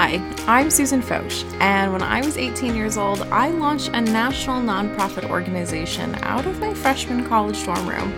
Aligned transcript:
Hi, 0.00 0.22
I'm 0.46 0.70
Susan 0.70 1.02
Foch, 1.02 1.44
and 1.60 1.92
when 1.92 2.02
I 2.02 2.20
was 2.20 2.38
18 2.38 2.76
years 2.76 2.96
old, 2.96 3.22
I 3.32 3.50
launched 3.50 3.88
a 3.88 4.00
national 4.00 4.62
nonprofit 4.62 5.28
organization 5.28 6.14
out 6.22 6.46
of 6.46 6.60
my 6.60 6.72
freshman 6.72 7.26
college 7.26 7.64
dorm 7.64 7.88
room. 7.88 8.12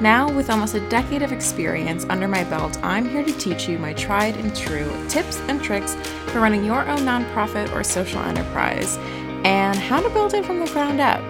Now, 0.00 0.32
with 0.32 0.48
almost 0.48 0.74
a 0.76 0.88
decade 0.88 1.20
of 1.20 1.30
experience 1.30 2.06
under 2.08 2.26
my 2.26 2.42
belt, 2.44 2.82
I'm 2.82 3.06
here 3.06 3.22
to 3.22 3.32
teach 3.34 3.68
you 3.68 3.78
my 3.78 3.92
tried 3.92 4.38
and 4.38 4.56
true 4.56 4.90
tips 5.10 5.38
and 5.40 5.62
tricks 5.62 5.94
for 6.28 6.40
running 6.40 6.64
your 6.64 6.88
own 6.88 7.00
nonprofit 7.00 7.70
or 7.74 7.84
social 7.84 8.22
enterprise 8.22 8.96
and 9.44 9.76
how 9.76 10.00
to 10.00 10.08
build 10.08 10.32
it 10.32 10.46
from 10.46 10.58
the 10.58 10.72
ground 10.72 11.02
up. 11.02 11.22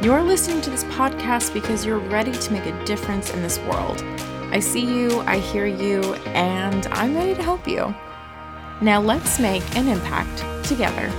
You're 0.00 0.22
listening 0.22 0.60
to 0.60 0.70
this 0.70 0.84
podcast 0.84 1.52
because 1.52 1.84
you're 1.84 1.98
ready 1.98 2.30
to 2.30 2.52
make 2.52 2.66
a 2.66 2.84
difference 2.84 3.34
in 3.34 3.42
this 3.42 3.58
world. 3.62 4.04
I 4.52 4.60
see 4.60 4.84
you, 4.84 5.22
I 5.22 5.38
hear 5.38 5.66
you, 5.66 6.14
and 6.26 6.86
I'm 6.92 7.16
ready 7.16 7.34
to 7.34 7.42
help 7.42 7.66
you. 7.66 7.92
Now 8.82 9.00
let's 9.00 9.40
make 9.40 9.62
an 9.74 9.88
impact 9.88 10.68
together. 10.68 11.10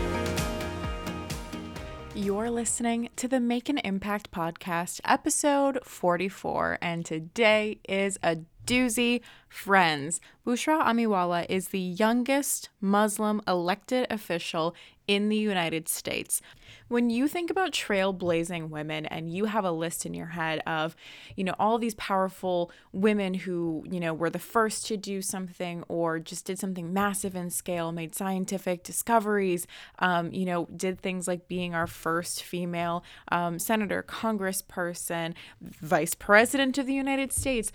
You're 2.14 2.52
listening 2.52 3.09
to 3.16 3.27
the 3.27 3.40
Make 3.40 3.68
an 3.68 3.80
Impact 3.80 4.30
podcast, 4.30 5.02
episode 5.04 5.80
44, 5.84 6.78
and 6.84 7.04
today 7.04 7.80
is 7.90 8.20
a 8.22 8.38
doozy. 8.67 9.21
Friends, 9.48 10.20
Bushra 10.45 10.85
Amiwala 10.85 11.45
is 11.49 11.70
the 11.70 11.80
youngest 11.80 12.70
Muslim 12.81 13.41
elected 13.48 14.05
official 14.09 14.75
in 15.08 15.30
the 15.30 15.38
United 15.38 15.88
States. 15.88 16.41
When 16.89 17.09
you 17.09 17.30
think 17.30 17.49
about 17.49 17.72
trailblazing 17.72 18.70
women 18.70 19.05
and 19.05 19.31
you 19.34 19.45
have 19.45 19.63
a 19.63 19.72
list 19.72 20.05
in 20.05 20.13
your 20.13 20.27
head 20.27 20.61
of, 20.67 20.98
you 21.38 21.45
know, 21.45 21.55
all 21.58 21.77
these 21.77 21.95
powerful 21.95 22.72
women 22.91 23.34
who, 23.34 23.85
you 23.89 24.02
know, 24.02 24.13
were 24.13 24.30
the 24.30 24.38
first 24.38 24.86
to 24.88 24.97
do 24.97 25.22
something 25.22 25.84
or 25.88 26.20
just 26.20 26.45
did 26.45 26.59
something 26.59 26.91
massive 26.91 27.36
in 27.36 27.49
scale, 27.49 27.94
made 27.94 28.13
scientific 28.13 28.84
discoveries, 28.84 29.66
um, 29.99 30.31
you 30.33 30.45
know, 30.45 30.67
did 30.75 30.99
things 30.99 31.25
like 31.25 31.47
being 31.47 31.73
our 31.73 31.88
first 31.88 32.44
female 32.44 33.02
um, 33.31 33.59
senator, 33.59 34.03
congressperson, 34.03 35.33
vice 35.61 36.16
president 36.16 36.77
of 36.77 36.86
the 36.86 36.94
United 36.94 37.31
States. 37.31 37.72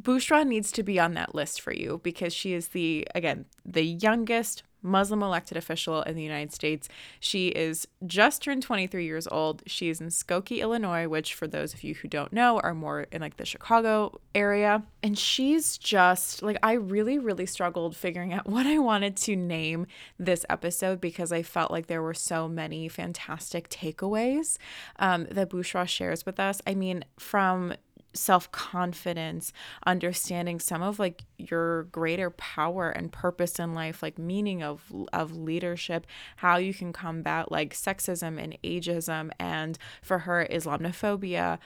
Bushra 0.00 0.46
needs 0.46 0.72
to 0.72 0.82
be 0.82 0.98
on 0.98 1.14
that 1.14 1.34
list 1.34 1.60
for 1.60 1.72
you 1.72 2.00
because 2.02 2.32
she 2.32 2.52
is 2.52 2.68
the, 2.68 3.06
again, 3.14 3.46
the 3.64 3.84
youngest 3.84 4.62
Muslim 4.84 5.22
elected 5.22 5.56
official 5.56 6.02
in 6.02 6.14
the 6.14 6.22
United 6.22 6.52
States. 6.52 6.88
She 7.18 7.48
is 7.48 7.88
just 8.06 8.42
turned 8.42 8.62
23 8.62 9.04
years 9.04 9.26
old. 9.26 9.62
She 9.66 9.88
is 9.88 10.00
in 10.00 10.08
Skokie, 10.08 10.60
Illinois, 10.60 11.08
which, 11.08 11.34
for 11.34 11.48
those 11.48 11.72
of 11.72 11.82
you 11.82 11.94
who 11.94 12.06
don't 12.06 12.32
know, 12.32 12.60
are 12.60 12.74
more 12.74 13.06
in 13.10 13.22
like 13.22 13.38
the 13.38 13.46
Chicago 13.46 14.20
area. 14.34 14.84
And 15.02 15.18
she's 15.18 15.78
just 15.78 16.42
like, 16.42 16.58
I 16.62 16.74
really, 16.74 17.18
really 17.18 17.46
struggled 17.46 17.96
figuring 17.96 18.34
out 18.34 18.46
what 18.48 18.66
I 18.66 18.78
wanted 18.78 19.16
to 19.16 19.34
name 19.34 19.86
this 20.18 20.44
episode 20.50 21.00
because 21.00 21.32
I 21.32 21.42
felt 21.42 21.70
like 21.70 21.86
there 21.86 22.02
were 22.02 22.14
so 22.14 22.46
many 22.46 22.88
fantastic 22.88 23.70
takeaways 23.70 24.58
um, 24.98 25.26
that 25.30 25.48
Bushra 25.48 25.88
shares 25.88 26.26
with 26.26 26.38
us. 26.38 26.60
I 26.66 26.74
mean, 26.74 27.06
from 27.18 27.74
self 28.14 28.50
confidence, 28.52 29.52
understanding 29.86 30.60
some 30.60 30.82
of 30.82 30.98
like 30.98 31.24
your 31.36 31.84
greater 31.84 32.30
power 32.30 32.90
and 32.90 33.12
purpose 33.12 33.58
in 33.58 33.74
life, 33.74 34.02
like 34.02 34.18
meaning 34.18 34.62
of 34.62 34.92
of 35.12 35.36
leadership, 35.36 36.06
how 36.36 36.56
you 36.56 36.72
can 36.72 36.92
combat 36.92 37.50
like 37.50 37.74
sexism 37.74 38.42
and 38.42 38.56
ageism, 38.62 39.30
and 39.38 39.78
for 40.02 40.20
her 40.20 40.46
Islamophobia 40.50 41.58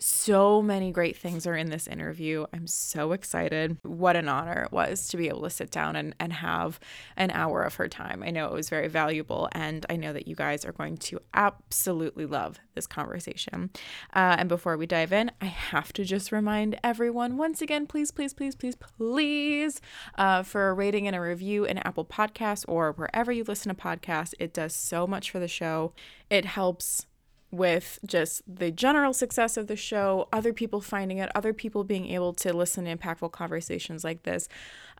so 0.00 0.62
many 0.62 0.90
great 0.90 1.16
things 1.16 1.46
are 1.46 1.56
in 1.56 1.70
this 1.70 1.86
interview. 1.86 2.46
I'm 2.52 2.66
so 2.66 3.12
excited. 3.12 3.78
What 3.82 4.16
an 4.16 4.28
honor 4.28 4.62
it 4.62 4.72
was 4.72 5.08
to 5.08 5.16
be 5.16 5.28
able 5.28 5.42
to 5.42 5.50
sit 5.50 5.70
down 5.70 5.96
and, 5.96 6.14
and 6.20 6.32
have 6.32 6.78
an 7.16 7.30
hour 7.30 7.62
of 7.62 7.74
her 7.76 7.88
time. 7.88 8.22
I 8.22 8.30
know 8.30 8.46
it 8.46 8.52
was 8.52 8.68
very 8.68 8.88
valuable, 8.88 9.48
and 9.52 9.84
I 9.90 9.96
know 9.96 10.12
that 10.12 10.28
you 10.28 10.34
guys 10.34 10.64
are 10.64 10.72
going 10.72 10.96
to 10.98 11.20
absolutely 11.34 12.26
love 12.26 12.58
this 12.74 12.86
conversation. 12.86 13.70
Uh, 14.14 14.36
and 14.38 14.48
before 14.48 14.76
we 14.76 14.86
dive 14.86 15.12
in, 15.12 15.30
I 15.40 15.46
have 15.46 15.92
to 15.94 16.04
just 16.04 16.32
remind 16.32 16.78
everyone 16.82 17.36
once 17.36 17.60
again 17.60 17.86
please, 17.86 18.10
please, 18.10 18.34
please, 18.34 18.54
please, 18.54 18.76
please, 18.76 19.80
uh, 20.16 20.42
for 20.42 20.68
a 20.68 20.74
rating 20.74 21.06
and 21.06 21.16
a 21.16 21.20
review 21.20 21.64
in 21.64 21.78
Apple 21.78 22.04
Podcasts 22.04 22.64
or 22.68 22.92
wherever 22.92 23.32
you 23.32 23.44
listen 23.44 23.74
to 23.74 23.80
podcasts. 23.80 24.34
It 24.38 24.52
does 24.52 24.74
so 24.74 25.06
much 25.06 25.30
for 25.30 25.38
the 25.38 25.48
show. 25.48 25.92
It 26.30 26.44
helps 26.44 27.06
with 27.50 27.98
just 28.06 28.42
the 28.46 28.70
general 28.70 29.12
success 29.12 29.56
of 29.56 29.66
the 29.66 29.76
show, 29.76 30.28
other 30.32 30.52
people 30.52 30.80
finding 30.80 31.18
it, 31.18 31.30
other 31.34 31.52
people 31.52 31.84
being 31.84 32.08
able 32.08 32.32
to 32.34 32.52
listen 32.52 32.84
to 32.84 32.96
impactful 32.96 33.32
conversations 33.32 34.04
like 34.04 34.24
this. 34.24 34.48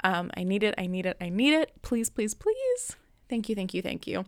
Um, 0.02 0.30
I 0.36 0.44
need 0.44 0.62
it, 0.62 0.74
I 0.78 0.86
need 0.86 1.06
it, 1.06 1.16
I 1.20 1.28
need 1.28 1.54
it. 1.54 1.72
Please, 1.82 2.08
please, 2.08 2.34
please. 2.34 2.96
Thank 3.28 3.48
you, 3.48 3.54
thank 3.54 3.74
you, 3.74 3.82
thank 3.82 4.06
you. 4.06 4.24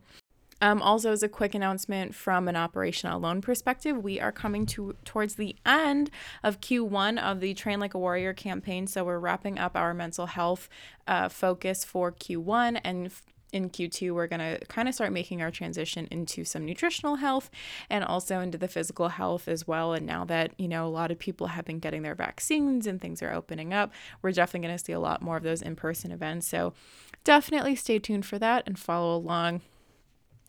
Um, 0.63 0.83
also, 0.83 1.11
as 1.11 1.23
a 1.23 1.29
quick 1.29 1.55
announcement 1.55 2.15
from 2.15 2.47
an 2.47 2.57
Operation 2.57 3.09
Not 3.09 3.17
Alone 3.17 3.41
perspective, 3.41 3.97
we 3.97 4.21
are 4.21 4.33
coming 4.33 4.67
to 4.67 4.95
towards 5.07 5.37
the 5.37 5.57
end 5.65 6.11
of 6.43 6.61
Q1 6.61 7.19
of 7.19 7.41
the 7.41 7.55
Train 7.55 7.81
Like 7.81 7.95
a 7.95 7.99
Warrior 7.99 8.35
campaign. 8.35 8.87
So 8.87 9.05
we're 9.05 9.19
wrapping 9.19 9.59
up 9.59 9.75
our 9.75 9.95
mental 9.95 10.27
health 10.27 10.69
uh, 11.07 11.31
focus 11.31 11.83
for 11.83 12.13
Q1 12.13 12.81
and 12.85 13.11
in 13.53 13.71
Q2, 13.71 14.13
we're 14.13 14.27
going 14.27 14.41
to 14.41 14.65
kind 14.67 14.89
of 14.89 14.95
start 14.95 15.13
making 15.13 15.43
our 15.43 15.51
transition 15.51 16.07
into 16.11 16.45
some 16.45 16.65
nutritional 16.65 17.17
health 17.17 17.51
and 17.89 18.05
also 18.05 18.41
into 18.41 18.59
the 18.59 18.69
physical 18.69 19.09
health 19.09 19.49
as 19.49 19.67
well. 19.67 19.93
And 19.93 20.07
now 20.07 20.25
that, 20.25 20.53
you 20.59 20.69
know, 20.69 20.87
a 20.87 20.89
lot 20.89 21.11
of 21.11 21.19
people 21.19 21.49
have 21.49 21.65
been 21.65 21.79
getting 21.79 22.03
their 22.03 22.15
vaccines 22.15 22.87
and 22.87 23.01
things 23.01 23.23
are 23.23 23.33
opening 23.33 23.73
up, 23.73 23.93
we're 24.23 24.33
definitely 24.33 24.69
going 24.69 24.79
to 24.79 24.85
see 24.85 24.93
a 24.93 25.01
lot 25.01 25.23
more 25.23 25.37
of 25.37 25.43
those 25.43 25.63
in 25.63 25.77
person 25.77 26.11
events. 26.13 26.49
So 26.49 26.73
definitely 27.25 27.77
stay 27.77 27.99
tuned 27.99 28.27
for 28.27 28.39
that 28.39 28.65
and 28.67 28.79
follow 28.79 29.17
along 29.17 29.63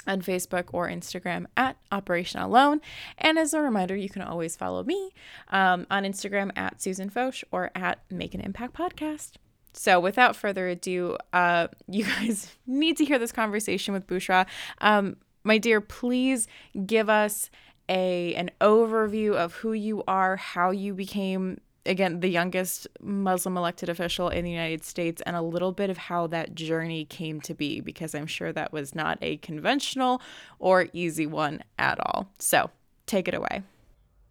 on 0.07 0.21
Facebook 0.21 0.65
or 0.71 0.87
Instagram 0.87 1.45
at 1.55 1.77
Operation 1.91 2.39
Alone. 2.41 2.81
And 3.17 3.37
as 3.37 3.53
a 3.53 3.61
reminder, 3.61 3.95
you 3.95 4.09
can 4.09 4.21
always 4.21 4.55
follow 4.55 4.83
me 4.83 5.11
um, 5.49 5.85
on 5.91 6.03
Instagram 6.03 6.51
at 6.55 6.81
Susan 6.81 7.09
Foch 7.09 7.43
or 7.51 7.71
at 7.75 7.99
Make 8.09 8.33
an 8.33 8.41
Impact 8.41 8.75
Podcast. 8.75 9.33
So, 9.73 9.99
without 9.99 10.35
further 10.35 10.67
ado, 10.67 11.17
uh, 11.33 11.67
you 11.87 12.05
guys 12.05 12.55
need 12.67 12.97
to 12.97 13.05
hear 13.05 13.19
this 13.19 13.31
conversation 13.31 13.93
with 13.93 14.07
Bushra. 14.07 14.45
Um, 14.79 15.17
my 15.43 15.57
dear, 15.57 15.81
please 15.81 16.47
give 16.85 17.09
us 17.09 17.49
a 17.89 18.33
an 18.35 18.51
overview 18.61 19.33
of 19.33 19.53
who 19.55 19.73
you 19.73 20.03
are, 20.07 20.35
how 20.35 20.71
you 20.71 20.93
became 20.93 21.59
again 21.85 22.19
the 22.19 22.29
youngest 22.29 22.87
Muslim 23.01 23.57
elected 23.57 23.89
official 23.89 24.29
in 24.29 24.45
the 24.45 24.51
United 24.51 24.83
States, 24.83 25.21
and 25.25 25.35
a 25.35 25.41
little 25.41 25.71
bit 25.71 25.89
of 25.89 25.97
how 25.97 26.27
that 26.27 26.53
journey 26.53 27.05
came 27.05 27.41
to 27.41 27.53
be, 27.53 27.81
because 27.81 28.13
I'm 28.13 28.27
sure 28.27 28.53
that 28.53 28.71
was 28.71 28.93
not 28.93 29.17
a 29.21 29.37
conventional 29.37 30.21
or 30.59 30.87
easy 30.93 31.25
one 31.25 31.63
at 31.79 31.99
all. 31.99 32.29
So, 32.39 32.69
take 33.07 33.27
it 33.27 33.33
away. 33.33 33.63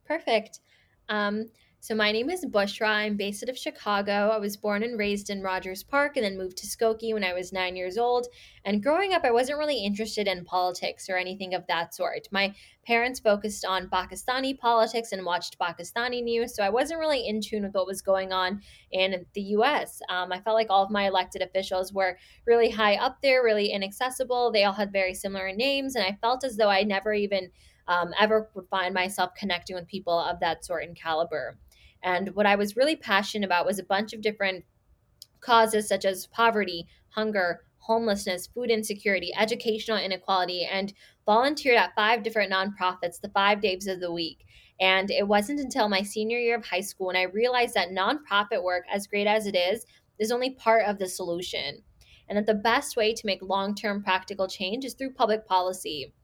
Perfect. 0.06 0.60
Um, 1.08 1.50
so 1.82 1.94
my 1.94 2.12
name 2.12 2.28
is 2.28 2.44
Bushra. 2.44 2.88
I'm 2.88 3.16
based 3.16 3.42
out 3.42 3.48
of 3.48 3.56
Chicago. 3.56 4.28
I 4.28 4.36
was 4.36 4.58
born 4.58 4.82
and 4.82 4.98
raised 4.98 5.30
in 5.30 5.40
Rogers 5.40 5.82
Park 5.82 6.18
and 6.18 6.24
then 6.26 6.36
moved 6.36 6.58
to 6.58 6.66
Skokie 6.66 7.14
when 7.14 7.24
I 7.24 7.32
was 7.32 7.54
nine 7.54 7.74
years 7.74 7.96
old. 7.96 8.26
And 8.66 8.82
growing 8.82 9.14
up, 9.14 9.24
I 9.24 9.30
wasn't 9.30 9.58
really 9.58 9.82
interested 9.82 10.28
in 10.28 10.44
politics 10.44 11.08
or 11.08 11.16
anything 11.16 11.54
of 11.54 11.66
that 11.68 11.94
sort. 11.94 12.28
My 12.30 12.54
parents 12.86 13.18
focused 13.18 13.64
on 13.64 13.88
Pakistani 13.88 14.58
politics 14.58 15.12
and 15.12 15.24
watched 15.24 15.58
Pakistani 15.58 16.22
news, 16.22 16.54
so 16.54 16.62
I 16.62 16.68
wasn't 16.68 17.00
really 17.00 17.26
in 17.26 17.40
tune 17.40 17.62
with 17.62 17.72
what 17.72 17.86
was 17.86 18.02
going 18.02 18.30
on 18.30 18.60
in 18.92 19.24
the 19.32 19.40
US. 19.40 20.02
Um, 20.10 20.32
I 20.32 20.40
felt 20.40 20.56
like 20.56 20.68
all 20.68 20.84
of 20.84 20.90
my 20.90 21.06
elected 21.06 21.40
officials 21.40 21.94
were 21.94 22.18
really 22.46 22.68
high 22.68 22.96
up 22.96 23.22
there, 23.22 23.42
really 23.42 23.72
inaccessible. 23.72 24.52
They 24.52 24.64
all 24.64 24.74
had 24.74 24.92
very 24.92 25.14
similar 25.14 25.50
names, 25.50 25.96
and 25.96 26.04
I 26.04 26.18
felt 26.20 26.44
as 26.44 26.58
though 26.58 26.68
I 26.68 26.82
never 26.82 27.14
even 27.14 27.50
um, 27.88 28.12
ever 28.20 28.50
would 28.54 28.68
find 28.68 28.92
myself 28.92 29.30
connecting 29.34 29.76
with 29.76 29.88
people 29.88 30.18
of 30.18 30.40
that 30.40 30.64
sort 30.64 30.84
and 30.84 30.94
caliber. 30.94 31.56
And 32.02 32.34
what 32.34 32.46
I 32.46 32.56
was 32.56 32.76
really 32.76 32.96
passionate 32.96 33.46
about 33.46 33.66
was 33.66 33.78
a 33.78 33.84
bunch 33.84 34.12
of 34.12 34.22
different 34.22 34.64
causes 35.40 35.88
such 35.88 36.04
as 36.04 36.26
poverty, 36.26 36.86
hunger, 37.10 37.60
homelessness, 37.78 38.46
food 38.46 38.70
insecurity, 38.70 39.32
educational 39.36 39.98
inequality, 39.98 40.64
and 40.64 40.92
volunteered 41.26 41.76
at 41.76 41.94
five 41.94 42.22
different 42.22 42.52
nonprofits 42.52 43.20
the 43.20 43.30
five 43.30 43.60
days 43.60 43.86
of 43.86 44.00
the 44.00 44.12
week. 44.12 44.44
And 44.80 45.10
it 45.10 45.26
wasn't 45.26 45.60
until 45.60 45.88
my 45.88 46.02
senior 46.02 46.38
year 46.38 46.56
of 46.56 46.64
high 46.64 46.80
school 46.80 47.08
when 47.08 47.16
I 47.16 47.22
realized 47.22 47.74
that 47.74 47.90
nonprofit 47.90 48.62
work, 48.62 48.84
as 48.92 49.06
great 49.06 49.26
as 49.26 49.46
it 49.46 49.54
is, 49.54 49.84
is 50.18 50.30
only 50.30 50.50
part 50.50 50.86
of 50.86 50.98
the 50.98 51.08
solution. 51.08 51.82
And 52.28 52.38
that 52.38 52.46
the 52.46 52.54
best 52.54 52.96
way 52.96 53.12
to 53.12 53.26
make 53.26 53.42
long 53.42 53.74
term 53.74 54.02
practical 54.02 54.46
change 54.46 54.84
is 54.84 54.94
through 54.94 55.14
public 55.14 55.46
policy. 55.46 56.14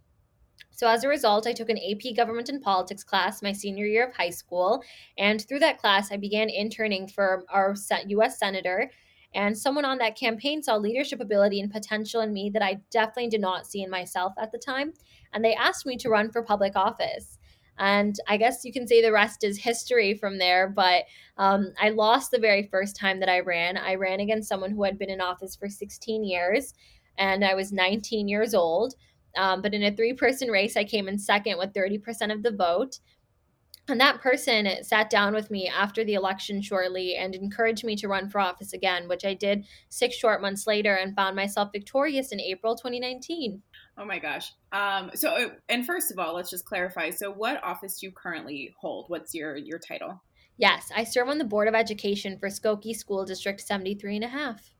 So, 0.76 0.86
as 0.86 1.04
a 1.04 1.08
result, 1.08 1.46
I 1.46 1.54
took 1.54 1.70
an 1.70 1.78
AP 1.78 2.14
Government 2.14 2.50
and 2.50 2.60
Politics 2.60 3.02
class 3.02 3.42
my 3.42 3.52
senior 3.52 3.86
year 3.86 4.06
of 4.06 4.14
high 4.14 4.30
school. 4.30 4.84
And 5.16 5.40
through 5.40 5.60
that 5.60 5.78
class, 5.78 6.12
I 6.12 6.18
began 6.18 6.50
interning 6.50 7.08
for 7.08 7.44
our 7.48 7.74
US 8.08 8.38
Senator. 8.38 8.90
And 9.34 9.56
someone 9.56 9.86
on 9.86 9.96
that 9.98 10.18
campaign 10.18 10.62
saw 10.62 10.76
leadership 10.76 11.20
ability 11.20 11.60
and 11.60 11.72
potential 11.72 12.20
in 12.20 12.32
me 12.34 12.50
that 12.50 12.62
I 12.62 12.80
definitely 12.90 13.28
did 13.28 13.40
not 13.40 13.66
see 13.66 13.82
in 13.82 13.90
myself 13.90 14.34
at 14.38 14.52
the 14.52 14.58
time. 14.58 14.92
And 15.32 15.42
they 15.42 15.54
asked 15.54 15.86
me 15.86 15.96
to 15.96 16.10
run 16.10 16.30
for 16.30 16.42
public 16.42 16.76
office. 16.76 17.38
And 17.78 18.14
I 18.28 18.36
guess 18.36 18.62
you 18.62 18.72
can 18.72 18.86
say 18.86 19.00
the 19.00 19.12
rest 19.12 19.44
is 19.44 19.58
history 19.58 20.12
from 20.12 20.38
there. 20.38 20.68
But 20.68 21.04
um, 21.38 21.72
I 21.80 21.88
lost 21.88 22.30
the 22.30 22.38
very 22.38 22.68
first 22.70 22.96
time 22.96 23.20
that 23.20 23.30
I 23.30 23.40
ran. 23.40 23.78
I 23.78 23.94
ran 23.94 24.20
against 24.20 24.48
someone 24.48 24.72
who 24.72 24.84
had 24.84 24.98
been 24.98 25.10
in 25.10 25.22
office 25.22 25.56
for 25.56 25.70
16 25.70 26.22
years, 26.22 26.74
and 27.16 27.42
I 27.42 27.54
was 27.54 27.72
19 27.72 28.28
years 28.28 28.54
old. 28.54 28.94
Um, 29.36 29.62
but 29.62 29.74
in 29.74 29.82
a 29.82 29.94
three 29.94 30.12
person 30.12 30.48
race, 30.50 30.76
I 30.76 30.84
came 30.84 31.08
in 31.08 31.18
second 31.18 31.58
with 31.58 31.72
30% 31.72 32.32
of 32.32 32.42
the 32.42 32.52
vote. 32.52 32.98
And 33.88 34.00
that 34.00 34.20
person 34.20 34.68
sat 34.82 35.10
down 35.10 35.32
with 35.32 35.48
me 35.48 35.68
after 35.68 36.02
the 36.02 36.14
election 36.14 36.60
shortly 36.60 37.14
and 37.14 37.36
encouraged 37.36 37.84
me 37.84 37.94
to 37.96 38.08
run 38.08 38.28
for 38.28 38.40
office 38.40 38.72
again, 38.72 39.06
which 39.06 39.24
I 39.24 39.34
did 39.34 39.64
six 39.90 40.16
short 40.16 40.42
months 40.42 40.66
later 40.66 40.94
and 40.94 41.14
found 41.14 41.36
myself 41.36 41.70
victorious 41.72 42.32
in 42.32 42.40
April 42.40 42.74
2019. 42.74 43.62
Oh 43.96 44.04
my 44.04 44.18
gosh. 44.18 44.52
Um, 44.72 45.10
so, 45.14 45.30
uh, 45.30 45.48
and 45.68 45.86
first 45.86 46.10
of 46.10 46.18
all, 46.18 46.34
let's 46.34 46.50
just 46.50 46.64
clarify. 46.64 47.10
So, 47.10 47.30
what 47.30 47.62
office 47.62 48.00
do 48.00 48.06
you 48.06 48.12
currently 48.12 48.74
hold? 48.78 49.06
What's 49.08 49.32
your 49.32 49.56
your 49.56 49.78
title? 49.78 50.20
Yes, 50.58 50.90
I 50.94 51.04
serve 51.04 51.28
on 51.28 51.38
the 51.38 51.44
Board 51.44 51.68
of 51.68 51.74
Education 51.74 52.38
for 52.38 52.48
Skokie 52.48 52.96
School 52.96 53.24
District 53.24 53.60
73 53.60 54.16
and 54.16 54.24
a 54.24 54.28
half. 54.28 54.70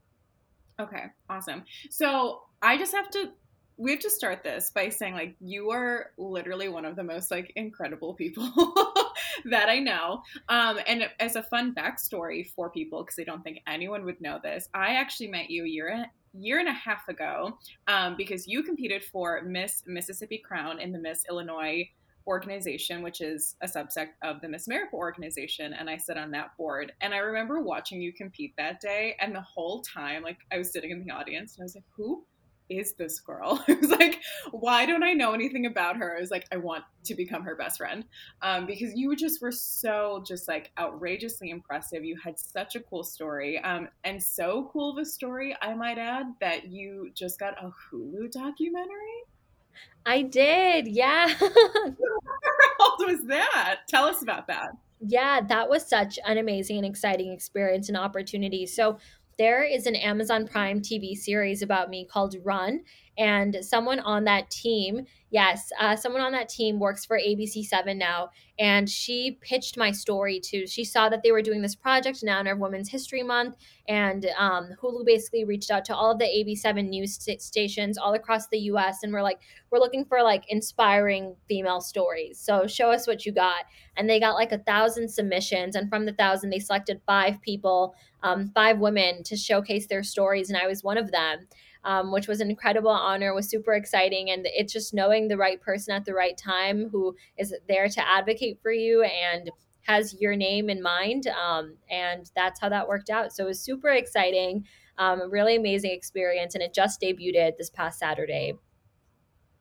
Okay, 0.81 1.05
awesome. 1.31 1.65
So, 1.91 2.41
I 2.61 2.77
just 2.77 2.93
have 2.93 3.09
to 3.11 3.31
we 3.79 3.91
have 3.91 4.01
to 4.01 4.11
start 4.11 4.43
this 4.43 4.71
by 4.71 4.89
saying 4.89 5.15
like 5.15 5.37
you 5.41 5.71
are 5.71 6.13
literally 6.17 6.69
one 6.69 6.85
of 6.85 6.97
the 6.97 7.05
most 7.05 7.31
like 7.31 7.53
incredible 7.57 8.15
people 8.15 8.45
that 9.45 9.69
I 9.69 9.79
know. 9.79 10.23
Um, 10.49 10.79
and 10.87 11.09
as 11.21 11.37
a 11.37 11.43
fun 11.43 11.75
backstory 11.75 12.49
for 12.55 12.71
people, 12.71 13.03
because 13.03 13.19
I 13.19 13.25
don't 13.25 13.43
think 13.43 13.61
anyone 13.67 14.05
would 14.05 14.21
know 14.21 14.41
this, 14.43 14.69
I 14.73 14.95
actually 14.95 15.29
met 15.29 15.51
you 15.51 15.65
a 15.65 15.69
year 15.69 16.07
year 16.39 16.59
and 16.59 16.69
a 16.69 16.73
half 16.73 17.09
ago 17.09 17.59
um, 17.89 18.15
because 18.17 18.47
you 18.47 18.63
competed 18.63 19.03
for 19.03 19.43
Miss 19.43 19.83
Mississippi 19.87 20.39
Crown 20.39 20.81
in 20.81 20.93
the 20.93 20.99
Miss 20.99 21.23
Illinois 21.31 21.89
organization, 22.27 23.03
which 23.03 23.21
is 23.21 23.57
a 23.63 23.67
subsect 23.67 24.09
of 24.23 24.41
the 24.41 24.49
Miss 24.49 24.67
America 24.67 24.95
organization, 24.95 25.73
and 25.73 25.89
I 25.89 25.97
sit 25.97 26.19
on 26.19 26.33
that 26.33 26.57
board. 26.59 26.93
And 27.01 27.15
I 27.15 27.19
remember 27.19 27.63
watching 27.63 28.01
you 28.01 28.13
compete 28.13 28.53
that 28.59 28.81
day, 28.81 29.17
and 29.21 29.35
the 29.35 29.41
whole 29.41 29.83
time, 29.83 30.23
like 30.23 30.39
I 30.53 30.59
was 30.59 30.73
sitting 30.73 30.91
in 30.91 31.05
the 31.05 31.13
audience, 31.13 31.55
and 31.57 31.63
I 31.63 31.65
was 31.65 31.75
like, 31.75 31.85
"Who 31.97 32.25
is 32.69 32.95
this 32.95 33.21
girl? 33.21 33.63
I 33.69 33.75
was 33.75 33.91
like, 33.91 34.21
why 34.51 34.87
don't 34.87 35.03
I 35.03 35.13
know 35.13 35.33
anything 35.33 35.67
about 35.67 35.97
her? 35.97 36.17
I 36.17 36.21
was 36.21 36.31
like, 36.31 36.47
I 36.53 36.57
want 36.57 36.85
to 37.05 37.15
become 37.15 37.43
her 37.43 37.57
best 37.57 37.79
friend. 37.79 38.05
Um, 38.43 38.67
because 38.67 38.95
you 38.95 39.15
just 39.17 39.41
were 39.41 39.53
so 39.53 40.23
just 40.27 40.49
like 40.49 40.73
outrageously 40.79 41.51
impressive. 41.51 42.05
You 42.05 42.17
had 42.23 42.39
such 42.39 42.77
a 42.77 42.81
cool 42.81 43.05
story. 43.05 43.59
Um, 43.59 43.89
and 44.05 44.23
so 44.23 44.71
cool 44.73 44.93
of 44.93 44.99
a 44.99 45.05
story, 45.05 45.57
I 45.61 45.75
might 45.75 45.99
add, 45.99 46.27
that 46.41 46.69
you 46.69 47.11
just 47.15 47.39
got 47.39 47.55
a 47.63 47.71
Hulu 47.93 48.33
documentary. 48.33 49.23
I 50.05 50.23
did, 50.23 50.89
yeah. 50.89 51.29
How 51.39 52.97
was 53.01 53.25
that? 53.27 53.81
Tell 53.89 54.05
us 54.05 54.23
about 54.23 54.47
that. 54.47 54.71
Yeah, 55.01 55.41
that 55.49 55.69
was 55.69 55.87
such 55.87 56.19
an 56.25 56.39
amazing 56.39 56.79
and 56.79 56.87
exciting 56.87 57.33
experience 57.33 57.89
and 57.89 57.99
opportunity. 57.99 58.67
So 58.67 58.99
there 59.39 59.63
is 59.63 59.87
an 59.87 59.97
Amazon 59.97 60.47
Prime 60.49 60.81
TV 60.81 61.15
series 61.15 61.61
about 61.61 61.91
me 61.91 62.07
called 62.07 62.37
Run. 62.43 62.83
And 63.19 63.59
someone 63.63 64.01
on 64.01 64.25
that 64.25 64.51
team, 64.51 65.07
yes, 65.31 65.71
uh, 65.81 65.97
someone 65.97 66.21
on 66.21 66.33
that 66.33 66.49
team 66.49 66.79
works 66.79 67.05
for 67.05 67.19
ABC7 67.19 67.97
now. 67.97 68.31
And 68.59 68.89
she 68.89 69.39
pitched 69.41 69.77
my 69.77 69.91
story 69.91 70.41
to, 70.41 70.67
she 70.67 70.85
saw 70.85 71.09
that 71.09 71.23
they 71.23 71.33
were 71.33 71.43
doing 71.43 71.63
this 71.63 71.75
project 71.75 72.23
now 72.23 72.41
in 72.41 72.47
of 72.47 72.59
Women's 72.59 72.91
History 72.91 73.23
Month. 73.23 73.57
And 73.89 74.27
um, 74.37 74.71
Hulu 74.83 75.05
basically 75.07 75.45
reached 75.45 75.71
out 75.71 75.85
to 75.87 75.97
all 75.97 76.11
of 76.11 76.19
the 76.19 76.25
ABC7 76.25 76.89
news 76.89 77.17
st- 77.17 77.41
stations 77.41 77.97
all 77.97 78.15
across 78.15 78.49
the 78.49 78.59
US. 78.71 79.03
And 79.03 79.13
we're 79.13 79.23
like, 79.23 79.41
we're 79.71 79.79
looking 79.79 80.05
for 80.05 80.23
like 80.23 80.45
inspiring 80.49 81.37
female 81.49 81.81
stories. 81.81 82.39
So 82.39 82.67
show 82.67 82.91
us 82.91 83.07
what 83.07 83.25
you 83.25 83.33
got. 83.33 83.65
And 83.97 84.09
they 84.09 84.21
got 84.21 84.35
like 84.35 84.53
a 84.53 84.59
thousand 84.59 85.09
submissions. 85.09 85.75
And 85.75 85.89
from 85.89 86.05
the 86.05 86.13
thousand, 86.13 86.51
they 86.51 86.59
selected 86.59 87.01
five 87.07 87.41
people, 87.41 87.95
um, 88.23 88.51
five 88.55 88.79
women 88.79 89.23
to 89.25 89.37
showcase 89.37 89.87
their 89.87 90.03
stories. 90.03 90.51
And 90.51 90.59
I 90.59 90.67
was 90.67 90.85
one 90.85 90.99
of 90.99 91.11
them 91.11 91.47
um, 91.87 92.11
which 92.11 92.27
was 92.27 92.41
an 92.41 92.51
incredible 92.51 92.91
honor, 92.91 93.33
was 93.33 93.49
super 93.49 93.73
exciting. 93.73 94.29
And 94.31 94.47
it's 94.47 94.73
just 94.73 94.93
knowing 94.93 95.29
the 95.29 95.37
right 95.37 95.61
person 95.63 95.95
at 95.95 96.05
the 96.05 96.15
right 96.15 96.37
time 96.37 96.89
who 96.91 97.17
is 97.39 97.55
there 97.69 97.89
to 97.89 98.09
advocate 98.09 98.59
for 98.61 98.73
you 98.73 99.05
and 99.05 99.51
has 99.83 100.21
your 100.21 100.35
name 100.35 100.69
in 100.69 100.83
mind. 100.83 101.29
Um, 101.29 101.77
and 101.89 102.29
that's 102.35 102.61
how 102.61 102.69
that 102.71 102.89
worked 102.89 103.09
out. 103.09 103.33
So 103.33 103.45
it 103.45 103.49
was 103.49 103.61
super 103.61 103.91
exciting, 103.91 104.67
um, 104.99 105.31
really 105.31 105.55
amazing 105.55 105.93
experience. 105.93 106.57
And 106.57 106.63
it 106.63 106.75
just 106.75 107.01
debuted 107.01 107.57
this 107.57 107.71
past 107.71 108.01
Saturday. 108.01 108.55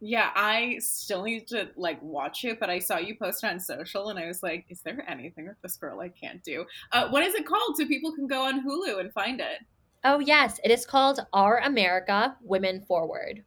Yeah, 0.01 0.31
I 0.36 0.77
still 0.80 1.24
need 1.24 1.48
to 1.50 1.69
like 1.77 2.01
watch 2.01 2.44
it, 2.44 2.60
but 2.60 2.72
I 2.72 2.80
saw 2.80 2.98
you 2.98 3.16
post 3.16 3.44
on 3.44 3.60
social 3.60 4.10
and 4.10 4.18
I 4.18 4.25
was 4.25 4.42
like, 4.42 4.66
is 4.69 4.81
there 4.81 5.07
anything 5.07 5.48
with 5.48 5.62
this 5.62 5.77
girl 5.77 6.00
I 6.00 6.10
can't 6.10 6.44
do? 6.44 6.66
Uh, 6.92 7.07
what 7.10 7.24
is 7.24 7.36
it 7.36 7.45
called 7.45 7.77
so 7.77 7.88
people 7.88 8.13
can 8.13 8.27
go 8.27 8.45
on 8.45 8.66
Hulu 8.68 9.00
and 9.00 9.13
find 9.13 9.39
it? 9.39 9.60
Oh, 10.07 10.19
yes. 10.19 10.60
It 10.63 10.69
is 10.69 10.86
called 10.86 11.25
Our 11.34 11.57
America 11.57 12.38
Women 12.44 12.81
Forward. 12.88 13.44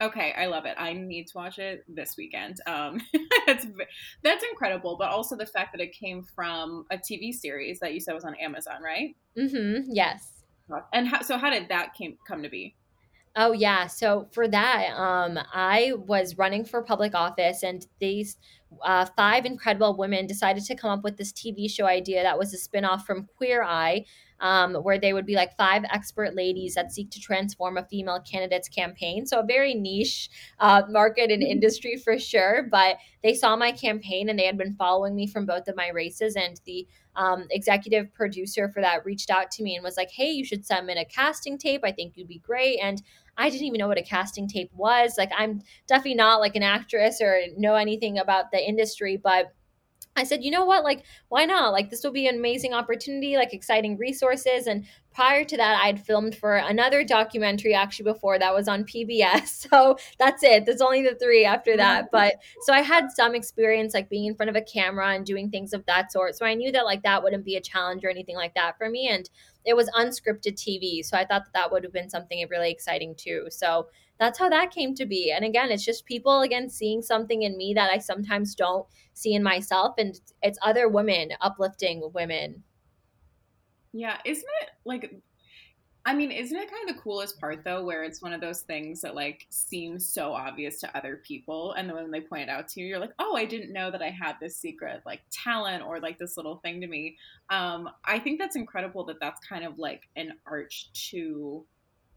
Okay, 0.00 0.34
I 0.36 0.46
love 0.46 0.64
it. 0.64 0.74
I 0.76 0.92
need 0.92 1.28
to 1.28 1.36
watch 1.36 1.60
it 1.60 1.84
this 1.88 2.16
weekend. 2.16 2.60
Um, 2.66 3.00
that's 3.46 3.66
that's 4.24 4.44
incredible, 4.50 4.96
but 4.98 5.08
also 5.10 5.36
the 5.36 5.46
fact 5.46 5.72
that 5.72 5.80
it 5.80 5.92
came 5.92 6.24
from 6.34 6.84
a 6.90 6.96
TV 6.96 7.32
series 7.32 7.78
that 7.78 7.94
you 7.94 8.00
said 8.00 8.14
was 8.14 8.24
on 8.24 8.34
Amazon, 8.36 8.82
right? 8.82 9.16
Mm-hmm. 9.36 9.90
Yes. 9.92 10.44
And 10.92 11.06
how, 11.06 11.22
so, 11.22 11.38
how 11.38 11.50
did 11.50 11.68
that 11.68 11.94
came 11.94 12.18
come 12.26 12.42
to 12.42 12.48
be? 12.48 12.74
Oh 13.36 13.52
yeah. 13.52 13.86
So 13.86 14.28
for 14.32 14.48
that, 14.48 14.90
um, 14.96 15.38
I 15.52 15.92
was 15.96 16.38
running 16.38 16.64
for 16.64 16.82
public 16.82 17.14
office, 17.14 17.62
and 17.62 17.86
these 18.00 18.36
uh, 18.84 19.06
five 19.16 19.46
incredible 19.46 19.96
women 19.96 20.26
decided 20.26 20.64
to 20.64 20.74
come 20.74 20.90
up 20.90 21.04
with 21.04 21.16
this 21.16 21.32
TV 21.32 21.70
show 21.70 21.86
idea 21.86 22.22
that 22.24 22.38
was 22.38 22.52
a 22.52 22.56
spinoff 22.56 23.02
from 23.04 23.28
Queer 23.36 23.62
Eye, 23.62 24.04
um, 24.40 24.74
where 24.74 24.98
they 24.98 25.12
would 25.12 25.26
be 25.26 25.34
like 25.34 25.56
five 25.56 25.84
expert 25.90 26.34
ladies 26.34 26.74
that 26.74 26.92
seek 26.92 27.10
to 27.10 27.20
transform 27.20 27.76
a 27.76 27.84
female 27.84 28.20
candidate's 28.20 28.68
campaign. 28.68 29.26
So 29.26 29.40
a 29.40 29.44
very 29.44 29.74
niche 29.74 30.30
uh, 30.60 30.82
market 30.88 31.30
and 31.30 31.42
mm-hmm. 31.42 31.52
industry 31.52 31.96
for 31.96 32.18
sure. 32.18 32.68
But 32.70 32.98
they 33.22 33.34
saw 33.34 33.56
my 33.56 33.72
campaign 33.72 34.28
and 34.28 34.38
they 34.38 34.46
had 34.46 34.58
been 34.58 34.74
following 34.76 35.14
me 35.14 35.26
from 35.26 35.46
both 35.46 35.68
of 35.68 35.76
my 35.76 35.88
races. 35.88 36.36
And 36.36 36.60
the 36.64 36.86
um, 37.16 37.46
executive 37.50 38.14
producer 38.14 38.68
for 38.68 38.80
that 38.80 39.04
reached 39.04 39.30
out 39.30 39.50
to 39.52 39.62
me 39.62 39.74
and 39.74 39.82
was 39.82 39.96
like, 39.96 40.10
"Hey, 40.12 40.30
you 40.30 40.44
should 40.44 40.64
submit 40.64 40.98
a 40.98 41.04
casting 41.04 41.58
tape. 41.58 41.80
I 41.82 41.90
think 41.90 42.16
you'd 42.16 42.28
be 42.28 42.38
great." 42.38 42.78
And 42.78 43.02
I 43.36 43.50
didn't 43.50 43.66
even 43.66 43.78
know 43.78 43.88
what 43.88 43.98
a 43.98 44.02
casting 44.02 44.48
tape 44.48 44.70
was. 44.74 45.16
Like, 45.18 45.30
I'm 45.36 45.62
definitely 45.86 46.14
not 46.14 46.40
like 46.40 46.56
an 46.56 46.62
actress 46.62 47.20
or 47.20 47.40
know 47.56 47.74
anything 47.74 48.18
about 48.18 48.50
the 48.52 48.58
industry, 48.58 49.16
but 49.16 49.52
I 50.16 50.24
said, 50.24 50.42
you 50.42 50.50
know 50.50 50.64
what? 50.64 50.82
Like, 50.82 51.04
why 51.28 51.44
not? 51.44 51.72
Like, 51.72 51.90
this 51.90 52.02
will 52.02 52.10
be 52.10 52.26
an 52.26 52.36
amazing 52.36 52.74
opportunity, 52.74 53.36
like, 53.36 53.54
exciting 53.54 53.96
resources. 53.96 54.66
And 54.66 54.84
prior 55.14 55.44
to 55.44 55.56
that, 55.56 55.80
I'd 55.82 56.00
filmed 56.00 56.34
for 56.34 56.56
another 56.56 57.04
documentary 57.04 57.72
actually 57.72 58.04
before 58.04 58.38
that 58.38 58.54
was 58.54 58.68
on 58.68 58.84
PBS. 58.84 59.66
So 59.68 59.96
that's 60.18 60.42
it. 60.42 60.64
There's 60.64 60.80
only 60.80 61.02
the 61.02 61.14
three 61.14 61.44
after 61.44 61.76
that. 61.76 62.10
But 62.10 62.34
so 62.62 62.72
I 62.72 62.80
had 62.80 63.10
some 63.10 63.34
experience, 63.34 63.94
like, 63.94 64.08
being 64.08 64.26
in 64.26 64.34
front 64.34 64.50
of 64.50 64.56
a 64.56 64.62
camera 64.62 65.14
and 65.14 65.24
doing 65.24 65.50
things 65.50 65.72
of 65.72 65.84
that 65.86 66.10
sort. 66.10 66.36
So 66.36 66.46
I 66.46 66.54
knew 66.54 66.72
that, 66.72 66.84
like, 66.84 67.02
that 67.02 67.22
wouldn't 67.22 67.44
be 67.44 67.56
a 67.56 67.60
challenge 67.60 68.04
or 68.04 68.08
anything 68.10 68.36
like 68.36 68.54
that 68.54 68.78
for 68.78 68.88
me. 68.88 69.08
And 69.08 69.28
it 69.68 69.76
was 69.76 69.90
unscripted 69.90 70.54
TV. 70.54 71.04
So 71.04 71.14
I 71.14 71.26
thought 71.26 71.44
that 71.44 71.52
that 71.52 71.70
would 71.70 71.84
have 71.84 71.92
been 71.92 72.08
something 72.08 72.42
really 72.50 72.70
exciting 72.70 73.14
too. 73.14 73.48
So 73.50 73.88
that's 74.18 74.38
how 74.38 74.48
that 74.48 74.70
came 74.70 74.94
to 74.94 75.04
be. 75.04 75.30
And 75.30 75.44
again, 75.44 75.70
it's 75.70 75.84
just 75.84 76.06
people 76.06 76.40
again 76.40 76.70
seeing 76.70 77.02
something 77.02 77.42
in 77.42 77.58
me 77.58 77.74
that 77.74 77.90
I 77.90 77.98
sometimes 77.98 78.54
don't 78.54 78.86
see 79.12 79.34
in 79.34 79.42
myself, 79.42 79.94
and 79.98 80.18
it's 80.42 80.58
other 80.62 80.88
women 80.88 81.32
uplifting 81.42 82.10
women. 82.14 82.64
Yeah, 83.92 84.16
isn't 84.24 84.44
it 84.62 84.70
like? 84.86 85.14
I 86.08 86.14
mean, 86.14 86.30
isn't 86.30 86.56
it 86.56 86.70
kind 86.70 86.88
of 86.88 86.96
the 86.96 87.02
coolest 87.02 87.38
part 87.38 87.64
though, 87.64 87.84
where 87.84 88.02
it's 88.02 88.22
one 88.22 88.32
of 88.32 88.40
those 88.40 88.62
things 88.62 89.02
that 89.02 89.14
like 89.14 89.46
seems 89.50 90.08
so 90.08 90.32
obvious 90.32 90.80
to 90.80 90.96
other 90.96 91.20
people, 91.22 91.72
and 91.72 91.86
then 91.86 91.96
when 91.96 92.10
they 92.10 92.22
point 92.22 92.44
it 92.44 92.48
out 92.48 92.66
to 92.68 92.80
you, 92.80 92.86
you're 92.86 92.98
like, 92.98 93.12
oh, 93.18 93.36
I 93.36 93.44
didn't 93.44 93.74
know 93.74 93.90
that 93.90 94.00
I 94.00 94.08
had 94.08 94.36
this 94.40 94.56
secret 94.56 95.02
like 95.04 95.20
talent 95.30 95.84
or 95.84 96.00
like 96.00 96.18
this 96.18 96.38
little 96.38 96.56
thing 96.64 96.80
to 96.80 96.86
me. 96.86 97.18
Um, 97.50 97.90
I 98.06 98.20
think 98.20 98.38
that's 98.38 98.56
incredible 98.56 99.04
that 99.04 99.20
that's 99.20 99.46
kind 99.46 99.66
of 99.66 99.78
like 99.78 100.08
an 100.16 100.32
arch 100.46 100.90
to 101.10 101.66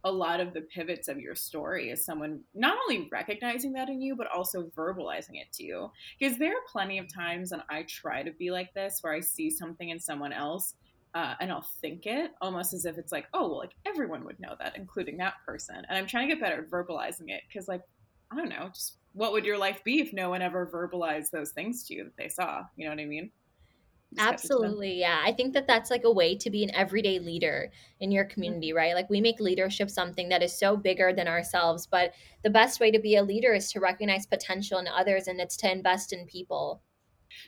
a 0.05 0.12
lot 0.12 0.39
of 0.39 0.53
the 0.53 0.62
pivots 0.62 1.10
of 1.10 1.19
your 1.19 1.36
story 1.36 1.89
is 1.89 2.05
someone 2.05 2.39
not 2.55 2.77
only 2.83 3.10
recognizing 3.12 3.74
that 3.74 3.89
in 3.89 4.01
you 4.01 4.15
but 4.15 4.25
also 4.31 4.71
verbalizing 4.75 5.36
it 5.36 5.51
to 5.53 5.63
you 5.63 5.91
because 6.17 6.39
there 6.39 6.53
are 6.53 6.63
plenty 6.71 6.98
of 6.98 7.13
times 7.13 7.51
and 7.51 7.62
i 7.69 7.83
try 7.83 8.24
to 8.24 8.31
be 8.31 8.50
like 8.50 8.74
this 8.74 8.98
where 9.01 9.13
i 9.13 9.19
see 9.19 9.51
something 9.51 9.89
in 9.89 10.00
someone 10.00 10.33
else 10.33 10.74
uh, 11.13 11.36
and 11.39 11.51
i'll 11.51 11.68
think 11.82 12.06
it 12.06 12.32
almost 12.41 12.74
as 12.74 12.86
if 12.86 12.98
it's 12.98 13.12
like 13.12 13.27
oh 13.34 13.48
well 13.48 13.58
like 13.58 13.75
everyone 13.86 14.24
would 14.24 14.39
know 14.39 14.56
that 14.60 14.77
including 14.77 15.18
that 15.18 15.34
person 15.46 15.75
and 15.75 15.98
i'm 15.98 16.08
trying 16.08 16.27
to 16.27 16.34
get 16.34 16.41
better 16.41 16.62
at 16.62 16.70
verbalizing 16.70 17.30
it 17.30 17.41
because 17.48 17.68
like 17.68 17.82
i 18.32 18.36
don't 18.36 18.50
know 18.50 18.70
just 18.74 18.98
what 19.13 19.34
would 19.34 19.46
your 19.46 19.58
life 19.58 19.84
be 19.84 20.00
if 20.00 20.13
no 20.13 20.30
one 20.30 20.41
ever 20.41 20.70
verbalized 20.74 21.32
those 21.32 21.51
things 21.51 21.86
to 21.86 21.94
you 21.94 22.03
that 22.03 22.18
they 22.18 22.30
saw 22.30 22.63
you 22.75 22.86
know 22.86 22.91
what 22.91 23.01
i 23.01 23.06
mean 23.06 23.32
Absolutely. 24.18 25.00
Yeah. 25.00 25.22
I 25.24 25.32
think 25.32 25.53
that 25.53 25.68
that's 25.68 25.89
like 25.89 26.03
a 26.03 26.12
way 26.12 26.36
to 26.36 26.50
be 26.50 26.63
an 26.63 26.75
everyday 26.75 27.20
leader 27.20 27.72
in 28.00 28.12
your 28.12 28.25
community, 28.25 28.70
mm-hmm. 28.70 28.77
right? 28.77 28.96
Like 28.96 29.10
we 29.10 29.22
make 29.22 29.39
leadership 29.39 29.89
something 29.89 30.30
that 30.30 30.44
is 30.44 30.58
so 30.58 30.75
bigger 30.75 31.13
than 31.13 31.27
ourselves, 31.27 31.88
but 31.88 32.13
the 32.44 32.50
best 32.50 32.80
way 32.80 32.91
to 32.91 33.00
be 33.00 33.15
a 33.15 33.24
leader 33.24 33.53
is 33.53 33.72
to 33.72 33.80
recognize 33.80 34.25
potential 34.25 34.80
in 34.80 34.88
others 34.88 35.27
and 35.27 35.39
it's 35.39 35.56
to 35.58 35.72
invest 35.72 36.12
in 36.12 36.25
people. 36.25 36.82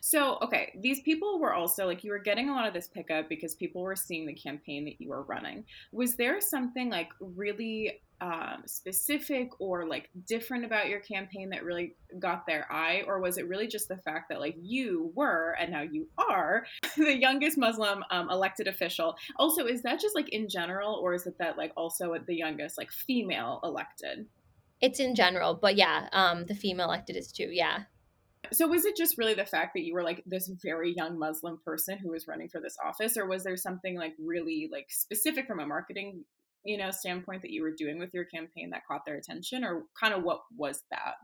So, 0.01 0.37
okay, 0.41 0.73
these 0.81 1.01
people 1.01 1.39
were 1.39 1.53
also 1.53 1.85
like 1.85 2.03
you 2.03 2.11
were 2.11 2.19
getting 2.19 2.49
a 2.49 2.53
lot 2.53 2.67
of 2.67 2.73
this 2.73 2.87
pickup 2.87 3.29
because 3.29 3.55
people 3.55 3.81
were 3.81 3.95
seeing 3.95 4.25
the 4.25 4.33
campaign 4.33 4.85
that 4.85 4.99
you 4.99 5.09
were 5.09 5.23
running. 5.23 5.65
Was 5.91 6.15
there 6.15 6.41
something 6.41 6.89
like 6.89 7.09
really 7.19 8.01
um, 8.23 8.63
specific 8.65 9.49
or 9.59 9.85
like 9.85 10.09
different 10.27 10.63
about 10.63 10.87
your 10.87 11.01
campaign 11.01 11.49
that 11.49 11.65
really 11.65 11.95
got 12.19 12.45
their 12.47 12.71
eye, 12.71 13.03
or 13.05 13.19
was 13.19 13.37
it 13.37 13.49
really 13.49 13.67
just 13.67 13.89
the 13.89 13.97
fact 13.97 14.29
that 14.29 14.39
like 14.39 14.55
you 14.61 15.11
were 15.13 15.57
and 15.59 15.71
now 15.71 15.81
you 15.81 16.07
are 16.17 16.65
the 16.97 17.17
youngest 17.17 17.57
Muslim 17.57 18.03
um, 18.11 18.29
elected 18.29 18.67
official? 18.67 19.15
Also, 19.37 19.65
is 19.65 19.81
that 19.81 19.99
just 19.99 20.15
like 20.15 20.29
in 20.29 20.47
general, 20.47 20.95
or 21.03 21.13
is 21.13 21.27
it 21.27 21.37
that 21.39 21.57
like 21.57 21.73
also 21.75 22.15
the 22.25 22.35
youngest 22.35 22.77
like 22.77 22.91
female 22.93 23.59
elected? 23.63 24.25
It's 24.79 24.99
in 24.99 25.15
general, 25.15 25.53
but 25.53 25.75
yeah, 25.75 26.07
um, 26.13 26.45
the 26.45 26.55
female 26.55 26.87
elected 26.87 27.17
is 27.17 27.31
too. 27.31 27.49
Yeah. 27.51 27.83
So 28.51 28.67
was 28.67 28.85
it 28.85 28.95
just 28.95 29.17
really 29.17 29.33
the 29.33 29.45
fact 29.45 29.71
that 29.73 29.83
you 29.83 29.93
were 29.93 30.03
like 30.03 30.21
this 30.25 30.49
very 30.61 30.93
young 30.93 31.17
Muslim 31.17 31.59
person 31.65 31.97
who 31.97 32.11
was 32.11 32.27
running 32.27 32.49
for 32.49 32.59
this 32.59 32.77
office 32.83 33.17
or 33.17 33.25
was 33.25 33.43
there 33.43 33.57
something 33.57 33.97
like 33.97 34.13
really 34.19 34.69
like 34.71 34.87
specific 34.89 35.47
from 35.47 35.59
a 35.59 35.65
marketing, 35.65 36.25
you 36.65 36.77
know, 36.77 36.91
standpoint 36.91 37.41
that 37.41 37.51
you 37.51 37.61
were 37.61 37.73
doing 37.75 37.99
with 37.99 38.13
your 38.13 38.25
campaign 38.25 38.69
that 38.71 38.85
caught 38.85 39.05
their 39.05 39.15
attention 39.15 39.63
or 39.63 39.83
kind 39.99 40.13
of 40.13 40.23
what 40.23 40.41
was 40.57 40.83
that? 40.91 41.15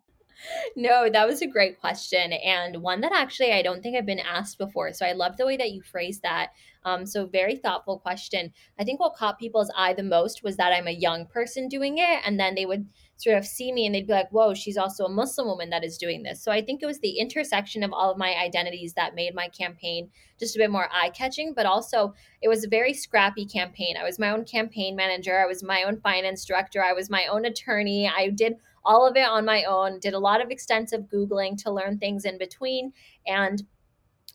No, 0.76 1.10
that 1.10 1.28
was 1.28 1.42
a 1.42 1.48
great 1.48 1.80
question 1.80 2.32
and 2.34 2.82
one 2.82 3.02
that 3.02 3.12
actually 3.12 3.52
I 3.52 3.62
don't 3.62 3.82
think 3.82 3.98
I've 3.98 4.06
been 4.06 4.20
asked 4.20 4.58
before. 4.58 4.94
So 4.94 5.06
I 5.06 5.12
love 5.12 5.38
the 5.38 5.46
way 5.46 5.58
that 5.58 5.72
you 5.72 5.82
phrased 5.82 6.22
that. 6.24 6.52
Um, 6.86 7.06
so 7.06 7.26
very 7.26 7.58
thoughtful 7.58 8.00
question. 8.00 8.54
I 8.80 8.84
think 8.84 9.00
what 9.00 9.16
caught 9.16 9.40
people's 9.40 9.72
eye 9.76 9.94
the 9.94 10.04
most 10.04 10.44
was 10.44 10.56
that 10.58 10.72
I'm 10.72 10.88
a 10.88 10.92
young 10.92 11.26
person 11.26 11.68
doing 11.68 11.98
it, 11.98 12.22
and 12.26 12.40
then 12.40 12.56
they 12.56 12.66
would 12.66 12.88
sort 13.20 13.38
of 13.38 13.46
see 13.46 13.72
me 13.72 13.86
and 13.86 13.94
they'd 13.94 14.08
be 14.08 14.14
like, 14.14 14.32
"Whoa, 14.32 14.54
she's 14.54 14.78
also 14.78 15.06
a 15.06 15.10
Muslim 15.10 15.48
woman 15.48 15.70
that 15.70 15.84
is 15.84 15.98
doing 15.98 16.24
this." 16.24 16.42
So 16.42 16.52
I 16.52 16.62
think 16.62 16.82
it 16.82 16.86
was 16.86 17.00
the 17.00 17.20
intersection 17.20 17.84
of 17.84 17.94
all 17.94 18.12
of 18.12 18.18
my 18.18 18.34
identities 18.36 18.94
that 18.94 19.14
made 19.14 19.36
my 19.36 19.50
campaign 19.50 20.10
just 20.40 20.56
a 20.56 20.60
bit 20.60 20.72
more 20.72 20.88
eye 20.92 21.10
catching, 21.10 21.54
but 21.54 21.66
also 21.66 22.14
it 22.42 22.48
was 22.48 22.64
a 22.64 22.70
very 22.70 22.94
scrappy 22.94 23.46
campaign. 23.46 23.96
I 24.00 24.06
was 24.06 24.20
my 24.20 24.30
own 24.30 24.46
campaign 24.46 24.96
manager. 24.96 25.38
I 25.38 25.46
was 25.46 25.62
my 25.62 25.84
own 25.84 26.00
finance 26.00 26.46
director. 26.46 26.82
I 26.82 26.94
was 26.94 27.10
my 27.10 27.28
own 27.28 27.46
attorney. 27.46 28.08
I 28.08 28.30
did 28.30 28.56
all 28.86 29.06
of 29.06 29.18
it 29.18 29.28
on 29.28 29.44
my 29.46 29.66
own, 29.66 30.00
did 30.00 30.14
a 30.14 30.20
lot 30.20 30.42
of 30.42 30.50
extensive 30.50 31.10
Googling 31.14 31.62
to 31.64 31.72
learn 31.72 31.98
things 31.98 32.24
in 32.24 32.38
between. 32.38 32.94
And 33.28 33.62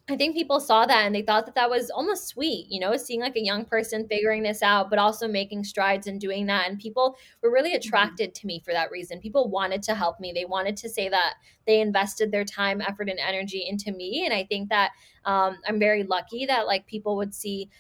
I 0.07 0.17
think 0.17 0.37
people 0.37 0.61
saw 0.61 0.85
that 0.85 1.07
and 1.07 1.15
they 1.15 1.23
thought 1.23 1.47
that 1.47 1.55
that 1.55 1.71
was 1.71 1.89
almost 1.89 2.29
sweet, 2.29 2.67
you 2.69 2.79
know, 2.79 2.95
seeing 2.95 3.21
like 3.21 3.37
a 3.37 3.43
young 3.43 3.65
person 3.65 4.07
figuring 4.07 4.43
this 4.43 4.63
out, 4.63 4.91
but 4.91 4.99
also 4.99 5.27
making 5.27 5.65
strides 5.65 6.07
and 6.07 6.21
doing 6.21 6.45
that. 6.47 6.69
And 6.69 6.79
people 6.79 7.17
were 7.43 7.51
really 7.51 7.71
mm-hmm. 7.71 7.77
attracted 7.77 8.35
to 8.35 8.47
me 8.47 8.61
for 8.63 8.75
that 8.75 8.91
reason. 8.91 9.19
People 9.19 9.49
wanted 9.49 9.83
to 9.85 9.95
help 9.95 10.21
me. 10.21 10.31
They 10.31 10.45
wanted 10.45 10.77
to 10.79 10.91
say 10.91 11.09
that 11.09 11.35
they 11.67 11.81
invested 11.81 12.31
their 12.31 12.45
time, 12.45 12.83
effort, 12.83 13.09
and 13.09 13.19
energy 13.19 13.67
into 13.67 13.93
me. 13.93 14.27
And 14.27 14.35
I 14.35 14.45
think 14.45 14.69
that 14.69 14.91
um, 15.25 15.57
I'm 15.67 15.79
very 15.79 16.03
lucky 16.03 16.45
that 16.47 16.67
like 16.67 16.87
people 16.87 17.17
would 17.17 17.35
see 17.35 17.71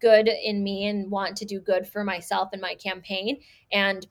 good 0.00 0.28
in 0.28 0.64
me 0.64 0.88
and 0.88 1.12
want 1.12 1.36
to 1.36 1.44
do 1.44 1.60
good 1.60 1.86
for 1.86 2.02
myself 2.02 2.48
and 2.52 2.60
my 2.60 2.74
campaign. 2.74 3.38
And 3.70 4.04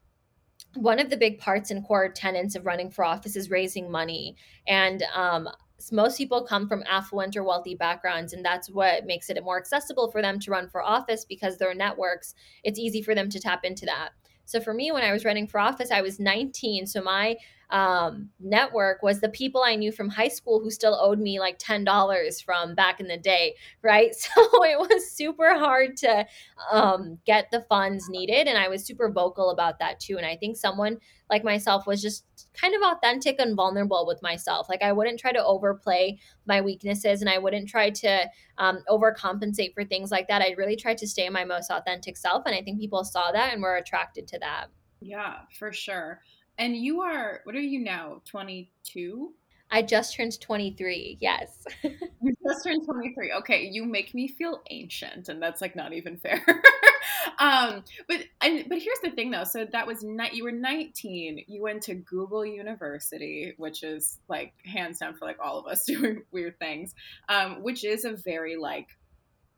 one 0.76 1.00
of 1.00 1.10
the 1.10 1.18
big 1.18 1.38
parts 1.38 1.70
and 1.70 1.86
core 1.86 2.08
tenets 2.08 2.56
of 2.56 2.66
running 2.66 2.90
for 2.90 3.04
office 3.04 3.36
is 3.36 3.50
raising 3.50 3.92
money. 3.92 4.38
And 4.68 5.04
um, 5.14 5.50
most 5.92 6.18
people 6.18 6.44
come 6.44 6.68
from 6.68 6.84
affluent 6.88 7.38
or 7.38 7.44
wealthy 7.44 7.76
backgrounds 7.76 8.34
and 8.34 8.44
that's 8.44 8.70
what 8.70 9.06
makes 9.06 9.30
it 9.30 9.42
more 9.44 9.58
accessible 9.58 10.12
for 10.12 10.22
them 10.22 10.40
to 10.40 10.52
run 10.52 10.68
for 10.68 10.82
office 10.82 11.24
because 11.24 11.58
their 11.58 11.74
networks. 11.74 12.36
It's 12.64 12.80
easy 12.80 13.02
for 13.02 13.16
them 13.16 13.30
to 13.30 13.40
tap 13.40 13.64
into 13.64 13.86
that. 13.86 14.10
So 14.46 14.60
for 14.60 14.74
me 14.74 14.92
when 14.92 15.04
i 15.04 15.14
was 15.14 15.24
running 15.24 15.48
for 15.48 15.60
office 15.62 15.92
i 15.92 16.02
was 16.02 16.20
19 16.20 16.86
so 16.86 17.02
my 17.02 17.38
um, 17.72 18.30
network 18.40 19.02
was 19.02 19.22
the 19.22 19.30
people 19.30 19.64
I 19.64 19.76
knew 19.76 19.92
from 19.92 20.10
high 20.10 20.28
school 20.28 20.60
who 20.60 20.70
still 20.70 20.98
owed 21.02 21.20
me 21.20 21.40
like 21.40 21.58
$10 21.58 22.44
from 22.44 22.76
back 22.76 23.00
in 23.00 23.08
the 23.08 23.18
day, 23.18 23.56
right? 23.82 24.14
So 24.32 24.64
it 24.64 24.80
was 24.80 25.12
super 25.12 25.58
hard 25.58 25.98
to 25.98 26.26
um, 26.72 27.18
get 27.26 27.50
the 27.52 27.66
funds 27.68 28.08
needed. 28.10 28.48
And 28.48 28.58
I 28.58 28.68
was 28.68 28.86
super 28.86 29.10
vocal 29.12 29.50
about 29.50 29.80
that 29.80 30.00
too. 30.00 30.18
And 30.18 30.26
I 30.26 30.38
think 30.38 30.58
someone 30.58 30.98
like 31.30 31.44
myself 31.44 31.88
was 31.88 32.02
just 32.02 32.26
kind 32.54 32.76
of 32.76 32.82
authentic 32.84 33.40
and 33.40 33.56
vulnerable 33.56 34.06
with 34.06 34.22
myself. 34.22 34.68
Like 34.70 34.82
I 34.82 34.92
wouldn't 34.92 35.20
try 35.20 35.32
to 35.32 35.44
overplay 35.44 36.20
my 36.46 36.62
weaknesses 36.62 37.22
and 37.22 37.30
I 37.30 37.40
wouldn't 37.40 37.68
try 37.68 37.90
to 37.90 38.30
um, 38.58 38.80
overcompensate 38.90 39.74
for 39.74 39.84
things 39.84 40.12
like 40.12 40.28
that. 40.28 40.42
I 40.42 40.56
really 40.58 40.76
tried 40.76 40.98
to 41.00 41.08
stay 41.08 41.28
my 41.30 41.46
most 41.46 41.72
authentic 41.72 42.18
self. 42.18 42.44
And 42.46 42.56
I 42.56 42.62
think 42.62 42.80
people 42.80 43.04
saw 43.04 43.32
that 43.32 43.54
and 43.54 43.62
were 43.62 43.76
attracted 43.76 44.28
to 44.30 44.40
that. 44.40 44.68
Yeah, 45.02 45.40
for 45.58 45.74
sure. 45.74 46.22
And 46.62 46.78
you 46.78 47.02
are, 47.02 47.42
what 47.44 47.56
are 47.56 47.60
you 47.60 47.80
now? 47.80 48.22
22? 48.26 49.34
I 49.72 49.82
just 49.82 50.16
turned 50.16 50.40
23. 50.40 51.18
Yes. 51.20 51.66
you 51.84 52.36
just 52.48 52.64
turned 52.64 52.86
23. 52.86 53.34
Okay, 53.40 53.64
you 53.64 53.84
make 53.84 54.14
me 54.14 54.28
feel 54.28 54.62
ancient 54.70 55.28
and 55.28 55.42
that's 55.42 55.60
like 55.60 55.76
not 55.76 55.92
even 55.92 56.18
fair. 56.18 56.40
um 57.40 57.84
but 58.08 58.26
and 58.42 58.66
but 58.70 58.78
here's 58.78 59.00
the 59.02 59.10
thing 59.10 59.32
though. 59.32 59.44
So 59.44 59.66
that 59.72 59.88
was 59.88 60.04
not 60.04 60.36
you 60.36 60.44
were 60.44 60.52
19. 60.52 61.46
You 61.48 61.64
went 61.64 61.82
to 61.84 61.96
Google 61.96 62.46
University, 62.46 63.54
which 63.58 63.82
is 63.82 64.20
like 64.28 64.54
hands 64.64 65.00
down 65.00 65.16
for 65.16 65.26
like 65.26 65.38
all 65.44 65.58
of 65.58 65.66
us 65.66 65.84
doing 65.88 66.22
weird 66.32 66.60
things. 66.60 66.94
Um 67.28 67.64
which 67.64 67.84
is 67.84 68.06
a 68.06 68.12
very 68.12 68.56
like 68.56 68.88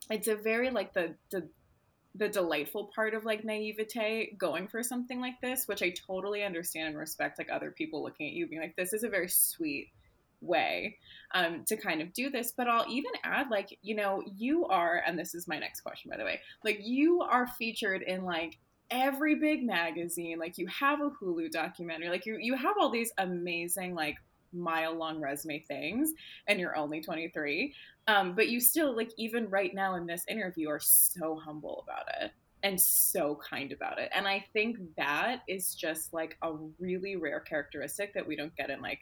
it's 0.10 0.30
a 0.30 0.36
very 0.36 0.70
like 0.70 0.94
the 0.94 1.16
the 1.32 1.50
the 2.16 2.30
delightful 2.30 2.92
part 2.94 3.14
of 3.16 3.26
like 3.26 3.44
naivete 3.44 4.36
going 4.38 4.68
for 4.68 4.84
something 4.84 5.20
like 5.20 5.42
this, 5.42 5.68
which 5.68 5.82
I 5.82 5.94
totally 6.08 6.44
understand 6.44 6.90
and 6.90 6.98
respect 6.98 7.40
like 7.40 7.50
other 7.52 7.72
people 7.72 8.04
looking 8.04 8.28
at 8.28 8.34
you 8.34 8.48
being 8.48 8.62
like, 8.62 8.76
this 8.76 8.94
is 8.94 9.04
a 9.04 9.10
very 9.10 9.30
sweet 9.30 9.90
way 10.42 10.98
um, 11.34 11.64
to 11.66 11.76
kind 11.76 12.02
of 12.02 12.14
do 12.14 12.30
this. 12.30 12.54
But 12.56 12.68
I'll 12.68 12.88
even 12.90 13.12
add, 13.24 13.50
like, 13.50 13.78
you 13.82 13.96
know, 13.96 14.22
you 14.36 14.66
are, 14.68 15.02
and 15.08 15.18
this 15.18 15.34
is 15.34 15.48
my 15.48 15.58
next 15.58 15.82
question, 15.82 16.12
by 16.12 16.18
the 16.18 16.24
way, 16.24 16.40
like, 16.64 16.80
you 16.84 17.22
are 17.22 17.48
featured 17.48 18.04
in 18.04 18.24
like 18.24 18.60
every 18.92 19.36
big 19.36 19.66
magazine. 19.66 20.38
Like, 20.38 20.58
you 20.58 20.68
have 20.68 21.02
a 21.02 21.10
Hulu 21.10 21.50
documentary, 21.50 22.10
like, 22.10 22.28
you, 22.28 22.38
you 22.40 22.56
have 22.56 22.76
all 22.80 22.92
these 22.92 23.12
amazing, 23.18 23.96
like, 23.96 24.18
mile 24.54 24.96
long 24.96 25.20
resume 25.20 25.60
things 25.68 26.14
and 26.48 26.60
you're 26.60 26.76
only 26.76 27.02
23 27.02 27.74
um, 28.08 28.36
but 28.36 28.50
you 28.50 28.60
still 28.60 28.96
like 28.96 29.12
even 29.18 29.50
right 29.50 29.74
now 29.74 29.96
in 29.96 30.06
this 30.06 30.24
interview 30.28 30.70
are 30.70 30.80
so 30.80 31.36
humble 31.36 31.86
about 31.88 32.06
it 32.22 32.32
and 32.64 32.80
so 32.80 33.38
kind 33.50 33.72
about 33.72 34.00
it. 34.00 34.10
And 34.14 34.28
i 34.28 34.44
think 34.54 34.78
that 34.98 35.42
is 35.48 35.76
just 35.76 36.14
like 36.14 36.38
a 36.42 36.54
really 36.80 37.16
rare 37.16 37.40
characteristic 37.40 38.14
that 38.14 38.28
we 38.28 38.36
don't 38.36 38.56
get 38.56 38.70
in 38.70 38.82
like 38.82 39.00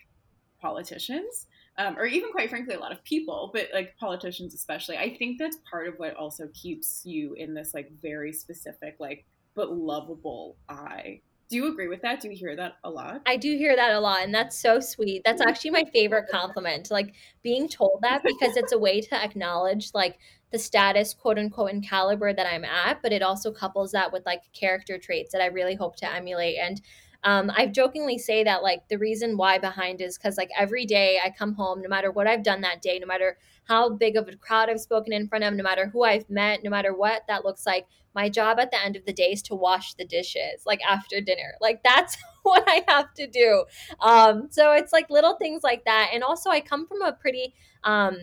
politicians 0.61 1.47
um, 1.77 1.97
or 1.97 2.05
even 2.05 2.31
quite 2.31 2.49
frankly 2.49 2.75
a 2.75 2.79
lot 2.79 2.91
of 2.91 3.03
people 3.03 3.49
but 3.53 3.67
like 3.73 3.95
politicians 3.97 4.53
especially. 4.53 4.97
I 4.97 5.15
think 5.17 5.39
that's 5.39 5.57
part 5.69 5.87
of 5.87 5.95
what 5.97 6.15
also 6.15 6.47
keeps 6.53 7.01
you 7.05 7.33
in 7.33 7.53
this 7.53 7.73
like 7.73 7.91
very 8.01 8.33
specific 8.33 8.95
like 8.99 9.25
but 9.55 9.71
lovable 9.71 10.57
eye 10.69 11.21
do 11.51 11.57
you 11.57 11.67
agree 11.67 11.89
with 11.89 12.01
that? 12.01 12.21
Do 12.21 12.29
you 12.29 12.35
hear 12.37 12.55
that 12.55 12.77
a 12.85 12.89
lot? 12.89 13.23
I 13.25 13.35
do 13.35 13.57
hear 13.57 13.75
that 13.75 13.91
a 13.91 13.99
lot, 13.99 14.23
and 14.23 14.33
that's 14.33 14.57
so 14.57 14.79
sweet. 14.79 15.21
That's 15.25 15.41
actually 15.41 15.71
my 15.71 15.83
favorite 15.91 16.29
compliment, 16.31 16.89
like 16.89 17.13
being 17.43 17.67
told 17.67 17.99
that 18.03 18.23
because 18.25 18.55
it's 18.55 18.71
a 18.71 18.79
way 18.79 19.01
to 19.01 19.15
acknowledge 19.21 19.91
like 19.93 20.17
the 20.53 20.57
status, 20.57 21.13
quote 21.13 21.37
unquote, 21.37 21.71
and 21.71 21.85
caliber 21.85 22.31
that 22.33 22.47
I'm 22.47 22.63
at, 22.63 23.01
but 23.03 23.11
it 23.11 23.21
also 23.21 23.51
couples 23.51 23.91
that 23.91 24.13
with 24.13 24.25
like 24.25 24.43
character 24.53 24.97
traits 24.97 25.33
that 25.33 25.41
I 25.41 25.47
really 25.47 25.75
hope 25.75 25.97
to 25.97 26.09
emulate. 26.09 26.57
And 26.57 26.81
um, 27.23 27.51
I 27.55 27.67
jokingly 27.67 28.17
say 28.17 28.43
that 28.43 28.63
like 28.63 28.87
the 28.87 28.97
reason 28.97 29.37
why 29.37 29.59
behind 29.59 30.01
is 30.01 30.17
because 30.17 30.37
like 30.37 30.49
every 30.57 30.85
day 30.85 31.19
I 31.23 31.29
come 31.29 31.53
home, 31.53 31.81
no 31.81 31.89
matter 31.89 32.11
what 32.11 32.27
I've 32.27 32.43
done 32.43 32.61
that 32.61 32.81
day, 32.81 32.97
no 32.99 33.05
matter 33.05 33.37
how 33.65 33.89
big 33.89 34.15
of 34.15 34.27
a 34.27 34.35
crowd 34.35 34.69
I've 34.69 34.79
spoken 34.79 35.13
in 35.13 35.27
front 35.27 35.43
of, 35.43 35.53
no 35.53 35.63
matter 35.63 35.87
who 35.87 36.03
I've 36.03 36.29
met, 36.29 36.63
no 36.63 36.69
matter 36.69 36.93
what 36.95 37.21
that 37.27 37.45
looks 37.45 37.65
like, 37.65 37.85
my 38.15 38.27
job 38.27 38.59
at 38.59 38.71
the 38.71 38.83
end 38.83 38.95
of 38.95 39.05
the 39.05 39.13
day 39.13 39.31
is 39.31 39.41
to 39.43 39.55
wash 39.55 39.93
the 39.93 40.05
dishes 40.05 40.63
like 40.65 40.81
after 40.83 41.21
dinner. 41.21 41.53
Like 41.61 41.81
that's 41.83 42.17
what 42.43 42.63
i 42.67 42.83
have 42.87 43.13
to 43.13 43.27
do. 43.27 43.65
Um 43.99 44.47
so 44.49 44.71
it's 44.73 44.91
like 44.91 45.09
little 45.09 45.35
things 45.35 45.63
like 45.63 45.85
that. 45.85 46.09
And 46.13 46.23
also 46.23 46.49
i 46.49 46.59
come 46.59 46.87
from 46.87 47.01
a 47.03 47.13
pretty 47.13 47.53
um 47.83 48.21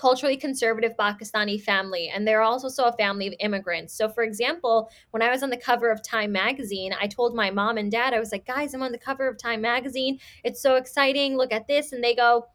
culturally 0.00 0.36
conservative 0.36 0.96
Pakistani 0.98 1.60
family, 1.60 2.08
and 2.08 2.26
they're 2.26 2.40
also 2.40 2.68
so 2.68 2.86
a 2.86 2.92
family 2.96 3.26
of 3.26 3.34
immigrants. 3.38 3.92
So, 3.92 4.08
for 4.08 4.24
example, 4.24 4.90
when 5.10 5.22
I 5.22 5.28
was 5.28 5.42
on 5.42 5.50
the 5.50 5.58
cover 5.58 5.90
of 5.90 6.02
Time 6.02 6.32
magazine, 6.32 6.94
I 6.98 7.06
told 7.06 7.34
my 7.34 7.50
mom 7.50 7.76
and 7.76 7.92
dad, 7.92 8.14
I 8.14 8.18
was 8.18 8.32
like, 8.32 8.46
guys, 8.46 8.72
I'm 8.72 8.82
on 8.82 8.92
the 8.92 8.98
cover 8.98 9.28
of 9.28 9.36
Time 9.36 9.60
magazine. 9.60 10.18
It's 10.42 10.62
so 10.62 10.76
exciting. 10.76 11.36
Look 11.36 11.52
at 11.52 11.68
this. 11.68 11.92
And 11.92 12.02
they 12.02 12.14
go, 12.14 12.46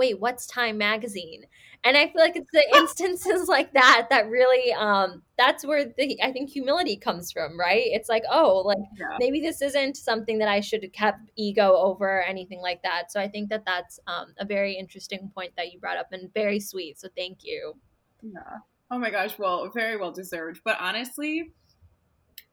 wait, 0.00 0.18
what's 0.18 0.46
Time 0.46 0.78
magazine? 0.78 1.44
and 1.82 1.96
i 1.96 2.06
feel 2.06 2.20
like 2.20 2.36
it's 2.36 2.50
the 2.52 2.76
instances 2.76 3.48
like 3.48 3.72
that 3.72 4.06
that 4.10 4.28
really 4.28 4.70
um 4.74 5.22
that's 5.38 5.64
where 5.64 5.86
the 5.96 6.22
i 6.22 6.30
think 6.30 6.50
humility 6.50 6.94
comes 6.94 7.32
from 7.32 7.58
right 7.58 7.84
it's 7.86 8.06
like 8.06 8.22
oh 8.30 8.62
like 8.66 8.76
yeah. 8.98 9.16
maybe 9.18 9.40
this 9.40 9.62
isn't 9.62 9.96
something 9.96 10.36
that 10.36 10.46
i 10.46 10.60
should 10.60 10.82
have 10.82 10.92
kept 10.92 11.30
ego 11.36 11.74
over 11.76 12.18
or 12.18 12.22
anything 12.22 12.60
like 12.60 12.82
that 12.82 13.10
so 13.10 13.18
i 13.18 13.26
think 13.26 13.48
that 13.48 13.64
that's 13.64 13.98
um, 14.06 14.26
a 14.38 14.44
very 14.44 14.74
interesting 14.74 15.30
point 15.34 15.52
that 15.56 15.72
you 15.72 15.80
brought 15.80 15.96
up 15.96 16.08
and 16.12 16.30
very 16.34 16.60
sweet 16.60 17.00
so 17.00 17.08
thank 17.16 17.38
you 17.44 17.74
Yeah. 18.22 18.58
Oh 18.90 18.98
my 18.98 19.10
gosh. 19.10 19.38
Well, 19.38 19.70
very 19.72 19.96
well 19.96 20.10
deserved. 20.10 20.62
But 20.64 20.76
honestly, 20.80 21.52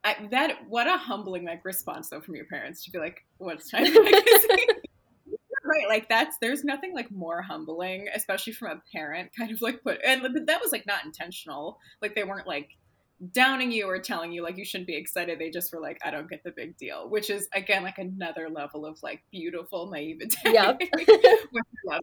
I, 0.03 0.27
that 0.31 0.69
what 0.69 0.87
a 0.87 0.95
humbling 0.95 1.45
like 1.45 1.65
response 1.65 2.09
though 2.09 2.21
from 2.21 2.35
your 2.35 2.45
parents 2.45 2.85
to 2.85 2.91
be 2.91 2.99
like, 2.99 3.25
"What's 3.39 3.71
time 3.71 3.83
magazine?" 3.93 4.76
Right 5.67 5.87
like 5.87 6.09
that's 6.09 6.37
there's 6.39 6.63
nothing 6.63 6.93
like 6.93 7.11
more 7.11 7.41
humbling 7.41 8.07
especially 8.13 8.53
from 8.53 8.71
a 8.71 8.81
parent 8.91 9.29
kind 9.37 9.51
of 9.51 9.61
like 9.61 9.81
put 9.83 9.99
and 10.05 10.23
that 10.47 10.61
was 10.61 10.71
like 10.71 10.85
not 10.85 11.05
intentional. 11.05 11.79
Like 12.01 12.15
they 12.15 12.23
weren't 12.23 12.47
like 12.47 12.69
downing 13.31 13.71
you 13.71 13.87
or 13.89 13.99
telling 13.99 14.31
you 14.31 14.43
like 14.43 14.57
you 14.57 14.65
shouldn't 14.65 14.87
be 14.87 14.95
excited. 14.95 15.39
They 15.39 15.49
just 15.49 15.73
were 15.73 15.81
like 15.81 15.99
i 16.03 16.11
don't 16.11 16.29
get 16.29 16.43
the 16.43 16.51
big 16.51 16.77
deal 16.77 17.09
which 17.09 17.29
is 17.29 17.47
again 17.53 17.83
like 17.83 17.97
another 17.97 18.49
level 18.49 18.85
of 18.85 19.01
like 19.03 19.23
beautiful 19.31 19.89
naivete. 19.89 20.37
Yep. 20.45 20.81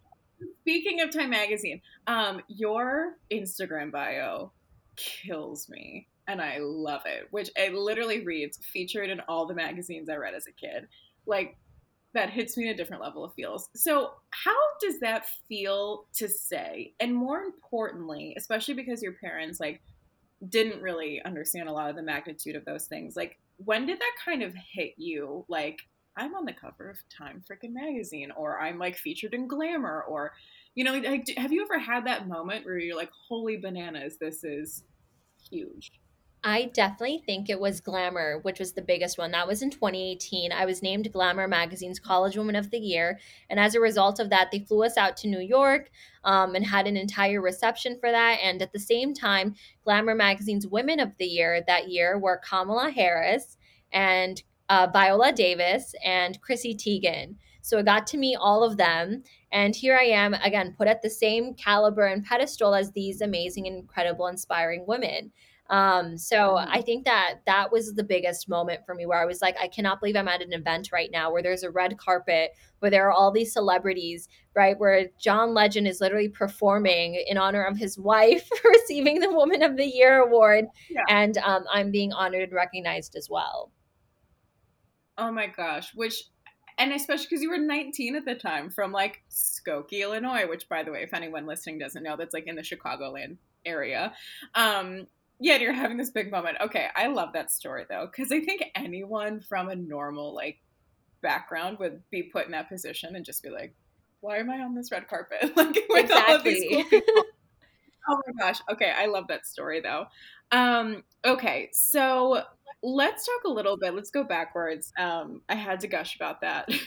speaking 0.61 0.99
of 1.01 1.11
time 1.11 1.29
magazine 1.29 1.79
um 2.07 2.41
your 2.49 3.13
instagram 3.31 3.89
bio 3.89 4.51
kills 4.97 5.69
me 5.69 6.07
and 6.27 6.41
i 6.41 6.57
love 6.59 7.01
it 7.05 7.27
which 7.31 7.49
it 7.55 7.73
literally 7.73 8.25
reads 8.25 8.57
featured 8.57 9.09
in 9.09 9.21
all 9.29 9.45
the 9.45 9.53
magazines 9.53 10.09
i 10.09 10.15
read 10.15 10.33
as 10.33 10.47
a 10.47 10.51
kid. 10.51 10.87
Like 11.25 11.57
that 12.15 12.31
hits 12.31 12.57
me 12.57 12.67
in 12.67 12.73
a 12.73 12.77
different 12.77 13.03
level 13.03 13.23
of 13.23 13.33
feels. 13.33 13.69
So, 13.75 14.13
how 14.31 14.55
does 14.81 14.99
that 15.01 15.25
feel 15.47 16.05
to 16.15 16.27
say? 16.27 16.93
And 16.99 17.13
more 17.13 17.41
importantly, 17.41 18.33
especially 18.37 18.73
because 18.73 19.03
your 19.03 19.13
parents 19.13 19.59
like 19.59 19.81
didn't 20.49 20.81
really 20.81 21.21
understand 21.23 21.69
a 21.69 21.71
lot 21.71 21.89
of 21.89 21.95
the 21.95 22.01
magnitude 22.01 22.55
of 22.55 22.65
those 22.65 22.85
things. 22.85 23.15
Like, 23.15 23.37
when 23.57 23.85
did 23.85 23.99
that 23.99 24.11
kind 24.23 24.41
of 24.41 24.53
hit 24.53 24.93
you? 24.97 25.45
Like, 25.47 25.79
I'm 26.17 26.33
on 26.35 26.45
the 26.45 26.53
cover 26.53 26.89
of 26.89 26.97
Time 27.09 27.43
freaking 27.49 27.73
magazine, 27.73 28.31
or 28.31 28.59
I'm 28.59 28.79
like 28.79 28.97
featured 28.97 29.33
in 29.33 29.47
Glamour, 29.47 30.03
or 30.07 30.33
you 30.73 30.83
know, 30.83 30.97
like, 30.97 31.27
have 31.37 31.51
you 31.51 31.63
ever 31.63 31.79
had 31.79 32.05
that 32.07 32.27
moment 32.27 32.65
where 32.65 32.77
you're 32.77 32.95
like, 32.95 33.11
"Holy 33.27 33.57
bananas, 33.57 34.17
this 34.17 34.43
is 34.43 34.83
huge"? 35.49 35.91
I 36.47 36.65
definitely 36.75 37.23
think 37.25 37.49
it 37.49 37.59
was 37.59 37.81
Glamour, 37.81 38.37
which 38.43 38.59
was 38.59 38.73
the 38.73 38.81
biggest 38.83 39.17
one. 39.17 39.31
That 39.31 39.47
was 39.47 39.63
in 39.63 39.71
2018. 39.71 40.51
I 40.51 40.65
was 40.65 40.83
named 40.83 41.11
Glamour 41.11 41.47
Magazine's 41.47 41.99
College 41.99 42.37
Woman 42.37 42.55
of 42.55 42.69
the 42.69 42.77
Year. 42.77 43.19
And 43.49 43.59
as 43.59 43.73
a 43.73 43.79
result 43.79 44.19
of 44.19 44.29
that, 44.29 44.51
they 44.51 44.59
flew 44.59 44.83
us 44.83 44.95
out 44.95 45.17
to 45.17 45.27
New 45.27 45.39
York 45.39 45.89
um, 46.23 46.53
and 46.53 46.63
had 46.63 46.85
an 46.85 46.97
entire 46.97 47.41
reception 47.41 47.97
for 47.99 48.11
that. 48.11 48.37
And 48.43 48.61
at 48.61 48.71
the 48.73 48.79
same 48.79 49.11
time, 49.11 49.55
Glamour 49.83 50.13
Magazine's 50.13 50.67
Women 50.67 50.99
of 50.99 51.17
the 51.17 51.25
Year 51.25 51.63
that 51.65 51.89
year 51.89 52.19
were 52.19 52.41
Kamala 52.47 52.91
Harris 52.91 53.57
and 53.91 54.43
uh, 54.69 54.87
Viola 54.93 55.33
Davis 55.33 55.95
and 56.05 56.39
Chrissy 56.41 56.75
Teigen. 56.75 57.37
So 57.63 57.79
I 57.79 57.81
got 57.81 58.05
to 58.07 58.17
meet 58.17 58.35
all 58.35 58.63
of 58.63 58.77
them. 58.77 59.23
And 59.51 59.75
here 59.75 59.97
I 59.97 60.03
am, 60.03 60.35
again, 60.35 60.75
put 60.77 60.87
at 60.87 61.01
the 61.01 61.09
same 61.09 61.55
caliber 61.55 62.05
and 62.05 62.23
pedestal 62.23 62.75
as 62.75 62.91
these 62.91 63.21
amazing, 63.21 63.65
incredible, 63.65 64.27
inspiring 64.27 64.85
women. 64.85 65.31
Um, 65.69 66.17
so 66.17 66.35
mm-hmm. 66.35 66.69
I 66.71 66.81
think 66.81 67.05
that 67.05 67.35
that 67.45 67.71
was 67.71 67.93
the 67.93 68.03
biggest 68.03 68.47
moment 68.47 68.81
for 68.85 68.93
me 68.93 69.05
where 69.05 69.21
I 69.21 69.25
was 69.25 69.41
like, 69.41 69.55
I 69.59 69.67
cannot 69.67 69.99
believe 69.99 70.15
I'm 70.15 70.27
at 70.27 70.41
an 70.41 70.53
event 70.53 70.89
right 70.91 71.09
now 71.11 71.31
where 71.31 71.41
there's 71.41 71.63
a 71.63 71.71
red 71.71 71.97
carpet, 71.97 72.51
where 72.79 72.91
there 72.91 73.07
are 73.07 73.11
all 73.11 73.31
these 73.31 73.53
celebrities, 73.53 74.29
right? 74.55 74.77
Where 74.77 75.07
John 75.19 75.53
Legend 75.53 75.87
is 75.87 76.01
literally 76.01 76.29
performing 76.29 77.21
in 77.27 77.37
honor 77.37 77.63
of 77.63 77.77
his 77.77 77.97
wife 77.97 78.47
receiving 78.63 79.19
the 79.19 79.31
Woman 79.31 79.63
of 79.63 79.75
the 79.75 79.87
Year 79.87 80.19
award. 80.19 80.65
Yeah. 80.89 81.01
And 81.09 81.37
um, 81.39 81.65
I'm 81.73 81.91
being 81.91 82.13
honored 82.13 82.43
and 82.43 82.53
recognized 82.53 83.15
as 83.15 83.27
well. 83.29 83.71
Oh 85.17 85.31
my 85.31 85.47
gosh. 85.47 85.91
Which 85.95 86.23
and 86.77 86.91
especially 86.91 87.27
because 87.29 87.41
you 87.41 87.49
were 87.49 87.57
19 87.57 88.17
at 88.17 88.25
the 88.25 88.35
time 88.35 88.69
from 88.69 88.91
like 88.91 89.23
Skokie, 89.31 90.01
Illinois, 90.01 90.45
which 90.47 90.67
by 90.67 90.83
the 90.83 90.91
way, 90.91 91.03
if 91.03 91.13
anyone 91.13 91.45
listening 91.45 91.79
doesn't 91.79 92.03
know, 92.03 92.17
that's 92.17 92.33
like 92.33 92.47
in 92.47 92.55
the 92.55 92.61
Chicagoland 92.61 93.37
area. 93.65 94.13
Um, 94.53 95.07
yeah, 95.39 95.57
you're 95.57 95.73
having 95.73 95.97
this 95.97 96.11
big 96.11 96.31
moment. 96.31 96.57
Okay, 96.61 96.87
I 96.95 97.07
love 97.07 97.33
that 97.33 97.51
story 97.51 97.85
though, 97.89 98.07
because 98.09 98.31
I 98.31 98.39
think 98.39 98.63
anyone 98.75 99.41
from 99.41 99.69
a 99.69 99.75
normal 99.75 100.33
like 100.33 100.59
background 101.21 101.79
would 101.79 102.01
be 102.09 102.23
put 102.23 102.45
in 102.45 102.51
that 102.51 102.69
position 102.69 103.15
and 103.15 103.25
just 103.25 103.43
be 103.43 103.49
like, 103.49 103.73
"Why 104.21 104.37
am 104.37 104.49
I 104.49 104.59
on 104.59 104.75
this 104.75 104.91
red 104.91 105.07
carpet?" 105.07 105.41
like 105.55 105.77
with 105.89 106.05
exactly. 106.05 106.31
all 106.31 106.35
of 106.35 106.43
these 106.43 106.63
cool 106.69 106.83
people. 106.85 107.23
oh 108.09 108.21
my 108.27 108.45
gosh. 108.45 108.61
Okay, 108.71 108.93
I 108.95 109.07
love 109.07 109.25
that 109.27 109.45
story 109.45 109.81
though. 109.81 110.05
Um, 110.51 111.03
okay, 111.25 111.69
so 111.73 112.43
let's 112.81 113.25
talk 113.25 113.43
a 113.45 113.53
little 113.53 113.77
bit. 113.77 113.93
Let's 113.93 114.11
go 114.11 114.23
backwards. 114.23 114.93
Um, 114.97 115.41
I 115.49 115.55
had 115.55 115.81
to 115.81 115.87
gush 115.87 116.15
about 116.15 116.41
that. 116.41 116.69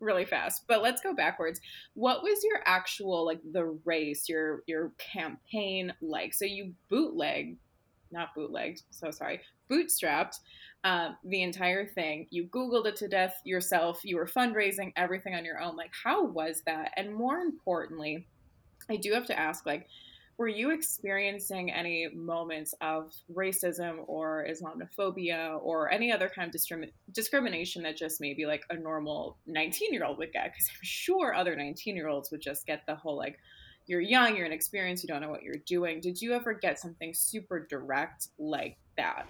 really 0.00 0.24
fast 0.24 0.64
but 0.66 0.80
let's 0.82 1.02
go 1.02 1.14
backwards 1.14 1.60
what 1.92 2.22
was 2.22 2.42
your 2.42 2.62
actual 2.64 3.26
like 3.26 3.38
the 3.52 3.78
race 3.84 4.30
your 4.30 4.62
your 4.66 4.92
campaign 4.96 5.92
like 6.00 6.32
so 6.32 6.46
you 6.46 6.72
bootleg 6.88 7.58
not 8.10 8.34
bootlegged, 8.34 8.82
so 8.90 9.10
sorry, 9.10 9.40
bootstrapped 9.70 10.36
uh, 10.84 11.10
the 11.24 11.42
entire 11.42 11.86
thing. 11.86 12.26
You 12.30 12.48
Googled 12.48 12.86
it 12.86 12.96
to 12.96 13.08
death 13.08 13.40
yourself. 13.44 14.00
You 14.02 14.16
were 14.16 14.26
fundraising 14.26 14.92
everything 14.96 15.34
on 15.34 15.44
your 15.44 15.60
own. 15.60 15.76
Like, 15.76 15.92
how 16.04 16.24
was 16.24 16.62
that? 16.66 16.92
And 16.96 17.14
more 17.14 17.38
importantly, 17.38 18.26
I 18.88 18.96
do 18.96 19.12
have 19.12 19.26
to 19.26 19.38
ask, 19.38 19.66
like, 19.66 19.86
were 20.40 20.48
you 20.48 20.70
experiencing 20.70 21.70
any 21.70 22.08
moments 22.14 22.72
of 22.80 23.12
racism 23.30 23.98
or 24.06 24.46
Islamophobia 24.48 25.60
or 25.62 25.92
any 25.92 26.10
other 26.10 26.30
kind 26.34 26.48
of 26.48 26.58
discrimin- 26.58 26.92
discrimination 27.12 27.82
that 27.82 27.98
just 27.98 28.22
maybe 28.22 28.46
like 28.46 28.62
a 28.70 28.74
normal 28.74 29.36
19 29.46 29.92
year 29.92 30.06
old 30.06 30.16
would 30.16 30.32
get? 30.32 30.44
Because 30.44 30.66
I'm 30.70 30.80
sure 30.80 31.34
other 31.34 31.54
19 31.54 31.94
year 31.94 32.08
olds 32.08 32.30
would 32.30 32.40
just 32.40 32.66
get 32.66 32.86
the 32.86 32.94
whole 32.94 33.18
like, 33.18 33.38
you're 33.90 34.00
young, 34.00 34.36
you're 34.36 34.46
inexperienced, 34.46 35.02
you 35.02 35.08
don't 35.08 35.20
know 35.20 35.28
what 35.28 35.42
you're 35.42 35.56
doing. 35.66 36.00
Did 36.00 36.22
you 36.22 36.32
ever 36.32 36.54
get 36.54 36.78
something 36.78 37.12
super 37.12 37.66
direct 37.68 38.28
like 38.38 38.78
that? 38.96 39.26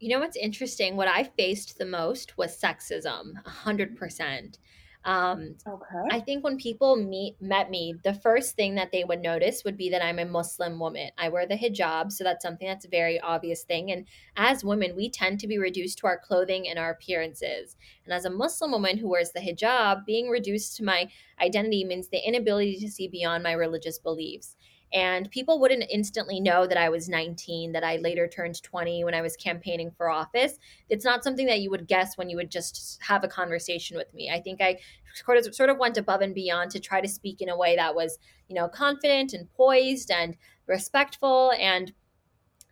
You 0.00 0.08
know 0.08 0.18
what's 0.18 0.36
interesting? 0.36 0.96
What 0.96 1.08
I 1.08 1.24
faced 1.24 1.76
the 1.76 1.84
most 1.84 2.38
was 2.38 2.58
sexism, 2.58 3.34
100%. 3.44 4.58
Um, 5.04 5.56
okay. 5.66 6.02
I 6.10 6.20
think 6.20 6.44
when 6.44 6.56
people 6.56 6.96
meet 6.96 7.40
met 7.40 7.70
me, 7.70 7.94
the 8.04 8.14
first 8.14 8.54
thing 8.54 8.76
that 8.76 8.92
they 8.92 9.02
would 9.02 9.20
notice 9.20 9.64
would 9.64 9.76
be 9.76 9.90
that 9.90 10.04
I'm 10.04 10.20
a 10.20 10.24
Muslim 10.24 10.78
woman. 10.78 11.10
I 11.18 11.28
wear 11.28 11.46
the 11.46 11.56
hijab, 11.56 12.12
so 12.12 12.22
that's 12.22 12.42
something 12.42 12.68
that's 12.68 12.84
a 12.84 12.88
very 12.88 13.18
obvious 13.20 13.64
thing. 13.64 13.90
And 13.90 14.06
as 14.36 14.64
women, 14.64 14.94
we 14.94 15.10
tend 15.10 15.40
to 15.40 15.48
be 15.48 15.58
reduced 15.58 15.98
to 15.98 16.06
our 16.06 16.18
clothing 16.18 16.68
and 16.68 16.78
our 16.78 16.90
appearances. 16.90 17.76
And 18.04 18.14
as 18.14 18.24
a 18.24 18.30
Muslim 18.30 18.70
woman 18.70 18.98
who 18.98 19.08
wears 19.08 19.32
the 19.32 19.40
hijab, 19.40 20.04
being 20.06 20.28
reduced 20.28 20.76
to 20.76 20.84
my 20.84 21.08
identity 21.40 21.84
means 21.84 22.08
the 22.08 22.26
inability 22.26 22.78
to 22.78 22.90
see 22.90 23.08
beyond 23.08 23.42
my 23.42 23.52
religious 23.52 23.98
beliefs. 23.98 24.56
And 24.92 25.30
people 25.30 25.58
wouldn't 25.58 25.84
instantly 25.90 26.38
know 26.38 26.66
that 26.66 26.76
I 26.76 26.90
was 26.90 27.08
19, 27.08 27.72
that 27.72 27.84
I 27.84 27.96
later 27.96 28.28
turned 28.28 28.62
20 28.62 29.04
when 29.04 29.14
I 29.14 29.22
was 29.22 29.36
campaigning 29.36 29.90
for 29.90 30.10
office. 30.10 30.58
It's 30.90 31.04
not 31.04 31.24
something 31.24 31.46
that 31.46 31.60
you 31.60 31.70
would 31.70 31.88
guess 31.88 32.18
when 32.18 32.28
you 32.28 32.36
would 32.36 32.50
just 32.50 33.00
have 33.02 33.24
a 33.24 33.28
conversation 33.28 33.96
with 33.96 34.12
me. 34.12 34.30
I 34.30 34.40
think 34.40 34.60
I 34.60 34.78
sort 35.14 35.70
of 35.70 35.78
went 35.78 35.96
above 35.96 36.20
and 36.20 36.34
beyond 36.34 36.70
to 36.72 36.80
try 36.80 37.00
to 37.00 37.08
speak 37.08 37.40
in 37.40 37.48
a 37.48 37.56
way 37.56 37.76
that 37.76 37.94
was, 37.94 38.18
you 38.48 38.54
know, 38.54 38.68
confident 38.68 39.32
and 39.32 39.50
poised 39.54 40.10
and 40.10 40.36
respectful, 40.66 41.52
and 41.58 41.92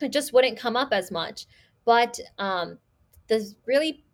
it 0.00 0.12
just 0.12 0.32
wouldn't 0.32 0.58
come 0.58 0.76
up 0.76 0.92
as 0.92 1.10
much. 1.10 1.46
But 1.84 2.18
um, 2.38 2.78
the 3.28 3.54
really 3.66 4.04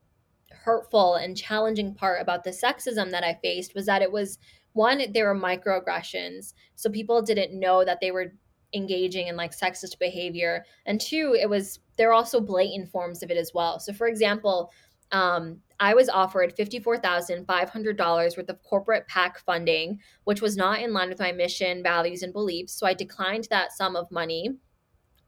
hurtful 0.50 1.14
and 1.14 1.36
challenging 1.36 1.94
part 1.94 2.20
about 2.20 2.44
the 2.44 2.50
sexism 2.50 3.10
that 3.10 3.24
I 3.24 3.38
faced 3.42 3.74
was 3.74 3.86
that 3.86 4.02
it 4.02 4.10
was 4.10 4.38
one 4.76 5.02
there 5.12 5.26
were 5.26 5.40
microaggressions 5.40 6.52
so 6.74 6.90
people 6.90 7.22
didn't 7.22 7.58
know 7.58 7.84
that 7.84 7.98
they 8.00 8.10
were 8.10 8.32
engaging 8.74 9.28
in 9.28 9.36
like 9.36 9.56
sexist 9.56 9.98
behavior 9.98 10.64
and 10.86 11.00
two 11.00 11.36
it 11.40 11.48
was 11.48 11.80
there 11.96 12.10
are 12.10 12.14
also 12.14 12.40
blatant 12.40 12.88
forms 12.90 13.22
of 13.22 13.30
it 13.30 13.36
as 13.36 13.52
well 13.54 13.80
so 13.80 13.92
for 13.92 14.06
example 14.06 14.70
um, 15.12 15.60
I 15.78 15.94
was 15.94 16.08
offered 16.08 16.56
$54,500 16.56 18.36
worth 18.36 18.48
of 18.48 18.62
corporate 18.62 19.06
PAC 19.08 19.38
funding, 19.38 20.00
which 20.24 20.40
was 20.40 20.56
not 20.56 20.80
in 20.80 20.92
line 20.92 21.08
with 21.08 21.20
my 21.20 21.32
mission, 21.32 21.82
values, 21.82 22.22
and 22.22 22.32
beliefs. 22.32 22.72
So 22.72 22.86
I 22.86 22.94
declined 22.94 23.46
that 23.50 23.72
sum 23.72 23.94
of 23.94 24.10
money, 24.10 24.56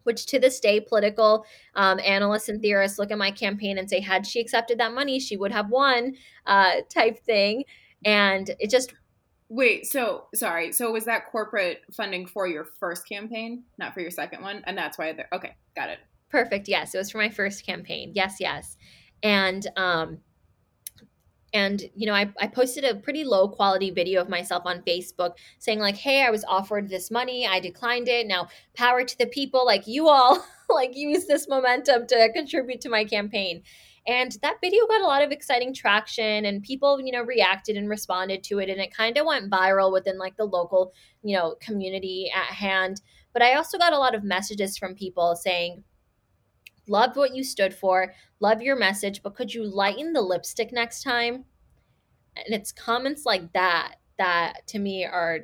which 0.05 0.27
to 0.27 0.39
this 0.39 0.59
day, 0.59 0.81
political 0.81 1.45
um, 1.75 2.01
analysts 2.01 2.49
and 2.49 2.63
theorists 2.63 2.99
look 2.99 3.11
at 3.11 3.19
my 3.19 3.31
campaign 3.31 3.79
and 3.79 3.89
say, 3.89 4.01
had 4.01 4.27
she 4.27 4.41
accepted 4.41 4.79
that 4.79 4.95
money, 4.95 5.21
she 5.21 5.37
would 5.37 5.53
have 5.53 5.69
won, 5.69 6.15
uh, 6.47 6.77
type 6.93 7.19
thing. 7.19 7.65
And 8.05 8.51
it 8.59 8.71
just 8.71 8.95
Wait, 9.49 9.87
so 9.87 10.27
sorry. 10.35 10.73
So 10.73 10.93
was 10.93 11.07
that 11.07 11.31
corporate 11.31 11.81
funding 11.93 12.27
for 12.27 12.47
your 12.47 12.65
first 12.65 13.09
campaign, 13.09 13.65
not 13.79 13.95
for 13.95 14.01
your 14.01 14.11
second 14.11 14.43
one? 14.43 14.63
And 14.67 14.77
that's 14.77 14.99
why 14.99 15.13
they're 15.13 15.29
okay, 15.33 15.57
got 15.75 15.89
it. 15.89 15.99
Perfect. 16.29 16.69
Yes, 16.69 16.95
it 16.95 16.99
was 16.99 17.11
for 17.11 17.19
my 17.19 17.31
first 17.31 17.65
campaign. 17.65 18.13
Yes, 18.15 18.37
yes. 18.41 18.77
And 19.23 19.67
um 19.77 20.19
and 21.55 21.83
you 21.95 22.07
know 22.07 22.15
I, 22.15 22.31
I 22.39 22.47
posted 22.47 22.85
a 22.85 22.95
pretty 22.95 23.25
low 23.25 23.49
quality 23.49 23.91
video 23.91 24.21
of 24.21 24.29
myself 24.29 24.65
on 24.67 24.83
facebook 24.83 25.33
saying 25.59 25.79
like 25.79 25.97
hey 25.97 26.23
i 26.23 26.31
was 26.31 26.45
offered 26.45 26.89
this 26.89 27.11
money 27.11 27.47
i 27.47 27.59
declined 27.61 28.09
it 28.09 28.27
now 28.27 28.49
power 28.75 29.05
to 29.05 29.19
the 29.19 29.27
people 29.27 29.65
like 29.65 29.87
you 29.87 30.09
all 30.09 30.45
like 30.69 30.95
use 30.95 31.27
this 31.27 31.49
momentum 31.49 32.07
to 32.07 32.31
contribute 32.35 32.81
to 32.83 32.91
my 32.91 33.05
campaign 33.05 33.63
and 34.09 34.39
that 34.41 34.57
video 34.63 34.87
got 34.87 35.03
a 35.03 35.07
lot 35.07 35.23
of 35.23 35.31
exciting 35.31 35.75
traction 35.75 36.47
and 36.47 36.63
people, 36.63 36.99
you 36.99 37.13
know, 37.13 37.23
reacted 37.23 37.77
and 37.77 37.91
responded 37.91 38.43
to 38.45 38.59
it. 38.59 38.71
And 38.71 38.81
it 38.81 38.97
kind 38.97 39.19
of 39.19 39.27
went 39.27 39.51
viral 39.51 39.93
within 39.93 40.17
like 40.17 40.35
the 40.39 40.47
local, 40.47 40.95
you 41.23 41.37
know, 41.37 41.57
community 41.61 42.33
at 42.35 42.55
hand. 42.55 43.03
But 43.35 43.43
I 43.43 43.55
also 43.55 43.77
got 43.77 43.93
a 43.93 43.99
lot 43.99 44.15
of 44.15 44.25
messages 44.25 44.79
from 44.79 44.95
people 44.95 45.37
saying, 45.37 45.85
loved 46.89 47.17
what 47.17 47.35
you 47.35 47.45
stood 47.45 47.75
for, 47.75 48.15
love 48.41 48.63
your 48.63 48.77
message, 48.77 49.23
but 49.23 49.35
could 49.35 49.53
you 49.53 49.63
lighten 49.63 50.15
the 50.15 50.23
lipstick 50.23 50.73
next 50.73 51.03
time? 51.03 51.45
And 52.35 52.55
it's 52.55 52.73
comments 52.73 53.27
like 53.27 53.53
that 53.53 53.97
that 54.17 54.67
to 54.69 54.79
me 54.79 55.05
are 55.05 55.41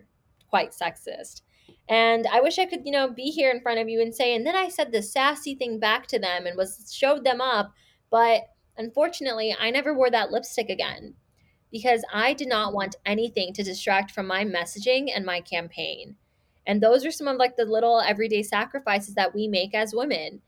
quite 0.49 0.71
sexist. 0.71 1.43
And 1.91 2.27
I 2.33 2.41
wish 2.41 2.59
I 2.59 2.65
could, 2.65 2.87
you 2.87 2.93
know, 2.93 3.11
be 3.11 3.25
here 3.25 3.51
in 3.51 3.61
front 3.61 3.79
of 3.79 3.91
you 3.91 4.01
and 4.01 4.15
say, 4.15 4.35
and 4.35 4.47
then 4.47 4.57
I 4.57 4.71
said 4.71 4.91
the 4.91 5.03
sassy 5.03 5.55
thing 5.55 5.79
back 5.79 6.07
to 6.07 6.19
them 6.19 6.47
and 6.47 6.57
was 6.57 6.91
showed 6.97 7.25
them 7.25 7.43
up. 7.43 7.75
But 8.11 8.45
unfortunately, 8.77 9.55
I 9.59 9.71
never 9.71 9.95
wore 9.95 10.11
that 10.11 10.31
lipstick 10.31 10.69
again 10.69 11.15
because 11.71 12.05
I 12.13 12.35
did 12.35 12.49
not 12.49 12.73
want 12.73 12.97
anything 13.05 13.53
to 13.55 13.63
distract 13.63 14.13
from 14.13 14.27
my 14.27 14.45
messaging 14.45 15.09
and 15.15 15.25
my 15.25 15.41
campaign. 15.41 16.17
And 16.67 16.81
those 16.81 17.05
are 17.05 17.11
some 17.11 17.29
of 17.29 17.37
like 17.37 17.57
the 17.57 17.65
little 17.65 18.01
everyday 18.01 18.43
sacrifices 18.43 19.15
that 19.17 19.35
we 19.35 19.49
make 19.49 19.75
as 19.75 19.95
women. 19.95 20.41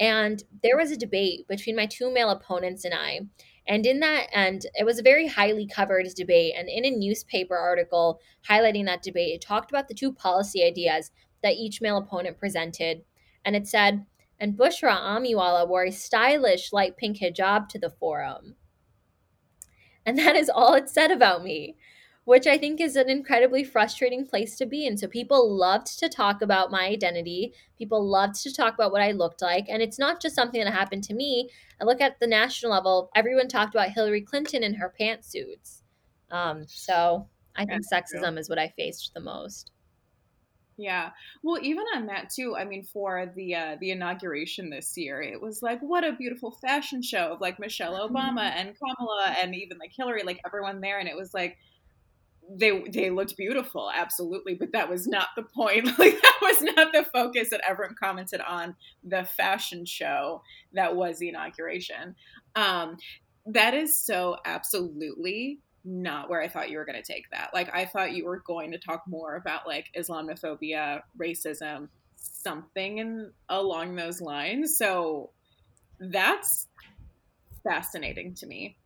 And 0.00 0.42
there 0.62 0.76
was 0.76 0.90
a 0.90 0.96
debate 0.96 1.48
between 1.48 1.76
my 1.76 1.86
two 1.86 2.12
male 2.12 2.30
opponents 2.30 2.84
and 2.84 2.94
I. 2.94 3.20
And 3.66 3.84
in 3.84 4.00
that, 4.00 4.28
and 4.32 4.64
it 4.74 4.84
was 4.84 4.98
a 4.98 5.02
very 5.02 5.26
highly 5.26 5.66
covered 5.66 6.06
debate. 6.14 6.54
And 6.56 6.68
in 6.68 6.84
a 6.84 6.96
newspaper 6.96 7.56
article 7.56 8.20
highlighting 8.48 8.86
that 8.86 9.02
debate, 9.02 9.34
it 9.34 9.40
talked 9.40 9.70
about 9.70 9.88
the 9.88 9.94
two 9.94 10.12
policy 10.12 10.64
ideas 10.64 11.10
that 11.42 11.54
each 11.54 11.80
male 11.80 11.98
opponent 11.98 12.38
presented. 12.38 13.02
And 13.44 13.54
it 13.54 13.66
said, 13.66 14.06
and 14.40 14.56
Bushra 14.56 14.96
Amiwala 14.96 15.66
wore 15.68 15.84
a 15.84 15.92
stylish 15.92 16.72
light 16.72 16.96
pink 16.96 17.18
hijab 17.18 17.68
to 17.68 17.78
the 17.78 17.90
forum. 17.90 18.54
And 20.06 20.18
that 20.18 20.36
is 20.36 20.48
all 20.48 20.74
it 20.74 20.88
said 20.88 21.10
about 21.10 21.42
me 21.44 21.76
which 22.28 22.46
I 22.46 22.58
think 22.58 22.78
is 22.78 22.94
an 22.94 23.08
incredibly 23.08 23.64
frustrating 23.64 24.26
place 24.26 24.54
to 24.56 24.66
be 24.66 24.84
in. 24.86 24.98
So 24.98 25.08
people 25.08 25.56
loved 25.56 25.98
to 25.98 26.10
talk 26.10 26.42
about 26.42 26.70
my 26.70 26.84
identity. 26.84 27.54
People 27.78 28.06
loved 28.06 28.34
to 28.42 28.52
talk 28.52 28.74
about 28.74 28.92
what 28.92 29.00
I 29.00 29.12
looked 29.12 29.40
like. 29.40 29.64
And 29.70 29.80
it's 29.80 29.98
not 29.98 30.20
just 30.20 30.34
something 30.34 30.62
that 30.62 30.70
happened 30.70 31.04
to 31.04 31.14
me. 31.14 31.48
I 31.80 31.84
look 31.84 32.02
at 32.02 32.20
the 32.20 32.26
national 32.26 32.70
level, 32.70 33.10
everyone 33.14 33.48
talked 33.48 33.74
about 33.74 33.92
Hillary 33.92 34.20
Clinton 34.20 34.62
and 34.62 34.76
her 34.76 34.92
pantsuits. 35.00 35.80
Um, 36.30 36.66
so 36.68 37.26
I 37.56 37.64
think 37.64 37.82
That's 37.88 38.12
sexism 38.14 38.32
true. 38.32 38.36
is 38.36 38.50
what 38.50 38.58
I 38.58 38.74
faced 38.76 39.14
the 39.14 39.20
most. 39.20 39.72
Yeah. 40.78 41.10
Well, 41.42 41.58
even 41.60 41.84
on 41.96 42.06
that 42.06 42.30
too, 42.30 42.54
I 42.56 42.64
mean, 42.64 42.84
for 42.84 43.32
the 43.34 43.54
uh, 43.56 43.76
the 43.80 43.90
inauguration 43.90 44.70
this 44.70 44.96
year, 44.96 45.20
it 45.20 45.42
was 45.42 45.60
like 45.60 45.80
what 45.80 46.04
a 46.04 46.12
beautiful 46.12 46.52
fashion 46.52 47.02
show 47.02 47.32
of 47.32 47.40
like 47.40 47.58
Michelle 47.58 47.94
Obama 47.94 48.42
mm-hmm. 48.42 48.58
and 48.58 48.76
Kamala 48.78 49.34
and 49.42 49.56
even 49.56 49.76
like 49.78 49.90
Hillary, 49.94 50.22
like 50.24 50.40
everyone 50.46 50.80
there, 50.80 51.00
and 51.00 51.08
it 51.08 51.16
was 51.16 51.34
like 51.34 51.58
they 52.50 52.82
they 52.88 53.10
looked 53.10 53.36
beautiful 53.36 53.90
absolutely 53.94 54.54
but 54.54 54.72
that 54.72 54.88
was 54.88 55.06
not 55.06 55.28
the 55.36 55.42
point 55.42 55.84
like 55.98 56.20
that 56.20 56.38
was 56.40 56.62
not 56.62 56.92
the 56.92 57.04
focus 57.12 57.50
that 57.50 57.60
everyone 57.68 57.94
commented 58.00 58.40
on 58.40 58.74
the 59.04 59.24
fashion 59.36 59.84
show 59.84 60.42
that 60.72 60.96
was 60.96 61.18
the 61.18 61.28
inauguration 61.28 62.14
um 62.56 62.96
that 63.44 63.74
is 63.74 63.98
so 63.98 64.36
absolutely 64.46 65.58
not 65.84 66.28
where 66.28 66.42
i 66.42 66.48
thought 66.48 66.70
you 66.70 66.76
were 66.76 66.84
going 66.84 67.00
to 67.00 67.12
take 67.12 67.30
that. 67.30 67.50
Like 67.54 67.74
i 67.74 67.84
thought 67.84 68.12
you 68.12 68.24
were 68.24 68.42
going 68.46 68.72
to 68.72 68.78
talk 68.78 69.02
more 69.06 69.36
about 69.36 69.66
like 69.66 69.86
islamophobia 69.96 71.02
racism 71.20 71.88
something 72.20 72.98
in 72.98 73.32
along 73.48 73.96
those 73.96 74.20
lines. 74.20 74.76
So 74.76 75.30
that's 75.98 76.68
fascinating 77.62 78.34
to 78.34 78.46
me. 78.46 78.76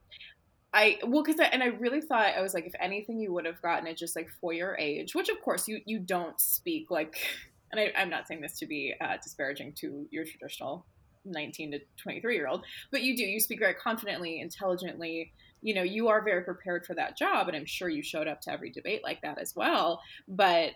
I 0.74 0.98
well 1.06 1.22
because 1.22 1.38
and 1.52 1.62
I 1.62 1.66
really 1.66 2.00
thought 2.00 2.34
I 2.34 2.40
was 2.40 2.54
like 2.54 2.66
if 2.66 2.72
anything 2.80 3.20
you 3.20 3.30
would 3.34 3.44
have 3.44 3.60
gotten 3.60 3.86
it 3.86 3.98
just 3.98 4.16
like 4.16 4.30
for 4.40 4.54
your 4.54 4.74
age 4.78 5.14
which 5.14 5.28
of 5.28 5.38
course 5.42 5.68
you 5.68 5.80
you 5.84 5.98
don't 5.98 6.40
speak 6.40 6.90
like 6.90 7.18
and 7.72 7.78
I, 7.78 7.92
am 7.94 8.08
not 8.08 8.26
saying 8.26 8.40
this 8.40 8.58
to 8.60 8.66
be 8.66 8.94
uh, 8.98 9.18
disparaging 9.22 9.74
to 9.80 10.06
your 10.10 10.24
traditional 10.24 10.86
19 11.26 11.72
to 11.72 11.80
23 12.02 12.34
year 12.34 12.48
old 12.48 12.64
but 12.90 13.02
you 13.02 13.14
do. 13.14 13.22
You 13.22 13.38
speak 13.38 13.58
very 13.58 13.74
confidently 13.74 14.40
intelligently 14.40 15.34
you 15.62 15.74
know 15.74 15.82
you 15.82 16.08
are 16.08 16.22
very 16.22 16.42
prepared 16.42 16.84
for 16.84 16.94
that 16.94 17.16
job 17.16 17.48
and 17.48 17.56
I'm 17.56 17.66
sure 17.66 17.88
you 17.88 18.02
showed 18.02 18.28
up 18.28 18.40
to 18.42 18.52
every 18.52 18.70
debate 18.70 19.02
like 19.02 19.22
that 19.22 19.38
as 19.38 19.56
well 19.56 20.02
but 20.28 20.72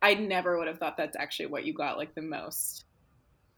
I 0.00 0.14
never 0.14 0.58
would 0.58 0.68
have 0.68 0.78
thought 0.78 0.96
that's 0.96 1.16
actually 1.16 1.46
what 1.46 1.64
you 1.64 1.74
got 1.74 1.96
like 1.96 2.14
the 2.14 2.22
most 2.22 2.84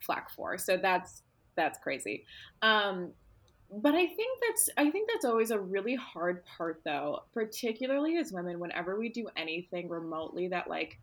flack 0.01 0.31
for 0.31 0.57
so 0.59 0.77
that's 0.77 1.23
that's 1.57 1.79
crazy 1.79 2.25
um 2.63 3.13
but 3.71 3.95
I 3.95 4.07
think 4.07 4.41
that's 4.41 4.71
I 4.77 4.91
think 4.91 5.09
that's 5.11 5.25
always 5.25 5.51
a 5.51 5.59
really 5.59 5.95
hard 5.97 6.45
part 6.45 6.81
though, 6.85 7.21
particularly 7.33 8.19
as 8.19 8.33
women 8.33 8.61
whenever 8.61 8.99
we 8.99 9.09
do 9.09 9.29
anything 9.37 9.89
remotely 9.89 10.49
that 10.49 10.69
like 10.69 10.99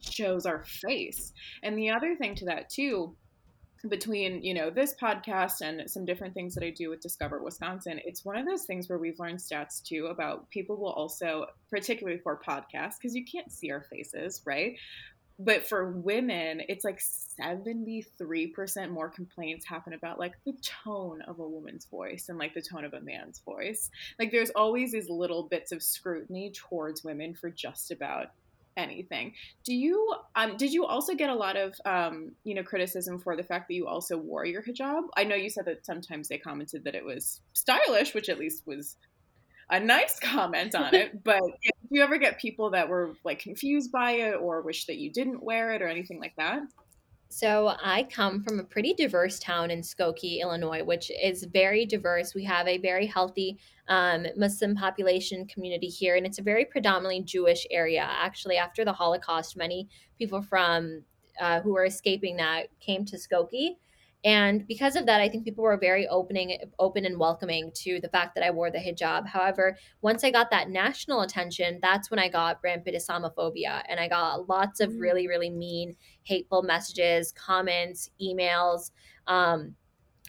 shows 0.00 0.46
our 0.46 0.64
face. 0.64 1.32
And 1.62 1.76
the 1.76 1.90
other 1.90 2.14
thing 2.14 2.34
to 2.36 2.44
that 2.46 2.70
too 2.70 3.16
between 3.88 4.42
you 4.42 4.54
know 4.54 4.70
this 4.70 4.94
podcast 5.00 5.60
and 5.60 5.88
some 5.88 6.04
different 6.04 6.34
things 6.34 6.54
that 6.54 6.64
i 6.64 6.70
do 6.70 6.90
with 6.90 7.00
discover 7.00 7.42
wisconsin 7.42 8.00
it's 8.04 8.24
one 8.24 8.36
of 8.36 8.44
those 8.44 8.64
things 8.64 8.88
where 8.88 8.98
we've 8.98 9.18
learned 9.20 9.38
stats 9.38 9.82
too 9.82 10.06
about 10.06 10.48
people 10.50 10.76
will 10.76 10.92
also 10.92 11.46
particularly 11.70 12.18
for 12.18 12.40
podcasts 12.40 12.94
because 13.00 13.14
you 13.14 13.24
can't 13.24 13.52
see 13.52 13.70
our 13.70 13.82
faces 13.82 14.42
right? 14.44 14.76
But 15.40 15.68
for 15.68 15.92
women 15.92 16.62
it's 16.68 16.84
like 16.84 17.00
73% 17.00 18.90
more 18.90 19.08
complaints 19.08 19.64
happen 19.64 19.92
about 19.92 20.18
like 20.18 20.34
the 20.44 20.54
tone 20.84 21.22
of 21.22 21.38
a 21.38 21.48
woman's 21.48 21.86
voice 21.86 22.28
and 22.28 22.38
like 22.38 22.54
the 22.54 22.62
tone 22.62 22.84
of 22.84 22.92
a 22.92 23.00
man's 23.00 23.38
voice. 23.40 23.90
Like 24.18 24.32
there's 24.32 24.50
always 24.50 24.90
these 24.90 25.08
little 25.08 25.44
bits 25.44 25.70
of 25.70 25.80
scrutiny 25.80 26.50
towards 26.52 27.04
women 27.04 27.34
for 27.34 27.50
just 27.50 27.92
about 27.92 28.32
anything 28.78 29.32
do 29.64 29.74
you 29.74 30.14
um 30.36 30.56
did 30.56 30.72
you 30.72 30.86
also 30.86 31.14
get 31.14 31.28
a 31.28 31.34
lot 31.34 31.56
of 31.56 31.74
um 31.84 32.32
you 32.44 32.54
know 32.54 32.62
criticism 32.62 33.18
for 33.18 33.36
the 33.36 33.42
fact 33.42 33.68
that 33.68 33.74
you 33.74 33.86
also 33.86 34.16
wore 34.16 34.46
your 34.46 34.62
hijab 34.62 35.02
i 35.16 35.24
know 35.24 35.34
you 35.34 35.50
said 35.50 35.64
that 35.64 35.84
sometimes 35.84 36.28
they 36.28 36.38
commented 36.38 36.84
that 36.84 36.94
it 36.94 37.04
was 37.04 37.40
stylish 37.52 38.14
which 38.14 38.28
at 38.28 38.38
least 38.38 38.62
was 38.66 38.96
a 39.70 39.80
nice 39.80 40.18
comment 40.22 40.74
on 40.74 40.94
it. 40.94 41.12
But 41.24 41.40
do 41.40 41.70
you 41.90 42.02
ever 42.02 42.18
get 42.18 42.38
people 42.38 42.70
that 42.70 42.88
were 42.88 43.14
like 43.24 43.38
confused 43.38 43.92
by 43.92 44.12
it 44.12 44.36
or 44.40 44.62
wish 44.62 44.86
that 44.86 44.98
you 44.98 45.12
didn't 45.12 45.42
wear 45.42 45.72
it 45.72 45.82
or 45.82 45.88
anything 45.88 46.20
like 46.20 46.34
that? 46.36 46.62
So 47.30 47.74
I 47.82 48.04
come 48.04 48.42
from 48.42 48.58
a 48.58 48.64
pretty 48.64 48.94
diverse 48.94 49.38
town 49.38 49.70
in 49.70 49.82
Skokie, 49.82 50.40
Illinois, 50.40 50.82
which 50.82 51.10
is 51.22 51.44
very 51.44 51.84
diverse. 51.84 52.34
We 52.34 52.44
have 52.44 52.66
a 52.66 52.78
very 52.78 53.06
healthy 53.06 53.58
um, 53.86 54.26
Muslim 54.36 54.74
population 54.74 55.46
community 55.46 55.88
here, 55.88 56.16
and 56.16 56.24
it's 56.24 56.38
a 56.38 56.42
very 56.42 56.64
predominantly 56.64 57.22
Jewish 57.22 57.66
area. 57.70 58.06
Actually, 58.08 58.56
after 58.56 58.84
the 58.84 58.92
Holocaust, 58.92 59.56
many 59.56 59.88
people 60.18 60.40
from 60.40 61.04
uh, 61.38 61.60
who 61.60 61.72
were 61.72 61.84
escaping 61.84 62.36
that 62.38 62.68
came 62.80 63.04
to 63.04 63.16
Skokie 63.16 63.76
and 64.24 64.66
because 64.66 64.96
of 64.96 65.06
that, 65.06 65.20
I 65.20 65.28
think 65.28 65.44
people 65.44 65.62
were 65.62 65.76
very 65.76 66.08
opening, 66.08 66.58
open 66.78 67.04
and 67.04 67.18
welcoming 67.18 67.70
to 67.76 68.00
the 68.00 68.08
fact 68.08 68.34
that 68.34 68.44
I 68.44 68.50
wore 68.50 68.70
the 68.70 68.78
hijab. 68.78 69.26
However, 69.26 69.76
once 70.02 70.24
I 70.24 70.30
got 70.30 70.50
that 70.50 70.70
national 70.70 71.20
attention, 71.20 71.78
that's 71.80 72.10
when 72.10 72.18
I 72.18 72.28
got 72.28 72.58
rampant 72.62 72.96
Islamophobia, 72.96 73.82
and 73.88 74.00
I 74.00 74.08
got 74.08 74.48
lots 74.48 74.80
of 74.80 74.90
mm. 74.90 75.00
really, 75.00 75.28
really 75.28 75.50
mean, 75.50 75.94
hateful 76.24 76.62
messages, 76.62 77.32
comments, 77.32 78.10
emails. 78.20 78.90
Um, 79.28 79.76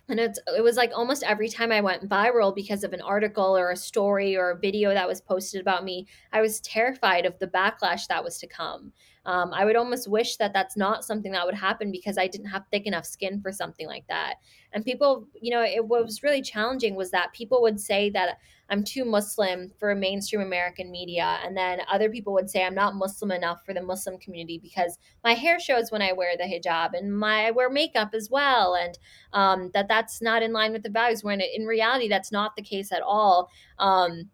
and 0.10 0.20
it's, 0.20 0.40
it 0.56 0.64
was 0.64 0.76
like 0.76 0.92
almost 0.96 1.24
every 1.24 1.50
time 1.50 1.72
I 1.72 1.82
went 1.82 2.08
viral 2.08 2.54
because 2.54 2.84
of 2.84 2.94
an 2.94 3.02
article 3.02 3.58
or 3.58 3.72
a 3.72 3.78
story 3.78 4.36
or 4.36 4.52
a 4.52 4.60
video 4.60 4.94
that 4.94 5.08
was 5.08 5.22
posted 5.22 5.62
about 5.62 5.84
me, 5.84 6.08
I 6.32 6.42
was 6.42 6.60
terrified 6.62 7.26
of 7.26 7.38
the 7.40 7.48
backlash 7.48 8.08
that 8.08 8.24
was 8.24 8.38
to 8.40 8.48
come. 8.48 8.92
Um, 9.26 9.54
I 9.54 9.66
would 9.66 9.76
almost 9.76 10.10
wish 10.10 10.38
that 10.38 10.54
that's 10.54 10.76
not 10.76 11.04
something 11.04 11.32
that 11.34 11.46
would 11.46 11.56
happen 11.56 11.92
because 11.92 12.18
I 12.18 12.28
didn't 12.28 12.48
have 12.48 12.66
thick 12.72 12.88
enough 12.88 13.06
skin 13.06 13.42
for 13.42 13.52
something 13.52 13.86
like 13.86 14.08
that. 14.08 14.36
And 14.74 14.86
people, 14.86 15.28
you 15.42 15.52
know, 15.52 15.64
it 15.64 15.86
what 15.86 16.06
was 16.06 16.24
really 16.24 16.42
challenging 16.42 16.96
was 16.96 17.12
that 17.12 17.34
people 17.34 17.62
would 17.62 17.80
say 17.80 18.10
that 18.12 18.38
I'm 18.70 18.84
too 18.84 19.04
Muslim 19.04 19.72
for 19.80 19.96
mainstream 19.96 20.42
American 20.42 20.92
media, 20.92 21.40
and 21.44 21.58
then 21.58 21.80
other 21.92 22.10
people 22.10 22.34
would 22.34 22.50
say 22.50 22.64
I'm 22.64 22.76
not 22.76 22.96
Muslim 22.96 23.32
enough 23.32 23.66
for 23.66 23.74
the 23.74 23.82
Muslim 23.82 24.20
community 24.20 24.60
because 24.60 25.00
my 25.24 25.34
hair 25.34 25.60
shows 25.60 25.92
when 25.92 26.04
I 26.04 26.14
wear 26.14 26.38
the 26.38 26.44
hijab 26.44 26.92
and 26.94 27.18
my 27.18 27.48
I 27.48 27.52
wear 27.52 27.70
makeup 27.70 28.12
as 28.14 28.30
well, 28.30 28.76
and 28.76 28.98
um, 29.34 29.72
that 29.74 29.88
that's 29.88 30.22
not 30.22 30.44
in 30.44 30.54
line 30.54 30.72
with 30.72 30.84
the 30.84 30.90
values. 30.90 31.24
When 31.24 31.42
in 31.42 31.66
reality, 31.66 32.08
that's 32.08 32.32
not 32.32 32.56
the 32.56 32.62
case 32.62 32.92
at 32.92 33.02
all. 33.02 33.50
Um, 33.80 34.30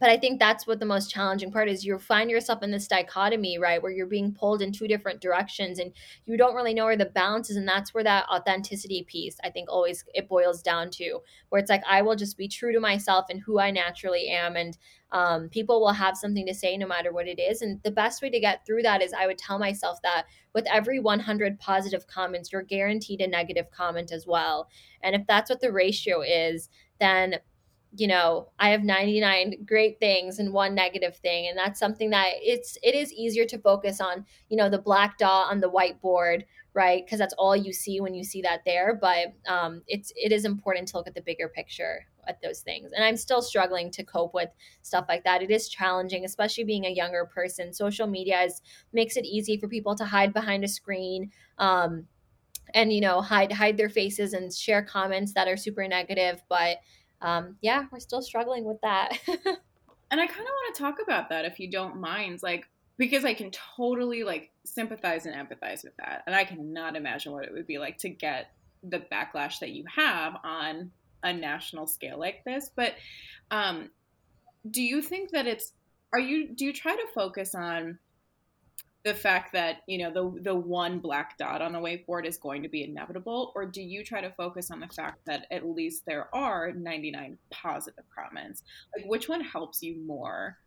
but 0.00 0.10
i 0.10 0.16
think 0.16 0.38
that's 0.38 0.66
what 0.66 0.78
the 0.78 0.86
most 0.86 1.10
challenging 1.10 1.50
part 1.50 1.68
is. 1.68 1.84
You 1.84 1.98
find 1.98 2.30
yourself 2.30 2.62
in 2.62 2.70
this 2.70 2.86
dichotomy 2.86 3.58
right 3.58 3.82
where 3.82 3.92
you're 3.92 4.06
being 4.06 4.32
pulled 4.32 4.62
in 4.62 4.72
two 4.72 4.88
different 4.88 5.20
directions 5.20 5.78
and 5.78 5.92
you 6.24 6.36
don't 6.36 6.54
really 6.54 6.74
know 6.74 6.84
where 6.84 6.96
the 6.96 7.06
balance 7.06 7.50
is 7.50 7.56
and 7.56 7.66
that's 7.66 7.94
where 7.94 8.04
that 8.04 8.26
authenticity 8.28 9.04
piece 9.08 9.36
i 9.44 9.50
think 9.50 9.68
always 9.70 10.04
it 10.14 10.28
boils 10.28 10.62
down 10.62 10.90
to 10.90 11.20
where 11.48 11.60
it's 11.60 11.70
like 11.70 11.82
i 11.88 12.02
will 12.02 12.16
just 12.16 12.36
be 12.36 12.48
true 12.48 12.72
to 12.72 12.80
myself 12.80 13.26
and 13.30 13.40
who 13.40 13.58
i 13.58 13.70
naturally 13.70 14.28
am 14.28 14.56
and 14.56 14.78
um, 15.12 15.48
people 15.48 15.80
will 15.80 15.92
have 15.92 16.16
something 16.16 16.44
to 16.46 16.52
say 16.52 16.76
no 16.76 16.86
matter 16.86 17.12
what 17.12 17.28
it 17.28 17.38
is 17.38 17.62
and 17.62 17.80
the 17.84 17.90
best 17.90 18.20
way 18.20 18.28
to 18.28 18.40
get 18.40 18.66
through 18.66 18.82
that 18.82 19.02
is 19.02 19.12
i 19.12 19.26
would 19.26 19.38
tell 19.38 19.58
myself 19.58 20.00
that 20.02 20.24
with 20.52 20.66
every 20.66 20.98
100 20.98 21.58
positive 21.58 22.06
comments 22.06 22.52
you're 22.52 22.62
guaranteed 22.62 23.20
a 23.20 23.26
negative 23.26 23.70
comment 23.70 24.10
as 24.12 24.26
well 24.26 24.68
and 25.02 25.14
if 25.14 25.22
that's 25.26 25.48
what 25.48 25.60
the 25.60 25.72
ratio 25.72 26.22
is 26.22 26.68
then 26.98 27.36
you 27.96 28.06
know 28.06 28.48
i 28.58 28.70
have 28.70 28.82
99 28.84 29.64
great 29.66 29.98
things 29.98 30.38
and 30.38 30.52
one 30.52 30.74
negative 30.74 31.16
thing. 31.16 31.48
And 31.48 31.58
that's 31.58 31.78
something 31.78 32.10
that 32.10 32.32
it's 32.40 32.78
it 32.82 32.94
is 32.94 33.12
easier 33.12 33.44
to 33.46 33.58
focus 33.58 34.00
on 34.00 34.24
you 34.48 34.56
know 34.56 34.68
the 34.68 34.78
black 34.78 35.18
dot 35.18 35.50
on 35.50 35.60
the 35.60 35.70
whiteboard 35.70 36.44
right? 36.76 37.06
Because 37.06 37.18
that's 37.18 37.34
all 37.38 37.56
you 37.56 37.72
see 37.72 38.02
when 38.02 38.12
you 38.12 38.22
see 38.22 38.42
that 38.42 38.60
there. 38.66 38.98
But 39.00 39.32
um, 39.48 39.80
it's 39.88 40.12
it 40.14 40.30
is 40.30 40.44
important 40.44 40.86
to 40.88 40.98
look 40.98 41.08
at 41.08 41.14
the 41.14 41.22
bigger 41.22 41.48
picture 41.48 42.06
at 42.28 42.42
those 42.42 42.60
things. 42.60 42.92
And 42.92 43.04
i'm 43.04 43.16
still 43.16 43.40
struggling 43.40 43.90
to 43.92 44.04
cope 44.04 44.34
with 44.34 44.50
stuff 44.82 45.06
like 45.08 45.24
that. 45.24 45.42
It 45.42 45.50
is 45.50 45.68
challenging 45.68 46.24
especially 46.24 46.64
being 46.64 46.84
a 46.84 46.90
younger 46.90 47.24
person. 47.24 47.72
Social 47.72 48.06
media 48.06 48.42
is 48.42 48.60
makes 48.92 49.16
it 49.16 49.24
easy 49.24 49.56
for 49.56 49.68
people 49.68 49.96
to 49.96 50.04
hide 50.04 50.34
behind 50.34 50.64
a 50.64 50.68
screen 50.68 51.30
um, 51.58 52.06
and 52.74 52.92
you 52.92 53.00
know 53.00 53.20
hide 53.22 53.52
hide 53.52 53.76
their 53.76 53.88
faces 53.88 54.34
and 54.34 54.52
share 54.52 54.82
comments 54.82 55.32
that 55.32 55.48
are 55.48 55.56
super 55.56 55.88
negative. 55.88 56.42
But 56.48 56.78
um, 57.22 57.56
yeah 57.62 57.84
we're 57.90 58.00
still 58.00 58.22
struggling 58.22 58.64
with 58.64 58.80
that. 58.82 59.18
And 60.10 60.20
i 60.20 60.26
kind 60.26 60.40
of 60.40 60.46
want 60.46 60.74
to 60.74 60.82
talk 60.82 60.96
about 61.02 61.30
that 61.30 61.44
if 61.46 61.58
you 61.58 61.68
don't 61.68 61.96
mind 61.96 62.40
like 62.42 62.68
because 62.96 63.24
i 63.24 63.34
can 63.34 63.50
totally 63.50 64.22
like 64.22 64.52
sympathize 64.64 65.26
and 65.26 65.34
empathize 65.34 65.82
with 65.82 65.96
that 65.98 66.22
and 66.26 66.34
i 66.36 66.44
cannot 66.44 66.94
imagine 66.94 67.32
what 67.32 67.44
it 67.44 67.52
would 67.52 67.66
be 67.66 67.78
like 67.78 67.98
to 67.98 68.08
get 68.08 68.50
the 68.84 69.02
backlash 69.12 69.58
that 69.58 69.70
you 69.70 69.84
have 69.94 70.36
on 70.44 70.92
a 71.24 71.32
national 71.32 71.88
scale 71.88 72.18
like 72.18 72.44
this 72.44 72.70
but 72.76 72.94
um 73.50 73.90
do 74.70 74.82
you 74.82 75.02
think 75.02 75.30
that 75.32 75.46
it's 75.46 75.72
are 76.12 76.20
you 76.20 76.54
do 76.54 76.64
you 76.64 76.72
try 76.72 76.94
to 76.94 77.06
focus 77.14 77.54
on 77.54 77.98
the 79.06 79.14
fact 79.14 79.52
that 79.52 79.82
you 79.86 79.98
know 79.98 80.10
the 80.10 80.42
the 80.42 80.54
one 80.54 80.98
black 80.98 81.38
dot 81.38 81.62
on 81.62 81.72
the 81.72 81.78
whiteboard 81.78 82.26
is 82.26 82.36
going 82.36 82.60
to 82.60 82.68
be 82.68 82.82
inevitable 82.82 83.52
or 83.54 83.64
do 83.64 83.80
you 83.80 84.02
try 84.02 84.20
to 84.20 84.32
focus 84.32 84.72
on 84.72 84.80
the 84.80 84.88
fact 84.88 85.20
that 85.26 85.46
at 85.52 85.64
least 85.64 86.04
there 86.06 86.28
are 86.34 86.72
99 86.72 87.38
positive 87.50 88.02
comments? 88.12 88.64
Like 88.96 89.08
which 89.08 89.28
one 89.28 89.42
helps 89.42 89.80
you 89.80 89.96
more 90.04 90.58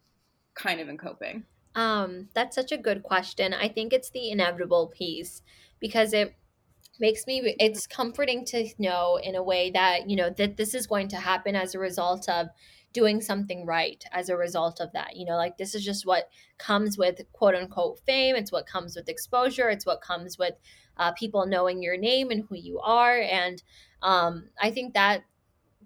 kind 0.56 0.80
of 0.80 0.88
in 0.88 0.98
coping? 0.98 1.44
Um 1.76 2.30
that's 2.34 2.56
such 2.56 2.72
a 2.72 2.78
good 2.78 3.04
question. 3.04 3.54
I 3.54 3.68
think 3.68 3.92
it's 3.92 4.10
the 4.10 4.32
inevitable 4.32 4.88
piece 4.88 5.42
because 5.82 6.14
it 6.14 6.34
makes 6.98 7.28
me 7.28 7.56
it's 7.60 7.88
comforting 7.88 8.46
to 8.46 8.70
know 8.80 9.20
in 9.22 9.36
a 9.36 9.44
way 9.44 9.70
that 9.72 10.10
you 10.10 10.16
know 10.16 10.30
that 10.30 10.56
this 10.56 10.74
is 10.74 10.88
going 10.88 11.10
to 11.10 11.18
happen 11.18 11.58
as 11.58 11.76
a 11.76 11.80
result 11.80 12.30
of 12.30 12.48
doing 12.92 13.22
something 13.22 13.66
right 13.66 14.04
as 14.12 14.30
a 14.30 14.38
result 14.38 14.80
of 14.80 14.92
that. 14.94 15.16
You 15.16 15.26
know, 15.26 15.36
like 15.36 15.58
this 15.58 15.76
is 15.76 15.86
just 15.86 16.06
what 16.06 16.30
comes 16.58 16.98
with 16.98 17.22
quote 17.34 17.56
unquote 17.56 18.00
fame. 18.06 18.36
It's 18.36 18.52
what 18.52 18.68
comes 18.68 18.96
with 18.96 19.10
exposure. 19.10 19.70
It's 19.70 19.86
what 19.86 20.02
comes 20.02 20.38
with 20.38 20.56
uh, 20.98 21.12
people 21.14 21.46
knowing 21.46 21.82
your 21.82 21.98
name 21.98 22.32
and 22.32 22.44
who 22.48 22.56
you 22.56 22.80
are. 22.80 23.20
And 23.22 23.62
um, 24.02 24.50
I 24.62 24.72
think 24.72 24.94
that 24.94 25.24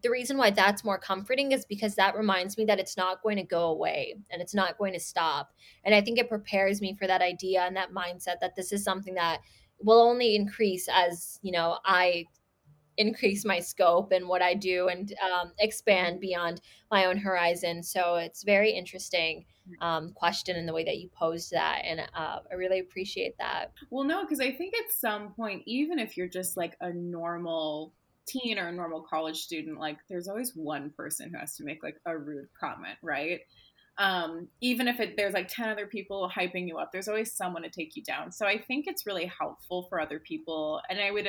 the 0.01 0.09
reason 0.09 0.37
why 0.37 0.51
that's 0.51 0.83
more 0.83 0.97
comforting 0.97 1.53
is 1.53 1.65
because 1.65 1.95
that 1.95 2.15
reminds 2.15 2.57
me 2.57 2.65
that 2.65 2.79
it's 2.79 2.97
not 2.97 3.23
going 3.23 3.37
to 3.37 3.43
go 3.43 3.67
away 3.67 4.15
and 4.29 4.41
it's 4.41 4.53
not 4.53 4.77
going 4.77 4.93
to 4.93 4.99
stop. 4.99 5.53
And 5.85 5.95
I 5.95 6.01
think 6.01 6.19
it 6.19 6.27
prepares 6.27 6.81
me 6.81 6.93
for 6.93 7.07
that 7.07 7.21
idea 7.21 7.61
and 7.61 7.75
that 7.77 7.93
mindset 7.93 8.39
that 8.41 8.55
this 8.55 8.73
is 8.73 8.83
something 8.83 9.13
that 9.13 9.39
will 9.79 10.01
only 10.01 10.35
increase 10.35 10.89
as, 10.93 11.39
you 11.41 11.53
know, 11.53 11.79
I 11.85 12.25
increase 12.97 13.45
my 13.45 13.59
scope 13.59 14.11
and 14.11 14.27
what 14.27 14.41
I 14.41 14.53
do 14.53 14.87
and 14.87 15.13
um, 15.23 15.51
expand 15.59 16.19
beyond 16.19 16.61
my 16.91 17.05
own 17.05 17.17
horizon. 17.17 17.83
So 17.83 18.15
it's 18.15 18.43
very 18.43 18.71
interesting 18.71 19.45
mm. 19.69 19.85
um, 19.85 20.11
question 20.13 20.55
in 20.55 20.65
the 20.65 20.73
way 20.73 20.83
that 20.83 20.97
you 20.97 21.09
posed 21.09 21.51
that, 21.51 21.81
and 21.85 22.01
uh, 22.01 22.39
I 22.51 22.55
really 22.55 22.79
appreciate 22.79 23.37
that. 23.39 23.71
Well, 23.89 24.03
no, 24.03 24.23
because 24.23 24.39
I 24.39 24.51
think 24.51 24.73
at 24.75 24.91
some 24.91 25.31
point, 25.33 25.63
even 25.65 25.99
if 25.99 26.17
you're 26.17 26.27
just 26.27 26.57
like 26.57 26.75
a 26.81 26.91
normal 26.93 27.93
teen 28.25 28.57
or 28.57 28.67
a 28.67 28.71
normal 28.71 29.01
college 29.01 29.41
student, 29.41 29.79
like 29.79 29.97
there's 30.09 30.27
always 30.27 30.55
one 30.55 30.91
person 30.95 31.31
who 31.31 31.37
has 31.37 31.55
to 31.57 31.63
make 31.63 31.83
like 31.83 31.99
a 32.05 32.17
rude 32.17 32.47
comment, 32.59 32.97
right? 33.01 33.41
Um, 33.99 34.47
even 34.59 34.87
if 34.87 34.99
it, 34.99 35.15
there's 35.17 35.33
like 35.33 35.47
10 35.47 35.69
other 35.69 35.85
people 35.85 36.29
hyping 36.35 36.67
you 36.67 36.77
up 36.77 36.91
there's 36.91 37.07
always 37.07 37.31
someone 37.31 37.61
to 37.63 37.69
take 37.69 37.95
you 37.95 38.03
down. 38.03 38.31
So 38.31 38.45
i 38.45 38.57
think 38.57 38.85
it's 38.87 39.05
really 39.05 39.31
helpful 39.39 39.83
for 39.89 39.99
other 39.99 40.19
people 40.19 40.81
and 40.89 40.99
i 40.99 41.11
would 41.11 41.27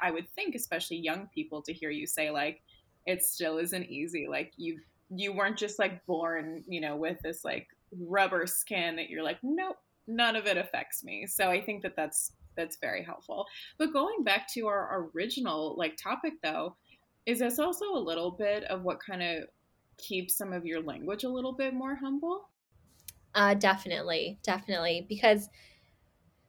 i 0.00 0.10
would 0.10 0.28
think 0.30 0.54
especially 0.54 0.96
young 0.96 1.28
people 1.34 1.62
to 1.62 1.72
hear 1.72 1.90
you 1.90 2.06
say 2.06 2.30
like 2.30 2.62
it 3.06 3.22
still 3.22 3.58
isn't 3.58 3.84
easy 3.84 4.26
like 4.28 4.52
you 4.56 4.80
you 5.10 5.32
weren't 5.32 5.56
just 5.56 5.78
like 5.78 6.04
born 6.06 6.64
you 6.66 6.80
know 6.80 6.96
with 6.96 7.18
this 7.22 7.44
like 7.44 7.68
rubber 8.00 8.46
skin 8.46 8.96
that 8.96 9.08
you're 9.08 9.22
like 9.22 9.38
nope 9.42 9.76
none 10.06 10.36
of 10.36 10.46
it 10.46 10.56
affects 10.56 11.04
me. 11.04 11.26
So 11.26 11.50
i 11.50 11.60
think 11.60 11.82
that 11.82 11.96
that's 11.96 12.32
that's 12.56 12.78
very 12.80 13.04
helpful. 13.04 13.46
But 13.76 13.92
going 13.92 14.24
back 14.24 14.50
to 14.54 14.66
our 14.66 15.10
original 15.14 15.74
like 15.76 15.98
topic 16.02 16.34
though 16.42 16.74
is 17.26 17.40
this 17.40 17.58
also 17.58 17.84
a 17.92 17.98
little 17.98 18.30
bit 18.30 18.64
of 18.64 18.82
what 18.82 18.98
kind 19.04 19.22
of 19.22 19.44
keep 19.98 20.30
some 20.30 20.52
of 20.52 20.66
your 20.66 20.82
language 20.82 21.24
a 21.24 21.28
little 21.28 21.52
bit 21.52 21.74
more 21.74 21.96
humble? 21.96 22.50
Uh, 23.34 23.54
definitely, 23.54 24.38
definitely, 24.42 25.04
because 25.08 25.50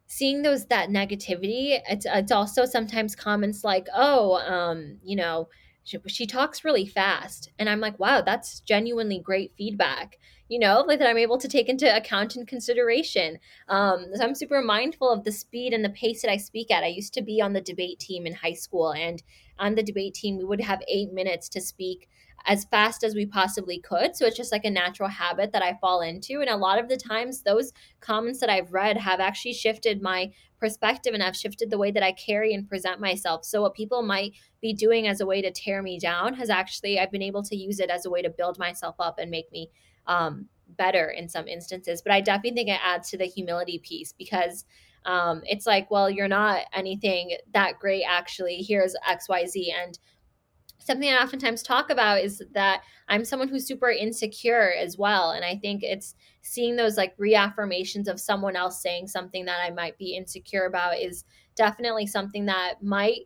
seeing 0.08 0.42
those 0.42 0.66
that 0.68 0.90
negativity, 0.90 1.80
it's 1.90 2.06
it's 2.08 2.32
also 2.32 2.66
sometimes 2.66 3.16
comments 3.16 3.64
like, 3.64 3.88
"Oh, 3.94 4.36
um, 4.38 5.00
you 5.04 5.16
know, 5.16 5.50
she, 5.84 5.98
she 6.08 6.26
talks 6.26 6.64
really 6.66 6.86
fast," 6.86 7.52
and 7.60 7.70
I'm 7.70 7.80
like, 7.80 8.00
"Wow, 8.00 8.22
that's 8.22 8.60
genuinely 8.62 9.20
great 9.20 9.54
feedback." 9.58 10.18
You 10.50 10.60
know, 10.60 10.86
like 10.88 11.00
that 11.00 11.10
I'm 11.10 11.18
able 11.18 11.38
to 11.40 11.48
take 11.48 11.68
into 11.68 11.94
account 11.94 12.36
and 12.36 12.48
consideration. 12.48 13.38
Um, 13.68 14.06
so 14.14 14.24
I'm 14.24 14.34
super 14.34 14.62
mindful 14.62 15.10
of 15.10 15.26
the 15.26 15.32
speed 15.32 15.74
and 15.74 15.84
the 15.84 15.90
pace 15.90 16.22
that 16.22 16.32
I 16.32 16.38
speak 16.38 16.72
at. 16.72 16.84
I 16.84 16.88
used 16.88 17.14
to 17.16 17.22
be 17.22 17.42
on 17.42 17.54
the 17.54 17.62
debate 17.62 18.00
team 18.00 18.26
in 18.26 18.34
high 18.34 18.54
school, 18.54 18.94
and 18.94 19.22
on 19.60 19.76
the 19.76 19.84
debate 19.84 20.14
team, 20.14 20.38
we 20.38 20.46
would 20.46 20.62
have 20.62 20.82
eight 20.88 21.12
minutes 21.12 21.50
to 21.50 21.62
speak 21.62 22.08
as 22.46 22.64
fast 22.66 23.04
as 23.04 23.14
we 23.14 23.26
possibly 23.26 23.80
could. 23.80 24.16
So 24.16 24.26
it's 24.26 24.38
just 24.38 24.54
like 24.54 24.64
a 24.64 24.70
natural 24.70 25.10
habit 25.10 25.52
that 25.52 25.64
I 25.64 25.78
fall 25.82 26.02
into. 26.02 26.40
And 26.40 26.50
a 26.50 26.56
lot 26.56 26.80
of 26.80 26.88
the 26.88 26.96
times, 26.96 27.42
those 27.42 27.74
comments 28.00 28.40
that 28.40 28.50
I've 28.50 28.72
read 28.72 28.96
have 28.96 29.20
actually 29.20 29.54
shifted 29.54 30.02
my 30.02 30.32
perspective 30.58 31.14
and 31.14 31.22
have 31.22 31.36
shifted 31.36 31.70
the 31.70 31.78
way 31.78 31.92
that 31.92 32.04
I 32.04 32.14
carry 32.14 32.54
and 32.54 32.70
present 32.70 33.02
myself. 33.02 33.44
So 33.44 33.62
what 33.62 33.74
people 33.74 34.02
might 34.02 34.32
be 34.62 34.74
doing 34.74 35.08
as 35.08 35.20
a 35.20 35.26
way 35.26 35.42
to 35.42 35.52
tear 35.52 35.82
me 35.82 36.00
down 36.00 36.36
has 36.36 36.50
actually, 36.50 37.00
I've 37.00 37.12
been 37.12 37.22
able 37.22 37.44
to 37.44 37.56
use 37.56 37.82
it 37.82 37.90
as 37.90 38.06
a 38.06 38.10
way 38.10 38.22
to 38.22 38.30
build 38.30 38.58
myself 38.58 38.96
up 39.00 39.20
and 39.20 39.30
make 39.30 39.52
me 39.52 39.70
um, 40.08 40.48
better 40.78 41.10
in 41.10 41.30
some 41.30 41.48
instances. 41.48 42.02
But 42.02 42.14
I 42.14 42.22
definitely 42.22 42.56
think 42.56 42.70
it 42.70 42.80
adds 42.84 43.10
to 43.12 43.18
the 43.18 43.26
humility 43.26 43.80
piece 43.80 44.14
because 44.14 44.66
um, 45.06 45.42
it's 45.46 45.66
like, 45.66 45.90
well, 45.90 46.10
you're 46.10 46.28
not 46.28 46.66
anything 46.74 47.38
that 47.54 47.80
great, 47.80 48.04
actually. 48.04 48.58
Here's 48.58 48.96
XYZ. 49.08 49.68
And 49.74 49.98
something 50.80 51.10
I 51.10 51.22
oftentimes 51.22 51.64
talk 51.64 51.90
about 51.90 52.22
is 52.22 52.42
that 52.54 52.82
I'm 53.08 53.26
someone 53.26 53.48
who's 53.48 53.68
super 53.68 53.90
insecure 53.90 54.74
as 54.78 54.98
well. 54.98 55.32
And 55.32 55.46
I 55.46 55.58
think 55.58 55.84
it's 55.84 56.16
seeing 56.42 56.76
those 56.76 56.98
like 56.98 57.16
reaffirmations 57.18 58.08
of 58.08 58.20
someone 58.20 58.56
else 58.56 58.82
saying 58.82 59.08
something 59.08 59.46
that 59.46 59.60
I 59.64 59.70
might 59.72 59.98
be 59.98 60.16
insecure 60.16 60.66
about 60.66 60.98
is 60.98 61.24
definitely 61.56 62.08
something 62.08 62.46
that 62.46 62.82
might 62.82 63.22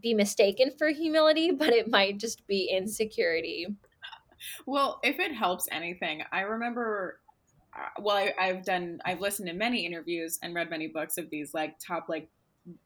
be 0.00 0.14
mistaken 0.14 0.72
for 0.76 0.88
humility, 0.88 1.50
but 1.56 1.72
it 1.72 1.90
might 1.90 2.18
just 2.18 2.46
be 2.46 2.70
insecurity. 2.70 3.68
Well, 4.66 5.00
if 5.02 5.18
it 5.20 5.32
helps 5.34 5.68
anything, 5.70 6.22
I 6.32 6.40
remember 6.42 7.20
uh, 7.76 7.88
well 8.02 8.16
I, 8.16 8.32
i've 8.38 8.64
done 8.64 9.00
i've 9.04 9.20
listened 9.20 9.48
to 9.48 9.54
many 9.54 9.84
interviews 9.84 10.38
and 10.42 10.54
read 10.54 10.70
many 10.70 10.88
books 10.88 11.18
of 11.18 11.28
these 11.30 11.52
like 11.54 11.76
top 11.84 12.06
like 12.08 12.28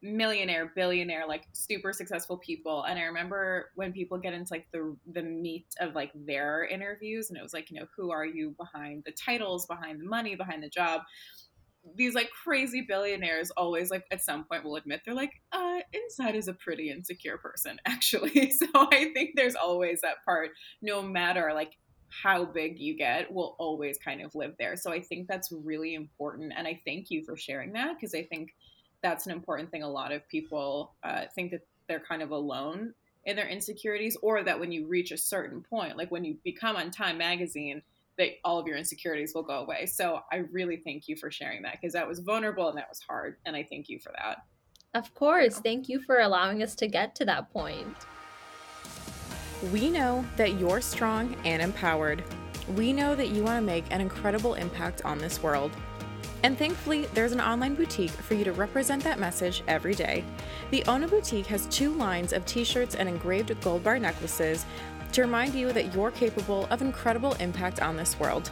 millionaire, 0.01 0.71
billionaire, 0.75 1.27
like 1.27 1.45
super 1.53 1.93
successful 1.93 2.37
people. 2.37 2.83
And 2.83 2.99
I 2.99 3.03
remember 3.03 3.71
when 3.75 3.93
people 3.93 4.17
get 4.17 4.33
into 4.33 4.53
like 4.53 4.67
the 4.73 4.95
the 5.13 5.23
meat 5.23 5.67
of 5.79 5.95
like 5.95 6.11
their 6.15 6.65
interviews, 6.65 7.29
and 7.29 7.37
it 7.37 7.43
was 7.43 7.53
like, 7.53 7.71
you 7.71 7.79
know, 7.79 7.87
who 7.95 8.11
are 8.11 8.25
you 8.25 8.55
behind 8.59 9.03
the 9.05 9.13
titles, 9.13 9.65
behind 9.67 10.01
the 10.01 10.05
money, 10.05 10.35
behind 10.35 10.63
the 10.63 10.69
job? 10.69 11.01
These 11.95 12.13
like 12.13 12.29
crazy 12.29 12.81
billionaires 12.81 13.51
always 13.51 13.89
like 13.89 14.05
at 14.11 14.21
some 14.21 14.43
point 14.43 14.63
will 14.63 14.75
admit 14.75 15.01
they're 15.05 15.15
like, 15.15 15.41
uh, 15.51 15.79
inside 15.93 16.35
is 16.35 16.47
a 16.47 16.53
pretty 16.53 16.91
insecure 16.91 17.37
person, 17.37 17.79
actually. 17.85 18.51
So 18.51 18.67
I 18.75 19.11
think 19.13 19.31
there's 19.35 19.55
always 19.55 20.01
that 20.01 20.23
part, 20.25 20.51
no 20.81 21.01
matter 21.01 21.51
like 21.53 21.77
how 22.09 22.43
big 22.43 22.79
you 22.79 22.95
get 22.95 23.31
will 23.31 23.55
always 23.59 23.97
kind 23.97 24.21
of 24.21 24.33
live 24.35 24.55
there. 24.57 24.75
So 24.75 24.91
I 24.91 24.99
think 24.99 25.27
that's 25.27 25.51
really 25.51 25.93
important. 25.93 26.53
And 26.55 26.67
I 26.67 26.81
thank 26.85 27.11
you 27.11 27.23
for 27.23 27.37
sharing 27.37 27.73
that 27.73 27.95
because 27.95 28.15
I 28.15 28.23
think 28.23 28.55
that's 29.01 29.25
an 29.25 29.31
important 29.31 29.71
thing. 29.71 29.83
A 29.83 29.89
lot 29.89 30.11
of 30.11 30.27
people 30.27 30.95
uh, 31.03 31.25
think 31.33 31.51
that 31.51 31.61
they're 31.87 31.99
kind 31.99 32.21
of 32.21 32.31
alone 32.31 32.93
in 33.25 33.35
their 33.35 33.47
insecurities, 33.47 34.17
or 34.21 34.43
that 34.43 34.59
when 34.59 34.71
you 34.71 34.87
reach 34.87 35.11
a 35.11 35.17
certain 35.17 35.61
point, 35.61 35.97
like 35.97 36.09
when 36.09 36.23
you 36.23 36.37
become 36.43 36.75
on 36.75 36.89
Time 36.89 37.17
Magazine, 37.17 37.81
that 38.19 38.31
all 38.43 38.59
of 38.59 38.67
your 38.67 38.77
insecurities 38.77 39.31
will 39.33 39.43
go 39.43 39.59
away. 39.59 39.87
So 39.87 40.19
I 40.31 40.43
really 40.51 40.77
thank 40.85 41.07
you 41.07 41.15
for 41.15 41.31
sharing 41.31 41.63
that 41.63 41.77
because 41.81 41.93
that 41.93 42.07
was 42.07 42.19
vulnerable 42.19 42.67
and 42.67 42.77
that 42.77 42.87
was 42.87 42.99
hard, 42.99 43.37
and 43.45 43.55
I 43.55 43.65
thank 43.67 43.89
you 43.89 43.97
for 43.97 44.11
that. 44.17 44.43
Of 44.93 45.13
course, 45.15 45.59
thank 45.59 45.89
you 45.89 46.01
for 46.01 46.19
allowing 46.19 46.61
us 46.61 46.75
to 46.75 46.87
get 46.87 47.15
to 47.15 47.25
that 47.25 47.51
point. 47.51 47.95
We 49.71 49.89
know 49.89 50.25
that 50.35 50.59
you're 50.59 50.81
strong 50.81 51.35
and 51.45 51.61
empowered. 51.61 52.23
We 52.75 52.93
know 52.93 53.15
that 53.15 53.29
you 53.29 53.43
want 53.43 53.57
to 53.57 53.65
make 53.65 53.85
an 53.91 54.01
incredible 54.01 54.53
impact 54.55 55.03
on 55.05 55.17
this 55.17 55.41
world. 55.41 55.71
And 56.43 56.57
thankfully, 56.57 57.05
there's 57.13 57.33
an 57.33 57.41
online 57.41 57.75
boutique 57.75 58.11
for 58.11 58.33
you 58.33 58.45
to 58.45 58.53
represent 58.53 59.03
that 59.03 59.19
message 59.19 59.63
every 59.67 59.93
day. 59.93 60.23
The 60.71 60.85
Ona 60.85 61.07
Boutique 61.07 61.47
has 61.47 61.65
two 61.67 61.93
lines 61.93 62.31
of 62.31 62.45
t 62.45 62.63
shirts 62.63 62.95
and 62.95 63.09
engraved 63.09 63.59
gold 63.61 63.83
bar 63.83 63.99
necklaces 63.99 64.65
to 65.13 65.21
remind 65.21 65.53
you 65.53 65.71
that 65.73 65.93
you're 65.93 66.11
capable 66.11 66.65
of 66.69 66.81
incredible 66.81 67.33
impact 67.35 67.81
on 67.81 67.95
this 67.95 68.19
world. 68.19 68.51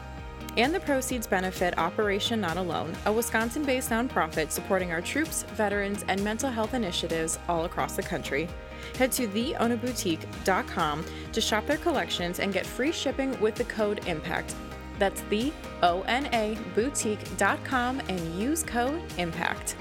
And 0.57 0.73
the 0.73 0.79
proceeds 0.79 1.27
benefit 1.27 1.77
Operation 1.77 2.41
Not 2.41 2.57
Alone, 2.57 2.91
a 3.05 3.11
Wisconsin 3.11 3.63
based 3.63 3.91
nonprofit 3.91 4.51
supporting 4.51 4.91
our 4.91 5.01
troops, 5.01 5.43
veterans, 5.53 6.03
and 6.07 6.23
mental 6.23 6.49
health 6.49 6.73
initiatives 6.73 7.37
all 7.47 7.65
across 7.65 7.95
the 7.95 8.01
country. 8.01 8.49
Head 8.97 9.11
to 9.13 9.27
theonaboutique.com 9.27 11.05
to 11.31 11.41
shop 11.41 11.67
their 11.67 11.77
collections 11.77 12.39
and 12.39 12.51
get 12.51 12.65
free 12.65 12.91
shipping 12.91 13.39
with 13.39 13.53
the 13.55 13.65
code 13.65 14.01
IMPACT. 14.07 14.55
That's 14.97 15.21
the 15.29 15.53
O 15.83 16.01
N 16.07 16.27
A 16.33 16.57
boutique.com 16.75 17.99
and 18.07 18.39
use 18.39 18.63
code 18.63 19.07
IMPACT. 19.17 19.75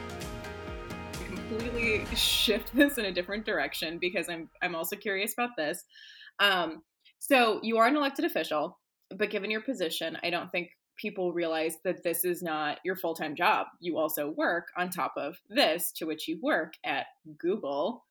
Completely 1.25 2.05
shift 2.15 2.75
this 2.75 2.99
in 2.99 3.07
a 3.07 3.13
different 3.13 3.47
direction 3.47 3.99
because 3.99 4.29
I'm 4.29 4.51
I'm 4.61 4.75
also 4.75 4.97
curious 4.97 5.33
about 5.33 5.57
this. 5.57 5.85
Um, 6.41 6.83
so 7.19 7.61
you 7.63 7.79
are 7.79 7.87
an 7.87 7.97
elected 7.97 8.25
official 8.25 8.79
but 9.15 9.31
given 9.31 9.51
your 9.51 9.61
position, 9.61 10.19
I 10.23 10.31
don't 10.31 10.51
think 10.51 10.71
people 10.97 11.33
realize 11.33 11.77
that 11.85 12.03
this 12.03 12.25
is 12.25 12.43
not 12.43 12.79
your 12.85 12.97
full 12.97 13.15
time 13.15 13.37
job. 13.37 13.67
You 13.81 13.99
also 13.99 14.31
work 14.31 14.69
on 14.77 14.91
top 14.91 15.15
of 15.17 15.37
this, 15.49 15.93
to 15.97 16.07
which 16.07 16.27
you 16.27 16.39
work 16.43 16.75
at 16.85 17.07
Google, 17.39 18.05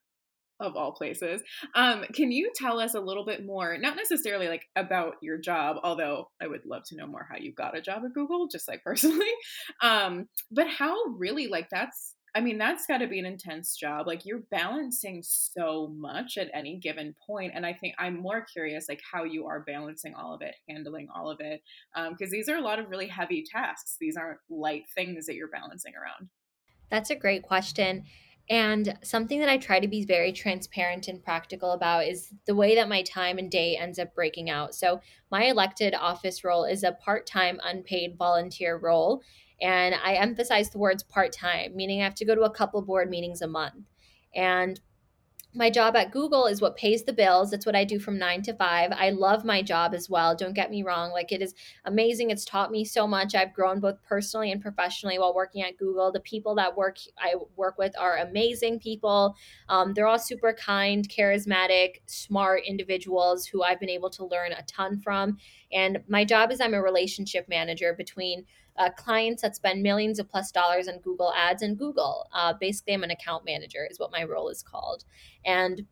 of 0.61 0.77
all 0.77 0.93
places. 0.93 1.41
Um, 1.73 2.05
can 2.13 2.31
you 2.31 2.51
tell 2.55 2.79
us 2.79 2.93
a 2.93 2.99
little 3.01 3.25
bit 3.25 3.45
more, 3.45 3.77
not 3.77 3.97
necessarily 3.97 4.47
like 4.47 4.65
about 4.77 5.15
your 5.21 5.37
job, 5.37 5.77
although 5.83 6.29
I 6.41 6.47
would 6.47 6.65
love 6.65 6.83
to 6.85 6.95
know 6.95 7.07
more 7.07 7.27
how 7.29 7.37
you 7.37 7.51
got 7.51 7.77
a 7.77 7.81
job 7.81 8.03
at 8.05 8.13
Google, 8.13 8.47
just 8.47 8.67
like 8.67 8.83
personally, 8.85 9.31
um, 9.81 10.29
but 10.51 10.67
how 10.67 10.95
really 11.17 11.47
like 11.47 11.69
that's 11.69 12.15
I 12.35 12.41
mean, 12.41 12.57
that's 12.57 12.85
got 12.85 12.97
to 12.97 13.07
be 13.07 13.17
an 13.17 13.25
intense 13.25 13.77
job. 13.77 14.07
Like 14.07 14.25
you're 14.25 14.43
balancing 14.51 15.23
so 15.23 15.93
much 15.95 16.37
at 16.37 16.51
any 16.53 16.77
given 16.77 17.15
point, 17.25 17.53
and 17.55 17.65
I 17.65 17.71
think 17.71 17.95
I'm 17.97 18.21
more 18.21 18.41
curious 18.41 18.87
like 18.89 18.99
how 19.09 19.23
you 19.23 19.47
are 19.47 19.61
balancing 19.61 20.13
all 20.13 20.33
of 20.33 20.41
it, 20.41 20.53
handling 20.69 21.07
all 21.15 21.31
of 21.31 21.39
it, 21.39 21.61
because 21.93 22.27
um, 22.27 22.31
these 22.31 22.49
are 22.49 22.57
a 22.57 22.61
lot 22.61 22.77
of 22.77 22.89
really 22.89 23.07
heavy 23.07 23.45
tasks. 23.49 23.95
These 24.01 24.17
aren't 24.17 24.39
light 24.49 24.83
things 24.93 25.25
that 25.27 25.35
you're 25.35 25.47
balancing 25.47 25.93
around. 25.95 26.29
That's 26.89 27.09
a 27.09 27.15
great 27.15 27.43
question. 27.43 28.03
And 28.49 28.97
something 29.01 29.39
that 29.39 29.49
I 29.49 29.57
try 29.57 29.79
to 29.79 29.87
be 29.87 30.03
very 30.05 30.31
transparent 30.31 31.07
and 31.07 31.23
practical 31.23 31.71
about 31.71 32.05
is 32.05 32.33
the 32.45 32.53
way 32.53 32.75
that 32.75 32.89
my 32.89 33.01
time 33.01 33.39
and 33.39 33.49
day 33.49 33.75
ends 33.75 33.97
up 33.97 34.13
breaking 34.13 34.49
out. 34.49 34.75
So, 34.75 35.01
my 35.31 35.45
elected 35.45 35.95
office 35.95 36.43
role 36.43 36.65
is 36.65 36.83
a 36.83 36.91
part 36.91 37.25
time 37.25 37.59
unpaid 37.63 38.17
volunteer 38.19 38.77
role. 38.77 39.23
And 39.61 39.95
I 40.03 40.15
emphasize 40.15 40.69
the 40.69 40.79
words 40.79 41.03
part 41.03 41.31
time, 41.31 41.75
meaning 41.75 42.01
I 42.01 42.03
have 42.03 42.15
to 42.15 42.25
go 42.25 42.35
to 42.35 42.41
a 42.41 42.49
couple 42.49 42.81
board 42.81 43.09
meetings 43.09 43.41
a 43.41 43.47
month. 43.47 43.85
And 44.35 44.79
my 45.57 45.69
job 45.69 45.95
at 45.95 46.11
Google 46.11 46.47
is 46.47 46.59
what 46.59 46.75
pays 46.75 47.05
the 47.05 47.13
bills. 47.13 47.53
It's 47.53 47.65
what 47.65 47.77
I 47.77 47.85
do 47.85 47.97
from 47.97 48.17
nine 48.17 48.41
to 48.41 48.53
five. 48.53 48.91
I 48.91 49.11
love 49.11 49.45
my 49.45 49.61
job 49.61 49.93
as 49.93 50.09
well. 50.09 50.35
Don't 50.35 50.53
get 50.53 50.69
me 50.69 50.83
wrong. 50.83 51.11
Like, 51.11 51.31
it 51.31 51.41
is 51.41 51.53
amazing. 51.85 52.29
It's 52.29 52.43
taught 52.43 52.71
me 52.71 52.83
so 52.83 53.07
much. 53.07 53.33
I've 53.33 53.53
grown 53.53 53.79
both 53.79 54.03
personally 54.03 54.51
and 54.51 54.61
professionally 54.61 55.17
while 55.17 55.33
working 55.33 55.63
at 55.63 55.77
Google. 55.77 56.11
The 56.11 56.19
people 56.19 56.55
that 56.55 56.75
work 56.75 56.97
I 57.17 57.35
work 57.55 57.77
with 57.77 57.97
are 57.97 58.17
amazing 58.17 58.79
people. 58.79 59.35
Um, 59.69 59.93
they're 59.93 60.07
all 60.07 60.19
super 60.19 60.51
kind, 60.51 61.07
charismatic, 61.07 62.01
smart 62.05 62.63
individuals 62.67 63.45
who 63.45 63.63
I've 63.63 63.79
been 63.79 63.89
able 63.89 64.09
to 64.11 64.25
learn 64.25 64.51
a 64.51 64.63
ton 64.63 64.99
from. 64.99 65.37
And 65.71 65.99
my 66.09 66.25
job 66.25 66.51
is 66.51 66.59
I'm 66.59 66.73
a 66.73 66.81
relationship 66.81 67.47
manager 67.47 67.93
between 67.97 68.45
uh, 68.77 68.89
clients 68.91 69.41
that 69.41 69.55
spend 69.55 69.81
millions 69.81 70.19
of 70.19 70.29
plus 70.29 70.51
dollars 70.51 70.87
on 70.87 70.99
Google 70.99 71.33
ads 71.35 71.61
and 71.61 71.77
Google. 71.77 72.27
Uh, 72.33 72.53
basically, 72.59 72.93
I'm 72.93 73.03
an 73.03 73.11
account 73.11 73.45
manager, 73.45 73.87
is 73.89 73.99
what 73.99 74.11
my 74.11 74.23
role 74.23 74.49
is 74.49 74.61
called. 74.63 75.05
And 75.45 75.85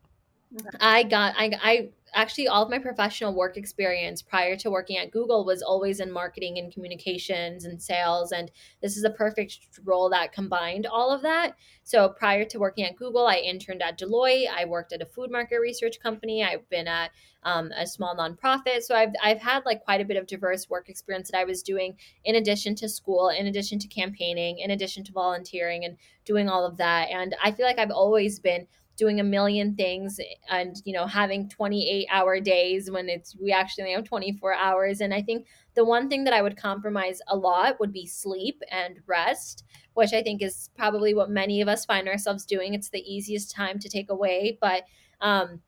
I 0.79 1.03
got 1.03 1.33
I 1.37 1.51
I 1.61 1.89
actually 2.13 2.47
all 2.47 2.63
of 2.63 2.69
my 2.69 2.79
professional 2.79 3.33
work 3.33 3.57
experience 3.57 4.21
prior 4.21 4.55
to 4.57 4.69
working 4.69 4.97
at 4.97 5.11
Google 5.11 5.45
was 5.45 5.61
always 5.61 5.99
in 5.99 6.11
marketing 6.11 6.57
and 6.57 6.71
communications 6.71 7.65
and 7.65 7.81
sales 7.81 8.31
and 8.31 8.51
this 8.81 8.97
is 8.97 9.03
a 9.03 9.09
perfect 9.09 9.59
role 9.83 10.09
that 10.09 10.33
combined 10.33 10.85
all 10.85 11.11
of 11.11 11.21
that. 11.21 11.55
So 11.83 12.09
prior 12.09 12.45
to 12.45 12.59
working 12.59 12.85
at 12.85 12.95
Google, 12.95 13.27
I 13.27 13.37
interned 13.37 13.81
at 13.81 13.99
Deloitte. 13.99 14.47
I 14.49 14.65
worked 14.65 14.93
at 14.93 15.01
a 15.01 15.05
food 15.05 15.31
market 15.31 15.59
research 15.59 15.99
company. 15.99 16.43
I've 16.43 16.69
been 16.69 16.87
at 16.87 17.11
um, 17.45 17.71
a 17.75 17.85
small 17.85 18.15
nonprofit. 18.15 18.83
So 18.83 18.95
I've 18.95 19.13
I've 19.21 19.41
had 19.41 19.65
like 19.65 19.83
quite 19.83 20.01
a 20.01 20.05
bit 20.05 20.17
of 20.17 20.27
diverse 20.27 20.69
work 20.69 20.89
experience 20.89 21.31
that 21.31 21.39
I 21.39 21.43
was 21.43 21.63
doing 21.63 21.97
in 22.23 22.35
addition 22.35 22.75
to 22.75 22.89
school, 22.89 23.29
in 23.29 23.47
addition 23.47 23.79
to 23.79 23.87
campaigning, 23.87 24.59
in 24.59 24.71
addition 24.71 25.03
to 25.05 25.11
volunteering 25.11 25.85
and 25.85 25.97
doing 26.25 26.49
all 26.49 26.65
of 26.65 26.77
that. 26.77 27.09
And 27.09 27.35
I 27.43 27.51
feel 27.51 27.65
like 27.65 27.79
I've 27.79 27.91
always 27.91 28.39
been 28.39 28.67
doing 28.95 29.19
a 29.19 29.23
million 29.23 29.75
things 29.75 30.19
and 30.49 30.75
you 30.85 30.93
know 30.93 31.05
having 31.07 31.49
28 31.49 32.07
hour 32.11 32.39
days 32.39 32.91
when 32.91 33.09
it's 33.09 33.35
we 33.41 33.51
actually 33.51 33.91
have 33.91 34.03
24 34.03 34.53
hours. 34.53 35.01
And 35.01 35.13
i 35.13 35.21
think 35.21 35.47
the 35.75 35.85
one 35.85 36.09
thing 36.09 36.23
that 36.25 36.33
i 36.33 36.41
would 36.41 36.57
compromise 36.57 37.19
a 37.27 37.35
lot 37.35 37.79
would 37.79 37.91
be 37.91 38.05
sleep 38.05 38.61
and 38.71 38.99
rest 39.07 39.63
which 39.93 40.13
i 40.13 40.21
think 40.21 40.41
is 40.41 40.69
probably 40.75 41.13
what 41.13 41.29
many 41.29 41.61
of 41.61 41.67
us 41.67 41.85
find 41.85 42.07
ourselves 42.07 42.45
doing. 42.45 42.73
It's 42.73 42.89
the 42.89 43.01
easiest 43.01 43.51
time 43.51 43.79
to 43.79 43.89
take 43.89 44.09
away 44.09 44.57
but 44.61 44.83
um 45.21 45.61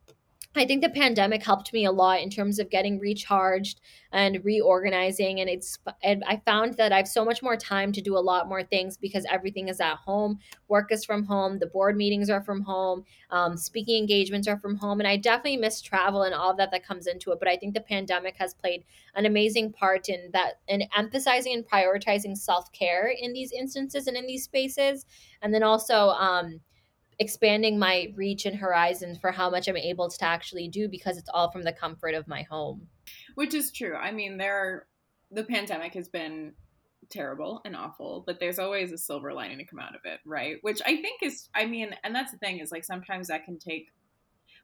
I 0.54 0.64
think 0.64 0.82
the 0.82 0.88
pandemic 0.88 1.42
helped 1.42 1.72
me 1.72 1.84
a 1.84 1.92
lot 1.92 2.20
in 2.20 2.30
terms 2.30 2.58
of 2.58 2.70
getting 2.70 2.98
recharged 2.98 3.80
and 4.12 4.42
reorganizing. 4.42 5.40
And 5.40 5.50
it's, 5.50 5.78
and 6.02 6.24
I 6.26 6.40
found 6.46 6.74
that 6.74 6.92
I 6.92 6.96
have 6.96 7.08
so 7.08 7.24
much 7.24 7.42
more 7.42 7.56
time 7.56 7.92
to 7.92 8.00
do 8.00 8.16
a 8.16 8.20
lot 8.20 8.48
more 8.48 8.62
things 8.62 8.96
because 8.96 9.26
everything 9.30 9.68
is 9.68 9.80
at 9.80 9.96
home. 9.96 10.38
Work 10.68 10.92
is 10.92 11.04
from 11.04 11.24
home. 11.24 11.58
The 11.58 11.66
board 11.66 11.96
meetings 11.96 12.30
are 12.30 12.42
from 12.42 12.62
home. 12.62 13.04
Um, 13.30 13.56
speaking 13.56 13.98
engagements 13.98 14.48
are 14.48 14.58
from 14.58 14.76
home. 14.76 15.00
And 15.00 15.08
I 15.08 15.16
definitely 15.16 15.58
miss 15.58 15.82
travel 15.82 16.22
and 16.22 16.34
all 16.34 16.54
that 16.56 16.70
that 16.70 16.86
comes 16.86 17.06
into 17.06 17.32
it. 17.32 17.38
But 17.38 17.48
I 17.48 17.56
think 17.56 17.74
the 17.74 17.80
pandemic 17.80 18.36
has 18.38 18.54
played 18.54 18.84
an 19.14 19.26
amazing 19.26 19.72
part 19.72 20.08
in 20.08 20.30
that, 20.32 20.60
in 20.68 20.84
emphasizing 20.96 21.52
and 21.52 21.68
prioritizing 21.68 22.36
self 22.36 22.72
care 22.72 23.08
in 23.08 23.32
these 23.32 23.52
instances 23.52 24.06
and 24.06 24.16
in 24.16 24.26
these 24.26 24.44
spaces. 24.44 25.04
And 25.42 25.52
then 25.52 25.62
also, 25.62 26.08
um, 26.10 26.60
expanding 27.18 27.78
my 27.78 28.12
reach 28.14 28.46
and 28.46 28.56
horizons 28.56 29.18
for 29.18 29.32
how 29.32 29.48
much 29.50 29.68
I'm 29.68 29.76
able 29.76 30.08
to 30.08 30.24
actually 30.24 30.68
do 30.68 30.88
because 30.88 31.16
it's 31.16 31.30
all 31.32 31.50
from 31.50 31.62
the 31.62 31.72
comfort 31.72 32.14
of 32.14 32.28
my 32.28 32.42
home. 32.42 32.88
Which 33.34 33.54
is 33.54 33.72
true. 33.72 33.94
I 33.94 34.12
mean, 34.12 34.36
there 34.36 34.56
are, 34.56 34.86
the 35.30 35.44
pandemic 35.44 35.94
has 35.94 36.08
been 36.08 36.52
terrible 37.08 37.60
and 37.64 37.76
awful, 37.76 38.24
but 38.26 38.40
there's 38.40 38.58
always 38.58 38.92
a 38.92 38.98
silver 38.98 39.32
lining 39.32 39.58
to 39.58 39.64
come 39.64 39.78
out 39.78 39.94
of 39.94 40.02
it, 40.04 40.20
right? 40.24 40.56
Which 40.62 40.80
I 40.84 40.96
think 40.96 41.22
is, 41.22 41.48
I 41.54 41.66
mean, 41.66 41.94
and 42.04 42.14
that's 42.14 42.32
the 42.32 42.38
thing 42.38 42.58
is 42.58 42.72
like 42.72 42.84
sometimes 42.84 43.28
that 43.28 43.44
can 43.44 43.58
take 43.58 43.88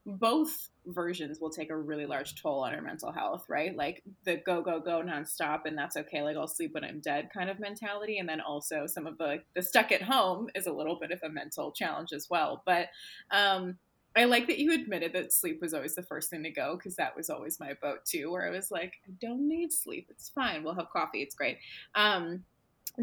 both 0.05 0.69
versions 0.87 1.39
will 1.41 1.51
take 1.51 1.71
a 1.71 1.77
really 1.77 2.07
large 2.07 2.41
toll 2.41 2.65
on 2.65 2.75
our 2.75 2.81
mental 2.81 3.13
health, 3.13 3.45
right? 3.49 3.77
Like 3.77 4.03
the 4.25 4.37
go, 4.45 4.61
go, 4.61 4.81
go 4.81 5.03
nonstop, 5.03 5.61
and 5.65 5.79
that's 5.79 5.97
okay. 5.97 6.23
Like 6.23 6.37
I'll 6.37 6.49
sleep 6.49 6.75
when 6.75 6.85
I'm 6.85 7.01
dead 7.01 7.29
kind 7.33 7.49
of 7.49 7.61
mentality. 7.61 8.19
And 8.19 8.29
then 8.29 8.41
also 8.41 8.87
some 8.87 9.07
of 9.07 9.19
the 9.19 9.43
the 9.55 9.63
stuck 9.63 9.93
at 9.93 10.03
home 10.03 10.49
is 10.55 10.67
a 10.67 10.73
little 10.73 10.99
bit 10.99 11.13
of 11.13 11.21
a 11.23 11.29
mental 11.29 11.73
challenge 11.73 12.13
as 12.13 12.27
well. 12.29 12.63
But 12.67 12.89
um, 13.31 13.79
I 14.17 14.25
like 14.25 14.47
that 14.49 14.59
you 14.59 14.73
admitted 14.73 15.13
that 15.15 15.33
sleep 15.33 15.61
was 15.63 15.73
always 15.73 15.95
the 15.95 16.03
first 16.03 16.31
thing 16.31 16.43
to 16.43 16.51
go 16.51 16.77
because 16.77 16.97
that 16.97 17.17
was 17.17 17.31
always 17.31 17.61
my 17.61 17.75
boat 17.81 18.05
too, 18.05 18.31
where 18.31 18.47
I 18.47 18.51
was 18.51 18.71
like, 18.71 18.95
I 19.09 19.13
don't 19.21 19.49
need 19.49 19.73
sleep. 19.73 20.09
It's 20.11 20.31
fine. 20.31 20.65
We'll 20.65 20.75
have 20.75 20.91
coffee. 20.93 21.23
It's 21.23 21.35
great. 21.35 21.59
Um, 21.95 22.45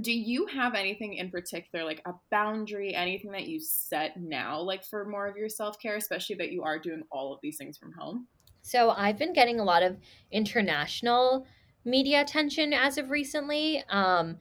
do 0.02 0.12
you 0.12 0.46
have 0.46 0.76
anything 0.76 1.16
in 1.16 1.32
particular 1.32 1.84
like 1.84 2.02
a 2.06 2.12
boundary 2.30 2.94
anything 2.94 3.32
that 3.32 3.48
you 3.48 3.60
set 3.60 4.16
now 4.22 4.60
like 4.60 4.84
for 4.84 5.06
more 5.06 5.26
of 5.26 5.36
your 5.36 5.50
self-care 5.50 5.96
especially 5.96 6.36
that 6.36 6.52
you 6.52 6.62
are 6.62 6.78
doing 6.78 7.02
all 7.12 7.34
of 7.34 7.40
these 7.42 7.58
things 7.58 7.78
from 7.78 7.92
home? 7.94 8.28
So 8.62 8.92
i've 8.92 9.18
been 9.18 9.34
getting 9.34 9.60
a 9.60 9.64
lot 9.64 9.82
of 9.82 9.98
international 10.32 11.48
media 11.86 12.22
attention 12.22 12.74
as 12.74 12.98
of 12.98 13.10
recently. 13.10 13.84
Um, 13.90 14.38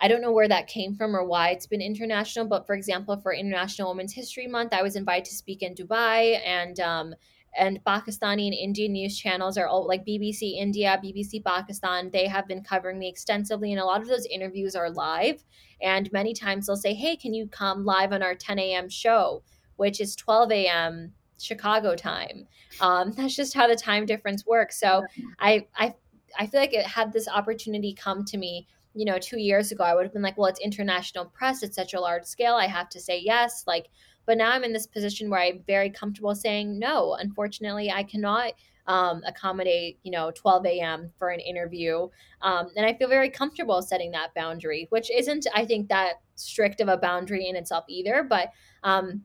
I 0.00 0.08
don't 0.08 0.20
know 0.20 0.32
where 0.32 0.48
that 0.48 0.66
came 0.66 0.94
from 0.94 1.14
or 1.14 1.24
why 1.24 1.50
it's 1.50 1.66
been 1.66 1.80
international, 1.80 2.46
but 2.46 2.66
for 2.66 2.74
example, 2.74 3.16
for 3.16 3.32
International 3.32 3.90
Women's 3.90 4.12
History 4.12 4.46
Month, 4.46 4.72
I 4.72 4.82
was 4.82 4.96
invited 4.96 5.26
to 5.26 5.34
speak 5.34 5.62
in 5.62 5.74
Dubai, 5.74 6.40
and 6.44 6.78
um, 6.80 7.14
and 7.58 7.82
Pakistani 7.84 8.46
and 8.46 8.54
Indian 8.54 8.92
news 8.92 9.18
channels 9.18 9.56
are 9.56 9.66
all 9.66 9.86
like 9.86 10.04
BBC 10.04 10.56
India, 10.58 11.00
BBC 11.02 11.44
Pakistan. 11.44 12.10
They 12.10 12.26
have 12.26 12.48
been 12.48 12.62
covering 12.62 12.98
me 12.98 13.08
extensively, 13.08 13.72
and 13.72 13.80
a 13.80 13.84
lot 13.84 14.02
of 14.02 14.08
those 14.08 14.26
interviews 14.26 14.74
are 14.74 14.90
live. 14.90 15.44
And 15.82 16.10
many 16.12 16.34
times 16.34 16.66
they'll 16.66 16.76
say, 16.76 16.94
"Hey, 16.94 17.16
can 17.16 17.34
you 17.34 17.46
come 17.48 17.84
live 17.84 18.12
on 18.12 18.22
our 18.22 18.34
10 18.34 18.58
a.m. 18.58 18.88
show, 18.88 19.42
which 19.76 20.00
is 20.00 20.16
12 20.16 20.52
a.m. 20.52 21.12
Chicago 21.38 21.94
time?" 21.94 22.46
Um, 22.80 23.12
that's 23.16 23.36
just 23.36 23.54
how 23.54 23.66
the 23.66 23.76
time 23.76 24.06
difference 24.06 24.46
works. 24.46 24.78
So 24.78 25.02
I 25.38 25.66
I 25.76 25.94
I 26.38 26.46
feel 26.46 26.60
like 26.60 26.74
it 26.74 26.86
had 26.86 27.12
this 27.12 27.28
opportunity 27.28 27.94
come 27.94 28.24
to 28.26 28.38
me 28.38 28.66
you 28.94 29.04
know, 29.04 29.18
two 29.18 29.40
years 29.40 29.72
ago, 29.72 29.82
I 29.82 29.94
would 29.94 30.04
have 30.04 30.12
been 30.12 30.22
like, 30.22 30.38
well, 30.38 30.46
it's 30.46 30.60
international 30.60 31.26
press. 31.26 31.62
It's 31.62 31.74
such 31.74 31.94
a 31.94 32.00
large 32.00 32.24
scale. 32.24 32.54
I 32.54 32.66
have 32.66 32.88
to 32.90 33.00
say 33.00 33.20
yes. 33.20 33.64
Like, 33.66 33.88
but 34.26 34.38
now 34.38 34.50
I'm 34.50 34.64
in 34.64 34.72
this 34.72 34.86
position 34.86 35.30
where 35.30 35.40
I'm 35.40 35.62
very 35.66 35.90
comfortable 35.90 36.34
saying 36.34 36.78
no. 36.78 37.14
Unfortunately, 37.14 37.90
I 37.90 38.02
cannot 38.02 38.52
um, 38.86 39.22
accommodate, 39.26 39.98
you 40.02 40.10
know, 40.10 40.30
12 40.34 40.66
a.m. 40.66 41.10
for 41.18 41.30
an 41.30 41.40
interview. 41.40 42.08
Um, 42.42 42.68
and 42.76 42.84
I 42.84 42.94
feel 42.94 43.08
very 43.08 43.30
comfortable 43.30 43.80
setting 43.82 44.10
that 44.12 44.34
boundary, 44.34 44.86
which 44.90 45.10
isn't, 45.10 45.46
I 45.54 45.64
think, 45.64 45.88
that 45.88 46.14
strict 46.34 46.80
of 46.80 46.88
a 46.88 46.96
boundary 46.96 47.48
in 47.48 47.56
itself 47.56 47.84
either. 47.88 48.22
But 48.28 48.50
um, 48.82 49.24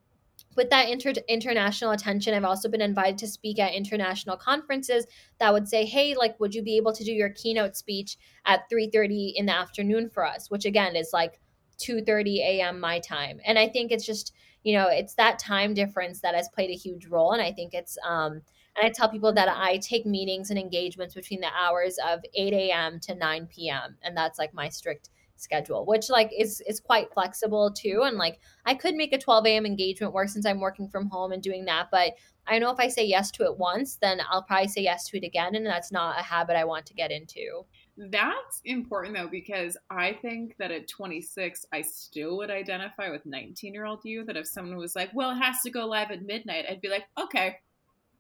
with 0.56 0.70
that 0.70 0.89
inter- 0.89 1.14
international 1.28 1.91
attention 1.91 2.34
i've 2.34 2.43
also 2.43 2.70
been 2.70 2.82
invited 2.82 3.18
to 3.18 3.28
speak 3.28 3.60
at 3.60 3.74
international 3.74 4.36
conferences 4.36 5.06
that 5.39 5.54
would 5.54 5.68
say 5.68 5.86
hey 5.86 6.16
like 6.16 6.39
would 6.39 6.56
you 6.56 6.64
be 6.64 6.78
able 6.78 6.93
to 6.93 7.04
do 7.04 7.12
your 7.12 7.30
keynote 7.30 7.76
speech 7.76 8.18
at 8.45 8.70
3.30 8.72 9.34
in 9.36 9.45
the 9.45 9.56
afternoon 9.56 10.10
for 10.10 10.26
us 10.26 10.50
which 10.50 10.66
again 10.66 10.95
is 10.95 11.12
like 11.14 11.39
2.30 11.80 12.38
a.m 12.39 12.80
my 12.80 13.00
time 13.00 13.39
and 13.45 13.60
i 13.60 13.68
think 13.68 13.91
it's 13.91 14.06
just 14.06 14.34
you 14.64 14.74
know 14.74 14.88
it's 14.88 15.16
that 15.16 15.39
time 15.39 15.74
difference 15.74 16.22
that 16.22 16.36
has 16.36 16.49
played 16.49 16.70
a 16.70 16.74
huge 16.74 17.07
role 17.07 17.32
and 17.32 17.41
i 17.41 17.51
think 17.51 17.74
it's 17.74 17.97
um 18.07 18.34
and 18.34 18.86
i 18.86 18.89
tell 18.89 19.10
people 19.10 19.34
that 19.34 19.49
i 19.49 19.78
take 19.78 20.05
meetings 20.05 20.49
and 20.49 20.60
engagements 20.60 21.16
between 21.16 21.41
the 21.41 21.51
hours 21.57 21.97
of 22.07 22.20
8 22.34 22.53
a.m 22.53 22.99
to 22.99 23.16
9 23.16 23.47
p.m 23.47 23.95
and 24.03 24.16
that's 24.16 24.39
like 24.39 24.53
my 24.53 24.70
strict 24.70 25.10
schedule, 25.39 25.86
which 25.86 26.10
like 26.10 26.32
is 26.38 26.62
is 26.68 26.80
quite 26.80 27.12
flexible 27.14 27.72
too. 27.72 28.03
And 28.03 28.18
like 28.18 28.39
I 28.66 28.76
could 28.76 28.95
make 28.95 29.14
a 29.14 29.18
12 29.18 29.45
a.m. 29.47 29.66
engagement 29.66 30.14
work 30.14 30.30
since 30.30 30.45
I'm 30.45 30.60
working 30.60 30.88
from 30.88 31.10
home 31.10 31.32
and 31.32 31.41
doing 31.41 31.66
that. 31.66 31.88
But 31.91 32.14
I 32.47 32.60
know 32.60 32.72
if 32.72 32.80
I 32.80 32.88
say 32.88 33.05
yes 33.05 33.32
to 33.32 33.43
it 33.43 33.57
once, 33.57 33.97
then 34.01 34.22
I'll 34.30 34.43
probably 34.43 34.68
say 34.68 34.82
yes 34.82 35.07
to 35.10 35.18
it 35.18 35.24
again. 35.24 35.55
And 35.55 35.66
that's 35.66 35.91
not 35.91 36.20
a 36.20 36.24
habit 36.24 36.55
I 36.55 36.66
want 36.66 36.86
to 36.88 36.93
get 36.93 37.12
into. 37.12 37.66
That's 38.02 38.62
important 38.64 39.14
though, 39.14 39.28
because 39.28 39.76
I 39.89 40.14
think 40.22 40.56
that 40.58 40.72
at 40.72 40.88
26, 40.88 41.66
I 41.74 41.82
still 41.82 42.38
would 42.38 42.50
identify 42.50 43.10
with 43.10 43.26
19 43.26 43.74
year 43.74 43.86
old 43.86 44.00
you. 44.06 44.24
That 44.24 44.38
if 44.38 44.47
someone 44.47 44.78
was 44.78 44.95
like, 44.95 45.10
well, 45.14 45.32
it 45.32 45.41
has 45.41 45.58
to 45.64 45.70
go 45.70 45.86
live 45.86 46.10
at 46.10 46.24
midnight, 46.24 46.66
I'd 46.70 46.80
be 46.80 46.88
like, 46.88 47.04
okay. 47.22 47.58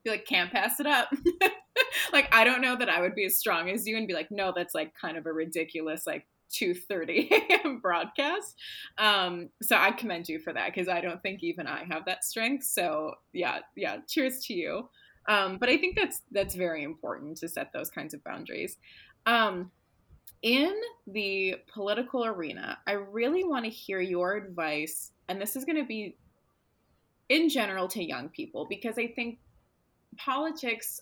Be 0.03 0.11
like, 0.11 0.25
can't 0.25 0.51
pass 0.51 0.81
it 0.81 0.85
up. 0.85 1.09
like, 2.13 2.33
I 2.33 2.43
don't 2.43 2.61
know 2.61 2.75
that 2.75 2.89
I 2.89 2.99
would 2.99 3.15
be 3.15 3.25
as 3.25 3.37
strong 3.37 3.69
as 3.69 3.87
you 3.87 3.95
and 3.95 4.07
be 4.07 4.13
like, 4.13 4.31
no, 4.31 4.51
that's 4.53 4.75
like 4.75 4.93
kind 4.99 5.17
of 5.17 5.25
a 5.25 5.31
ridiculous, 5.31 6.05
like, 6.05 6.27
2:30 6.51 7.31
a.m. 7.31 7.79
broadcast. 7.81 8.55
Um, 8.97 9.49
so 9.61 9.75
I 9.75 9.91
commend 9.91 10.27
you 10.27 10.39
for 10.39 10.51
that 10.51 10.73
because 10.73 10.89
I 10.89 10.99
don't 10.99 11.21
think 11.21 11.43
even 11.43 11.67
I 11.67 11.83
have 11.85 12.05
that 12.05 12.25
strength. 12.25 12.65
So 12.65 13.13
yeah, 13.33 13.59
yeah, 13.75 13.97
cheers 14.07 14.43
to 14.45 14.53
you. 14.53 14.89
Um, 15.27 15.57
but 15.59 15.69
I 15.69 15.77
think 15.77 15.95
that's 15.95 16.23
that's 16.31 16.55
very 16.55 16.83
important 16.83 17.37
to 17.37 17.47
set 17.47 17.71
those 17.71 17.91
kinds 17.91 18.15
of 18.15 18.23
boundaries. 18.23 18.77
Um, 19.29 19.71
in 20.41 20.73
the 21.05 21.57
political 21.71 22.25
arena, 22.25 22.79
I 22.87 22.93
really 22.93 23.43
want 23.43 23.65
to 23.65 23.69
hear 23.69 23.99
your 23.99 24.35
advice, 24.35 25.11
and 25.27 25.39
this 25.39 25.55
is 25.55 25.65
going 25.65 25.75
to 25.75 25.85
be 25.85 26.15
in 27.27 27.47
general 27.47 27.87
to 27.89 28.03
young 28.03 28.29
people 28.29 28.65
because 28.67 28.97
I 28.97 29.05
think 29.05 29.37
politics 30.17 31.01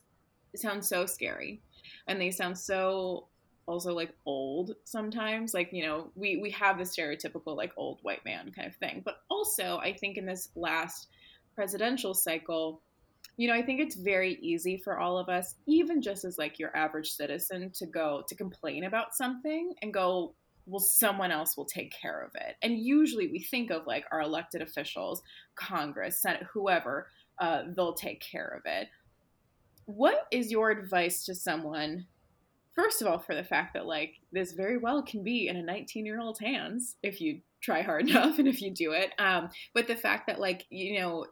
sounds 0.55 0.89
so 0.89 1.05
scary 1.05 1.61
and 2.07 2.19
they 2.19 2.31
sound 2.31 2.57
so 2.57 3.27
also 3.65 3.93
like 3.93 4.13
old 4.25 4.75
sometimes 4.83 5.53
like 5.53 5.69
you 5.71 5.85
know 5.85 6.09
we 6.15 6.37
we 6.37 6.49
have 6.49 6.77
the 6.77 6.83
stereotypical 6.83 7.55
like 7.55 7.71
old 7.77 7.99
white 8.01 8.23
man 8.25 8.51
kind 8.51 8.67
of 8.67 8.75
thing. 8.75 9.01
But 9.05 9.19
also 9.29 9.77
i 9.77 9.93
think 9.93 10.17
in 10.17 10.25
this 10.25 10.49
last 10.55 11.07
presidential 11.55 12.13
cycle 12.13 12.81
you 13.37 13.47
know 13.47 13.53
i 13.53 13.61
think 13.61 13.79
it's 13.79 13.95
very 13.95 14.37
easy 14.41 14.77
for 14.77 14.99
all 14.99 15.17
of 15.17 15.29
us 15.29 15.55
even 15.67 16.01
just 16.01 16.25
as 16.25 16.37
like 16.37 16.59
your 16.59 16.75
average 16.75 17.09
citizen 17.09 17.71
to 17.73 17.85
go 17.85 18.23
to 18.27 18.35
complain 18.35 18.83
about 18.83 19.15
something 19.15 19.73
and 19.81 19.93
go 19.93 20.33
well 20.67 20.79
someone 20.79 21.31
else 21.31 21.57
will 21.57 21.65
take 21.65 21.93
care 21.99 22.21
of 22.21 22.31
it. 22.35 22.57
And 22.61 22.77
usually 22.77 23.27
we 23.27 23.39
think 23.39 23.71
of 23.71 23.87
like 23.87 24.05
our 24.11 24.21
elected 24.21 24.61
officials 24.61 25.23
congress 25.55 26.21
senate 26.21 26.43
whoever 26.53 27.07
uh, 27.39 27.63
they'll 27.75 27.93
take 27.93 28.21
care 28.21 28.47
of 28.47 28.63
it. 28.65 28.89
What 29.85 30.25
is 30.31 30.51
your 30.51 30.69
advice 30.69 31.23
to 31.25 31.35
someone 31.35 32.05
first 32.75 33.01
of 33.01 33.07
all 33.07 33.19
for 33.19 33.33
the 33.33 33.43
fact 33.43 33.73
that 33.73 33.85
like 33.85 34.15
this 34.31 34.51
very 34.53 34.77
well 34.77 35.01
can 35.01 35.23
be 35.23 35.47
in 35.47 35.55
a 35.55 35.63
19 35.63 36.05
year 36.05 36.19
old's 36.19 36.39
hands 36.39 36.95
if 37.01 37.21
you 37.21 37.39
try 37.61 37.81
hard 37.81 38.07
enough 38.09 38.37
and 38.37 38.47
if 38.47 38.61
you 38.61 38.71
do 38.71 38.91
it 38.91 39.11
um, 39.17 39.49
but 39.73 39.87
the 39.87 39.95
fact 39.95 40.27
that 40.27 40.39
like 40.39 40.65
you 40.69 40.99
know 40.99 41.25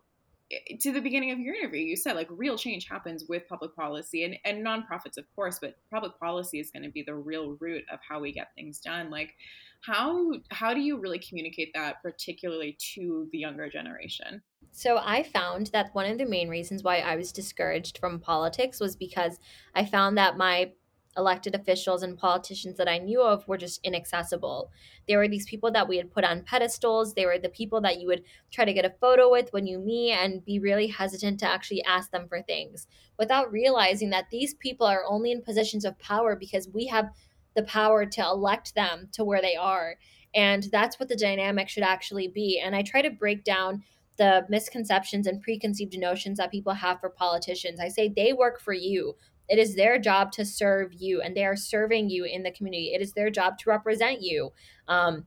to 0.80 0.92
the 0.92 1.02
beginning 1.02 1.32
of 1.32 1.40
your 1.40 1.56
interview 1.56 1.82
you 1.82 1.96
said 1.96 2.16
like 2.16 2.28
real 2.30 2.58
change 2.58 2.88
happens 2.88 3.26
with 3.28 3.48
public 3.48 3.76
policy 3.76 4.24
and, 4.24 4.38
and 4.46 4.66
nonprofits 4.66 5.18
of 5.18 5.26
course 5.36 5.60
but 5.60 5.76
public 5.92 6.18
policy 6.20 6.60
is 6.60 6.72
going 6.72 6.84
to 6.84 6.92
be 6.92 7.04
the 7.04 7.16
real 7.16 7.58
root 7.60 7.84
of 7.92 8.00
how 8.08 8.20
we 8.20 8.32
get 8.32 8.54
things 8.56 8.80
done. 8.80 9.10
Like 9.10 9.36
how 9.82 10.34
how 10.52 10.74
do 10.74 10.80
you 10.80 11.00
really 11.00 11.20
communicate 11.20 11.72
that 11.74 12.02
particularly 12.02 12.78
to 12.96 13.28
the 13.32 13.40
younger 13.40 13.70
generation? 13.70 14.42
So 14.72 15.00
I 15.02 15.24
found 15.24 15.68
that 15.68 15.94
one 15.94 16.10
of 16.10 16.18
the 16.18 16.26
main 16.26 16.50
reasons 16.50 16.84
why 16.84 16.98
I 16.98 17.16
was 17.16 17.32
discouraged 17.32 17.98
from 17.98 18.20
politics 18.20 18.80
was 18.80 18.96
because 18.96 19.40
I 19.74 19.86
found 19.86 20.18
that 20.18 20.38
my 20.38 20.72
elected 21.18 21.56
officials 21.56 22.04
and 22.04 22.18
politicians 22.18 22.78
that 22.78 22.88
I 22.88 22.98
knew 22.98 23.22
of 23.22 23.48
were 23.48 23.58
just 23.58 23.80
inaccessible. 23.84 24.72
They 25.08 25.16
were 25.16 25.28
these 25.28 25.46
people 25.46 25.72
that 25.72 25.88
we 25.88 25.98
had 25.98 26.12
put 26.12 26.24
on 26.24 26.44
pedestals. 26.44 27.14
They 27.14 27.26
were 27.26 27.40
the 27.40 27.50
people 27.50 27.82
that 27.82 28.00
you 28.00 28.08
would 28.08 28.24
try 28.52 28.66
to 28.66 28.74
get 28.74 28.86
a 28.86 28.96
photo 29.02 29.32
with 29.32 29.52
when 29.54 29.66
you 29.66 29.80
meet 29.80 30.14
and 30.14 30.44
be 30.44 30.60
really 30.60 30.88
hesitant 30.88 31.40
to 31.40 31.48
actually 31.48 31.84
ask 31.86 32.12
them 32.12 32.28
for 32.28 32.42
things 32.42 32.88
without 33.18 33.52
realizing 33.52 34.10
that 34.10 34.30
these 34.30 34.54
people 34.54 34.86
are 34.86 35.04
only 35.08 35.32
in 35.32 35.42
positions 35.42 35.86
of 35.86 35.98
power 36.00 36.36
because 36.36 36.68
we 36.70 36.88
have 36.88 37.10
the 37.56 37.64
power 37.64 38.06
to 38.06 38.22
elect 38.22 38.76
them 38.76 39.08
to 39.14 39.24
where 39.24 39.42
they 39.42 39.56
are. 39.56 39.96
And 40.34 40.64
that's 40.72 41.00
what 41.00 41.08
the 41.08 41.16
dynamic 41.16 41.70
should 41.70 41.84
actually 41.84 42.28
be. 42.28 42.62
And 42.64 42.76
I 42.76 42.82
try 42.82 43.02
to 43.02 43.10
break 43.10 43.44
down 43.44 43.84
the 44.18 44.46
misconceptions 44.50 45.28
and 45.28 45.42
preconceived 45.42 45.98
notions 45.98 46.38
that 46.38 46.52
people 46.52 46.74
have 46.74 47.00
for 47.00 47.10
politicians. 47.10 47.80
I 47.80 47.90
say 47.90 48.10
they 48.10 48.34
work 48.34 48.60
for 48.60 48.74
you. 48.74 49.16
It 49.50 49.60
is 49.60 49.76
their 49.76 50.00
job 50.00 50.32
to 50.34 50.46
serve 50.46 50.94
you, 50.94 51.22
and 51.22 51.36
they 51.36 51.46
are 51.46 51.56
serving 51.56 52.10
you 52.10 52.26
in 52.26 52.44
the 52.44 52.52
community. 52.52 52.94
It 52.94 53.02
is 53.02 53.14
their 53.14 53.30
job 53.30 53.58
to 53.60 53.70
represent 53.70 54.22
you. 54.22 54.52
Um, 54.88 55.26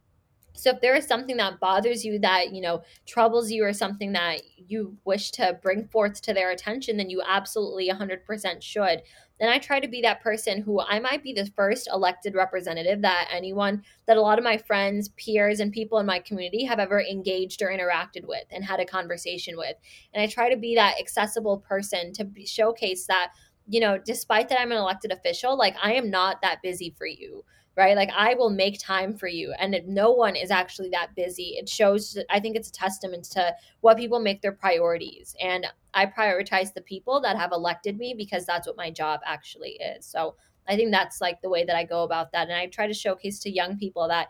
so 0.58 0.70
if 0.70 0.80
there 0.80 0.96
is 0.96 1.06
something 1.06 1.36
that 1.36 1.60
bothers 1.60 2.04
you 2.04 2.18
that, 2.18 2.52
you 2.52 2.60
know, 2.60 2.82
troubles 3.06 3.48
you 3.48 3.64
or 3.64 3.72
something 3.72 4.12
that 4.12 4.40
you 4.56 4.96
wish 5.04 5.30
to 5.32 5.56
bring 5.62 5.86
forth 5.86 6.20
to 6.22 6.34
their 6.34 6.50
attention, 6.50 6.96
then 6.96 7.10
you 7.10 7.22
absolutely 7.24 7.88
100% 7.88 8.60
should. 8.60 9.02
And 9.40 9.48
I 9.48 9.58
try 9.58 9.78
to 9.78 9.86
be 9.86 10.00
that 10.02 10.20
person 10.20 10.62
who 10.62 10.80
I 10.80 10.98
might 10.98 11.22
be 11.22 11.32
the 11.32 11.46
first 11.54 11.88
elected 11.92 12.34
representative 12.34 13.02
that 13.02 13.28
anyone, 13.32 13.84
that 14.06 14.16
a 14.16 14.20
lot 14.20 14.38
of 14.38 14.44
my 14.44 14.58
friends, 14.58 15.10
peers, 15.10 15.60
and 15.60 15.70
people 15.70 16.00
in 16.00 16.06
my 16.06 16.18
community 16.18 16.64
have 16.64 16.80
ever 16.80 17.00
engaged 17.00 17.62
or 17.62 17.68
interacted 17.68 18.26
with 18.26 18.44
and 18.50 18.64
had 18.64 18.80
a 18.80 18.84
conversation 18.84 19.56
with. 19.56 19.76
And 20.12 20.20
I 20.20 20.26
try 20.26 20.50
to 20.50 20.56
be 20.56 20.74
that 20.74 20.98
accessible 20.98 21.58
person 21.58 22.12
to 22.14 22.28
showcase 22.44 23.06
that 23.06 23.32
you 23.68 23.80
know, 23.80 23.98
despite 23.98 24.48
that 24.48 24.60
I'm 24.60 24.72
an 24.72 24.78
elected 24.78 25.12
official, 25.12 25.56
like 25.56 25.76
I 25.82 25.92
am 25.92 26.10
not 26.10 26.40
that 26.42 26.62
busy 26.62 26.94
for 26.96 27.06
you, 27.06 27.44
right? 27.76 27.96
Like 27.96 28.10
I 28.16 28.34
will 28.34 28.50
make 28.50 28.80
time 28.80 29.14
for 29.14 29.28
you. 29.28 29.54
And 29.58 29.74
if 29.74 29.84
no 29.84 30.10
one 30.10 30.36
is 30.36 30.50
actually 30.50 30.88
that 30.90 31.14
busy. 31.14 31.56
It 31.58 31.68
shows, 31.68 32.18
I 32.30 32.40
think 32.40 32.56
it's 32.56 32.70
a 32.70 32.72
testament 32.72 33.24
to 33.32 33.54
what 33.80 33.98
people 33.98 34.20
make 34.20 34.40
their 34.40 34.52
priorities. 34.52 35.36
And 35.40 35.66
I 35.92 36.06
prioritize 36.06 36.72
the 36.72 36.80
people 36.80 37.20
that 37.20 37.36
have 37.36 37.52
elected 37.52 37.98
me 37.98 38.14
because 38.16 38.46
that's 38.46 38.66
what 38.66 38.76
my 38.76 38.90
job 38.90 39.20
actually 39.24 39.78
is. 39.96 40.06
So 40.06 40.36
I 40.66 40.76
think 40.76 40.90
that's 40.90 41.20
like 41.20 41.40
the 41.42 41.50
way 41.50 41.64
that 41.64 41.76
I 41.76 41.84
go 41.84 42.04
about 42.04 42.32
that. 42.32 42.48
And 42.48 42.56
I 42.56 42.66
try 42.66 42.86
to 42.86 42.94
showcase 42.94 43.38
to 43.40 43.50
young 43.50 43.76
people 43.76 44.08
that 44.08 44.28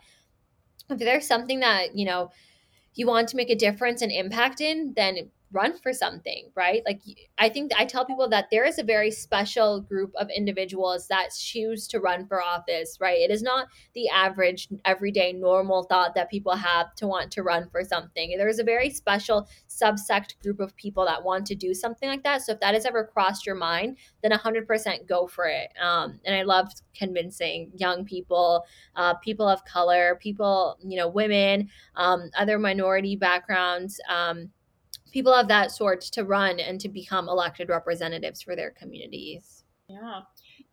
if 0.91 0.99
there's 0.99 1.27
something 1.27 1.61
that, 1.61 1.97
you 1.97 2.07
know, 2.07 2.31
you 2.95 3.07
want 3.07 3.29
to 3.29 3.37
make 3.37 3.51
a 3.51 3.55
difference 3.55 4.03
and 4.03 4.11
impact 4.11 4.61
in, 4.61 4.95
then 4.97 5.31
run 5.53 5.79
for 5.79 5.93
something, 5.93 6.51
right? 6.55 6.83
Like 6.87 7.01
I 7.39 7.49
think 7.49 7.73
I 7.77 7.85
tell 7.85 8.05
people 8.05 8.29
that 8.29 8.49
there 8.51 8.65
is 8.65 8.79
a 8.79 8.83
very 8.83 9.11
special 9.11 9.81
group 9.81 10.13
of 10.17 10.29
individuals 10.31 11.09
that 11.09 11.31
choose 11.39 11.89
to 11.89 12.01
run 12.01 12.27
for 12.27 12.43
office, 12.43 12.99
right? 13.01 13.19
It 13.19 13.31
is 13.31 13.43
not 13.43 13.69
the 13.95 14.09
average 14.09 14.69
everyday 14.85 15.33
normal 15.33 15.85
thought 15.85 16.15
that 16.15 16.31
people 16.31 16.55
have 16.55 16.95
to 16.97 17.07
want 17.07 17.31
to 17.33 17.43
run 17.43 17.69
for 17.71 17.83
something. 17.83 18.37
There 18.37 18.49
is 18.49 18.59
a 18.59 18.65
very 18.65 18.91
special 18.91 19.49
subsect 19.69 20.41
group 20.43 20.61
of 20.61 20.77
people 20.77 21.05
that 21.07 21.25
want 21.25 21.47
to 21.47 21.55
do 21.55 21.73
something 21.73 22.09
like 22.09 22.25
that. 22.25 22.43
So 22.43 22.53
if 22.53 22.61
that 22.61 22.75
has 22.75 22.85
ever 22.85 23.05
crossed 23.05 23.47
your 23.47 23.55
mind, 23.55 23.97
then 24.23 24.33
100% 24.33 25.09
go 25.09 25.27
for 25.27 25.47
it. 25.47 25.69
Um, 25.81 26.21
and 26.25 26.35
I 26.35 26.43
love 26.43 26.73
convincing 26.95 27.71
young 27.77 28.05
people, 28.05 28.65
uh, 28.97 29.15
people 29.15 29.49
of 29.49 29.65
color, 29.65 30.19
people, 30.21 30.77
you 30.85 30.99
know, 30.99 31.09
women, 31.09 31.69
um, 31.97 32.31
other 32.37 32.59
minority 32.59 33.17
backgrounds, 33.17 34.01
um, 34.11 34.51
people 35.13 35.33
of 35.33 35.49
that 35.49 35.71
sort 35.71 36.01
to 36.01 36.25
run 36.25 36.61
and 36.61 36.81
to 36.81 36.89
become 36.89 37.29
elected 37.29 37.69
representatives 37.69 38.43
for 38.43 38.57
their 38.57 38.71
communities. 38.71 39.65
Yeah. 39.89 40.21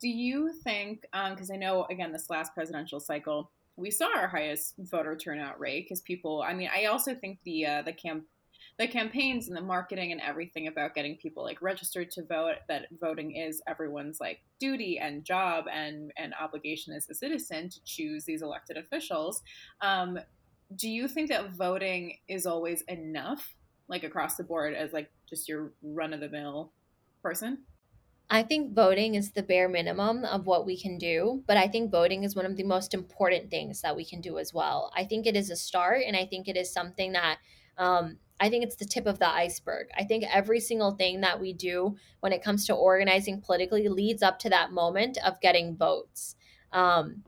Do 0.02 0.10
you 0.10 0.52
think, 0.64 1.06
because 1.30 1.50
um, 1.50 1.54
I 1.54 1.58
know, 1.58 1.86
again, 1.90 2.12
this 2.12 2.30
last 2.30 2.54
presidential 2.54 3.00
cycle, 3.00 3.52
we 3.78 3.92
saw 3.92 4.08
our 4.16 4.28
highest 4.28 4.76
voter 4.80 5.16
turnout 5.16 5.60
rate 5.60 5.86
because 5.86 6.02
people, 6.02 6.42
I 6.42 6.54
mean, 6.54 6.70
I 6.76 6.86
also 6.86 7.16
think 7.16 7.40
the, 7.44 7.66
uh, 7.66 7.82
the 7.82 7.94
camp, 7.94 8.26
the 8.78 8.88
campaigns 8.88 9.48
and 9.48 9.56
the 9.56 9.62
marketing 9.62 10.12
and 10.12 10.20
everything 10.20 10.68
about 10.68 10.96
getting 10.96 11.16
people 11.16 11.44
like 11.44 11.62
registered 11.62 12.12
to 12.12 12.24
vote 12.26 12.56
that 12.68 12.88
voting 13.00 13.36
is 13.36 13.62
everyone's 13.68 14.20
like 14.20 14.42
duty 14.60 15.00
and 15.00 15.24
job 15.24 15.66
and 15.72 16.12
and 16.18 16.34
obligation 16.42 16.94
as 16.94 17.10
a 17.10 17.14
citizen 17.14 17.70
to 17.70 17.82
choose 17.86 18.26
these 18.26 18.42
elected 18.42 18.76
officials 18.76 19.42
um, 19.82 20.20
do 20.76 20.90
you 20.90 21.08
think 21.08 21.30
that 21.30 21.52
voting 21.52 22.18
is 22.28 22.46
always 22.46 22.82
enough 22.84 23.55
like 23.88 24.04
across 24.04 24.36
the 24.36 24.44
board 24.44 24.74
as 24.74 24.94
like 24.94 25.12
just 25.30 25.48
your 25.48 25.72
run 25.82 26.14
of 26.14 26.20
the 26.20 26.30
mill 26.30 26.72
person? 27.22 27.60
I 28.30 28.42
think 28.42 28.74
voting 28.74 29.16
is 29.16 29.32
the 29.32 29.44
bare 29.44 29.70
minimum 29.70 30.26
of 30.26 30.48
what 30.48 30.66
we 30.66 30.80
can 30.80 30.98
do, 30.98 31.44
but 31.46 31.58
I 31.58 31.68
think 31.68 31.92
voting 31.92 32.24
is 32.24 32.36
one 32.36 32.46
of 32.46 32.56
the 32.56 32.64
most 32.64 32.94
important 32.94 33.52
things 33.52 33.82
that 33.82 33.96
we 33.96 34.04
can 34.04 34.20
do 34.20 34.40
as 34.40 34.52
well. 34.52 34.92
I 34.96 35.04
think 35.04 35.28
it 35.28 35.36
is 35.36 35.52
a 35.52 35.56
start, 35.56 36.02
and 36.08 36.18
I 36.18 36.26
think 36.26 36.48
it 36.48 36.58
is 36.58 36.74
something 36.74 37.12
that 37.12 37.38
um, 37.78 38.18
I 38.40 38.50
think 38.50 38.64
it's 38.64 38.78
the 38.78 38.86
tip 38.86 39.06
of 39.06 39.20
the 39.20 39.30
iceberg. 39.30 39.88
I 39.98 40.04
think 40.04 40.24
every 40.32 40.60
single 40.60 40.92
thing 40.92 41.22
that 41.22 41.40
we 41.40 41.54
do 41.54 41.96
when 42.22 42.34
it 42.34 42.44
comes 42.44 42.66
to 42.66 42.74
organizing 42.74 43.42
politically 43.42 43.88
leads 43.88 44.24
up 44.24 44.40
to 44.40 44.50
that 44.50 44.72
moment 44.72 45.20
of 45.24 45.40
getting 45.40 45.76
votes. 45.76 46.36
Um, 46.72 47.24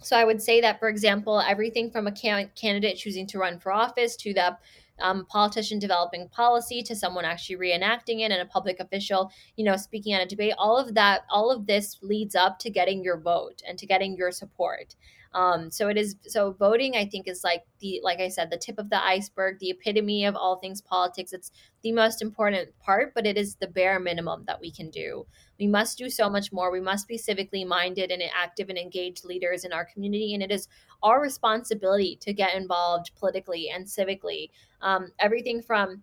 so 0.00 0.16
I 0.16 0.24
would 0.24 0.42
say 0.42 0.60
that, 0.60 0.80
for 0.80 0.88
example, 0.88 1.40
everything 1.40 1.90
from 1.90 2.06
a 2.06 2.12
can- 2.12 2.50
candidate 2.54 2.98
choosing 2.98 3.26
to 3.28 3.38
run 3.38 3.58
for 3.58 3.72
office 3.72 4.16
to 4.16 4.34
the 4.34 4.58
um, 5.00 5.26
politician 5.26 5.78
developing 5.78 6.28
policy 6.28 6.82
to 6.82 6.94
someone 6.94 7.24
actually 7.24 7.56
reenacting 7.56 8.20
it 8.20 8.30
and 8.30 8.40
a 8.40 8.46
public 8.46 8.80
official, 8.80 9.30
you 9.56 9.64
know, 9.64 9.76
speaking 9.76 10.12
at 10.12 10.22
a 10.22 10.26
debate, 10.26 10.54
all 10.58 10.76
of 10.76 10.94
that, 10.94 11.22
all 11.30 11.50
of 11.50 11.66
this 11.66 11.98
leads 12.02 12.34
up 12.34 12.58
to 12.60 12.70
getting 12.70 13.02
your 13.02 13.18
vote 13.18 13.62
and 13.66 13.78
to 13.78 13.86
getting 13.86 14.16
your 14.16 14.30
support. 14.30 14.94
Um, 15.34 15.70
so 15.70 15.88
it 15.88 15.96
is 15.96 16.16
so 16.26 16.52
voting, 16.52 16.96
I 16.96 17.04
think, 17.06 17.26
is 17.26 17.42
like 17.42 17.64
the 17.80 18.00
like 18.04 18.20
I 18.20 18.28
said, 18.28 18.50
the 18.50 18.56
tip 18.56 18.78
of 18.78 18.88
the 18.88 19.04
iceberg, 19.04 19.58
the 19.58 19.70
epitome 19.70 20.24
of 20.24 20.36
all 20.36 20.56
things 20.56 20.80
politics. 20.80 21.32
It's 21.32 21.50
the 21.82 21.92
most 21.92 22.22
important 22.22 22.70
part, 22.78 23.12
but 23.14 23.26
it 23.26 23.36
is 23.36 23.56
the 23.56 23.66
bare 23.66 23.98
minimum 23.98 24.44
that 24.46 24.60
we 24.60 24.70
can 24.70 24.90
do. 24.90 25.26
We 25.58 25.66
must 25.66 25.98
do 25.98 26.08
so 26.08 26.30
much 26.30 26.52
more. 26.52 26.70
We 26.70 26.80
must 26.80 27.08
be 27.08 27.18
civically 27.18 27.66
minded 27.66 28.10
and 28.10 28.22
active 28.34 28.68
and 28.68 28.78
engaged 28.78 29.24
leaders 29.24 29.64
in 29.64 29.72
our 29.72 29.84
community, 29.84 30.34
and 30.34 30.42
it 30.42 30.52
is 30.52 30.68
our 31.02 31.20
responsibility 31.20 32.16
to 32.22 32.32
get 32.32 32.54
involved 32.54 33.10
politically 33.18 33.70
and 33.70 33.84
civically. 33.84 34.50
Um, 34.80 35.08
everything 35.18 35.60
from 35.60 36.02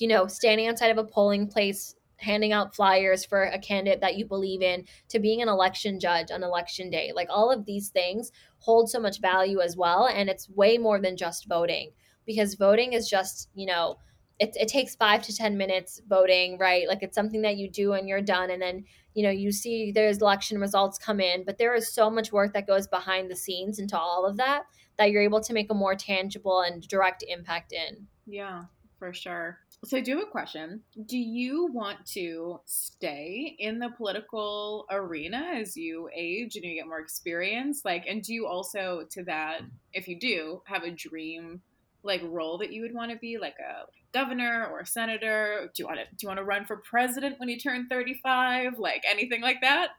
you 0.00 0.08
know, 0.08 0.26
standing 0.26 0.68
outside 0.68 0.90
of 0.90 0.98
a 0.98 1.04
polling 1.04 1.46
place 1.46 1.94
handing 2.18 2.52
out 2.52 2.74
flyers 2.74 3.24
for 3.24 3.44
a 3.44 3.58
candidate 3.58 4.00
that 4.00 4.16
you 4.16 4.26
believe 4.26 4.62
in 4.62 4.84
to 5.08 5.18
being 5.18 5.42
an 5.42 5.48
election 5.48 5.98
judge 5.98 6.30
on 6.30 6.42
election 6.42 6.90
day. 6.90 7.12
Like 7.14 7.28
all 7.30 7.50
of 7.50 7.64
these 7.64 7.88
things 7.88 8.30
hold 8.58 8.90
so 8.90 9.00
much 9.00 9.20
value 9.20 9.60
as 9.60 9.76
well. 9.76 10.06
And 10.06 10.28
it's 10.28 10.48
way 10.50 10.78
more 10.78 11.00
than 11.00 11.16
just 11.16 11.48
voting 11.48 11.92
because 12.26 12.54
voting 12.54 12.92
is 12.92 13.08
just, 13.08 13.48
you 13.54 13.66
know, 13.66 13.98
it, 14.38 14.50
it 14.54 14.68
takes 14.68 14.94
five 14.94 15.22
to 15.22 15.34
10 15.34 15.56
minutes 15.56 16.00
voting, 16.08 16.58
right? 16.58 16.86
Like 16.86 17.02
it's 17.02 17.14
something 17.14 17.42
that 17.42 17.56
you 17.56 17.68
do 17.68 17.94
and 17.94 18.08
you're 18.08 18.22
done. 18.22 18.50
And 18.50 18.62
then, 18.62 18.84
you 19.14 19.24
know, 19.24 19.30
you 19.30 19.50
see 19.50 19.90
there's 19.90 20.18
election 20.18 20.60
results 20.60 20.98
come 20.98 21.20
in, 21.20 21.44
but 21.44 21.58
there 21.58 21.74
is 21.74 21.92
so 21.92 22.08
much 22.08 22.32
work 22.32 22.52
that 22.52 22.66
goes 22.66 22.86
behind 22.86 23.30
the 23.30 23.36
scenes 23.36 23.78
into 23.78 23.98
all 23.98 24.24
of 24.24 24.36
that 24.36 24.64
that 24.96 25.10
you're 25.10 25.22
able 25.22 25.40
to 25.40 25.52
make 25.52 25.70
a 25.70 25.74
more 25.74 25.94
tangible 25.94 26.60
and 26.60 26.86
direct 26.86 27.24
impact 27.26 27.72
in. 27.72 28.06
Yeah, 28.26 28.64
for 28.98 29.12
sure. 29.12 29.58
So 29.84 29.96
I 29.96 30.00
do 30.00 30.18
have 30.18 30.26
a 30.26 30.30
question. 30.30 30.82
Do 31.06 31.16
you 31.16 31.70
want 31.72 32.04
to 32.06 32.60
stay 32.66 33.54
in 33.60 33.78
the 33.78 33.90
political 33.96 34.86
arena 34.90 35.52
as 35.54 35.76
you 35.76 36.10
age 36.14 36.56
and 36.56 36.64
you 36.64 36.74
get 36.74 36.88
more 36.88 36.98
experience? 36.98 37.82
Like, 37.84 38.04
and 38.08 38.20
do 38.22 38.34
you 38.34 38.46
also, 38.46 39.06
to 39.12 39.22
that, 39.24 39.60
if 39.92 40.08
you 40.08 40.18
do, 40.18 40.62
have 40.66 40.82
a 40.82 40.90
dream 40.90 41.62
like 42.02 42.22
role 42.24 42.58
that 42.58 42.72
you 42.72 42.82
would 42.82 42.94
want 42.94 43.12
to 43.12 43.18
be, 43.18 43.38
like 43.38 43.54
a 43.60 43.84
governor 44.12 44.68
or 44.70 44.80
a 44.80 44.86
senator? 44.86 45.70
Do 45.74 45.82
you 45.82 45.86
want 45.86 46.00
to 46.00 46.04
do 46.04 46.16
you 46.22 46.28
want 46.28 46.38
to 46.38 46.44
run 46.44 46.64
for 46.64 46.78
president 46.78 47.38
when 47.38 47.48
you 47.48 47.58
turn 47.58 47.86
thirty 47.88 48.18
five? 48.22 48.78
Like 48.78 49.02
anything 49.08 49.42
like 49.42 49.60
that? 49.62 49.90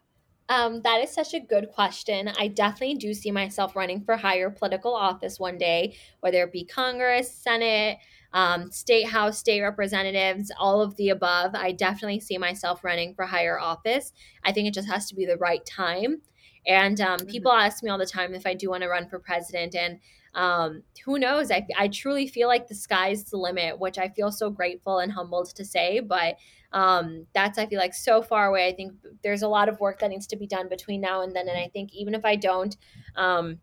Um, 0.50 0.82
that 0.82 1.02
is 1.02 1.14
such 1.14 1.34
a 1.34 1.40
good 1.40 1.70
question. 1.74 2.28
I 2.40 2.48
definitely 2.48 2.96
do 2.96 3.14
see 3.14 3.32
myself 3.32 3.76
running 3.76 4.04
for 4.04 4.18
higher 4.18 4.50
political 4.50 4.96
office 4.96 5.40
one 5.40 5.58
day, 5.58 5.96
whether 6.22 6.44
it 6.44 6.52
be 6.52 6.66
Congress, 6.66 7.32
Senate 7.32 8.00
um, 8.34 8.72
state 8.72 9.08
house, 9.08 9.38
state 9.38 9.62
representatives, 9.62 10.52
all 10.60 10.82
of 10.82 10.96
the 10.98 11.10
above. 11.10 11.56
I 11.56 11.72
definitely 11.72 12.20
see 12.20 12.38
myself 12.38 12.84
running 12.84 13.16
for 13.16 13.26
higher 13.26 13.60
office. 13.60 14.14
I 14.44 14.52
think 14.52 14.68
it 14.68 14.74
just 14.74 14.90
has 14.90 15.08
to 15.10 15.16
be 15.16 15.26
the 15.26 15.38
right 15.38 15.66
time. 15.66 16.22
And 16.68 17.00
um, 17.02 17.20
mm-hmm. 17.20 17.28
people 17.28 17.52
ask 17.52 17.84
me 17.84 17.90
all 17.90 17.98
the 17.98 18.06
time 18.06 18.34
if 18.34 18.46
I 18.46 18.54
do 18.54 18.70
want 18.70 18.84
to 18.84 18.90
run 18.90 19.08
for 19.08 19.20
president. 19.20 19.76
And 19.76 20.00
um, 20.36 20.84
who 21.06 21.18
knows? 21.18 21.50
I, 21.50 21.66
I 21.78 21.88
truly 21.88 22.28
feel 22.28 22.48
like 22.48 22.68
the 22.68 22.76
sky's 22.76 23.24
the 23.24 23.38
limit, 23.38 23.80
which 23.80 23.98
I 23.98 24.10
feel 24.10 24.32
so 24.32 24.50
grateful 24.50 25.00
and 25.00 25.12
humbled 25.12 25.56
to 25.56 25.66
say. 25.66 26.00
But 26.00 26.36
um, 26.72 27.26
that's, 27.34 27.58
I 27.58 27.66
feel 27.66 27.80
like, 27.80 27.96
so 27.96 28.22
far 28.22 28.48
away. 28.48 28.68
I 28.68 28.74
think 28.74 28.94
there's 29.24 29.42
a 29.42 29.48
lot 29.48 29.70
of 29.70 29.80
work 29.80 30.00
that 30.00 30.10
needs 30.10 30.28
to 30.28 30.36
be 30.36 30.46
done 30.46 30.70
between 30.70 31.02
now 31.02 31.22
and 31.22 31.36
then. 31.36 31.48
And 31.48 31.58
I 31.58 31.70
think 31.74 31.96
even 31.96 32.14
if 32.14 32.24
I 32.26 32.36
don't 32.36 32.78
um, 33.16 33.60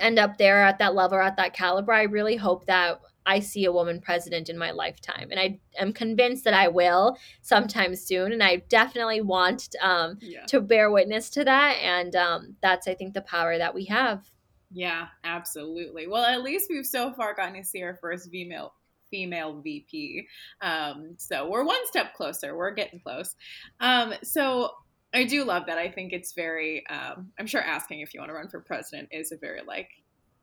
end 0.00 0.18
up 0.18 0.38
there 0.38 0.64
at 0.64 0.78
that 0.78 0.96
level 0.96 1.18
or 1.18 1.22
at 1.22 1.36
that 1.36 1.54
caliber, 1.54 1.92
I 1.92 2.02
really 2.02 2.34
hope 2.34 2.66
that 2.66 3.00
I 3.26 3.40
see 3.40 3.64
a 3.64 3.72
woman 3.72 4.00
president 4.00 4.48
in 4.48 4.56
my 4.56 4.70
lifetime. 4.70 5.28
And 5.30 5.40
I 5.40 5.58
am 5.78 5.92
convinced 5.92 6.44
that 6.44 6.54
I 6.54 6.68
will 6.68 7.18
sometime 7.42 7.94
soon. 7.94 8.32
And 8.32 8.42
I 8.42 8.56
definitely 8.68 9.20
want 9.20 9.74
um, 9.82 10.18
yeah. 10.20 10.46
to 10.46 10.60
bear 10.60 10.90
witness 10.90 11.28
to 11.30 11.44
that. 11.44 11.76
And 11.82 12.14
um, 12.14 12.56
that's, 12.62 12.86
I 12.86 12.94
think, 12.94 13.14
the 13.14 13.22
power 13.22 13.58
that 13.58 13.74
we 13.74 13.84
have. 13.86 14.30
Yeah, 14.70 15.08
absolutely. 15.24 16.06
Well, 16.06 16.24
at 16.24 16.42
least 16.42 16.68
we've 16.70 16.86
so 16.86 17.12
far 17.12 17.34
gotten 17.34 17.54
to 17.54 17.64
see 17.64 17.82
our 17.82 17.98
first 18.00 18.30
female 18.30 18.72
female 19.10 19.60
VP. 19.60 20.26
Um, 20.60 21.14
so 21.16 21.48
we're 21.48 21.64
one 21.64 21.86
step 21.86 22.14
closer. 22.14 22.56
We're 22.56 22.72
getting 22.72 22.98
close. 22.98 23.36
Um, 23.78 24.14
so 24.24 24.72
I 25.14 25.24
do 25.24 25.44
love 25.44 25.66
that. 25.66 25.78
I 25.78 25.88
think 25.88 26.12
it's 26.12 26.32
very. 26.32 26.86
Um, 26.88 27.32
I'm 27.38 27.46
sure 27.46 27.60
asking 27.60 28.00
if 28.00 28.12
you 28.12 28.20
want 28.20 28.30
to 28.30 28.34
run 28.34 28.48
for 28.48 28.60
president 28.60 29.08
is 29.12 29.32
a 29.32 29.36
very 29.36 29.60
like 29.66 29.90